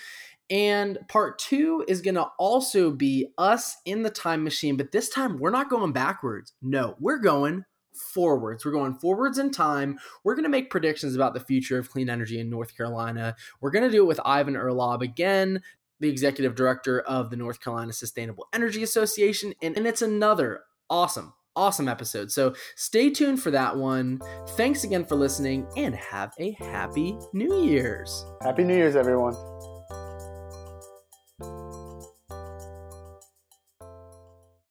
And 0.52 1.00
part 1.08 1.40
two 1.40 1.84
is 1.88 2.04
going 2.04 2.14
to 2.14 2.28
also 2.38 2.92
be 2.92 3.30
us 3.40 3.76
in 3.86 4.04
the 4.04 4.12
time 4.12 4.44
machine, 4.44 4.78
but 4.78 4.92
this 4.92 5.10
time 5.10 5.40
we're 5.40 5.50
not 5.50 5.68
going 5.68 5.94
backwards. 5.94 6.54
No, 6.62 6.96
we're 7.00 7.18
going 7.18 7.66
forwards. 8.14 8.64
We're 8.64 8.72
going 8.72 8.94
forwards 8.94 9.40
in 9.40 9.50
time. 9.50 9.98
We're 10.24 10.36
going 10.36 10.44
to 10.44 10.50
make 10.50 10.70
predictions 10.70 11.16
about 11.16 11.34
the 11.34 11.40
future 11.40 11.80
of 11.80 11.90
clean 11.90 12.08
energy 12.08 12.40
in 12.40 12.52
North 12.52 12.78
Carolina. 12.78 13.36
We're 13.62 13.72
going 13.72 13.86
to 13.86 13.90
do 13.90 14.04
it 14.04 14.08
with 14.08 14.20
Ivan 14.24 14.54
Urlaub 14.54 15.02
again, 15.02 15.64
the 16.00 16.10
executive 16.10 16.54
director 16.54 17.00
of 17.00 17.32
the 17.32 17.36
North 17.36 17.62
Carolina 17.62 17.94
Sustainable 17.94 18.48
Energy 18.54 18.84
Association. 18.84 19.56
And, 19.64 19.76
and 19.76 19.88
it's 19.88 20.04
another 20.04 20.62
awesome, 20.90 21.34
awesome 21.56 21.88
episode. 21.88 22.32
So 22.32 22.54
stay 22.76 23.10
tuned 23.10 23.42
for 23.42 23.52
that 23.52 23.76
one. 23.78 24.20
Thanks 24.50 24.84
again 24.84 25.06
for 25.06 25.16
listening 25.16 25.68
and 25.78 25.96
have 25.96 26.34
a 26.40 26.52
happy 26.52 27.18
New 27.34 27.64
Year's. 27.64 28.26
Happy 28.42 28.64
New 28.64 28.76
Year's, 28.76 28.96
everyone. 28.96 29.36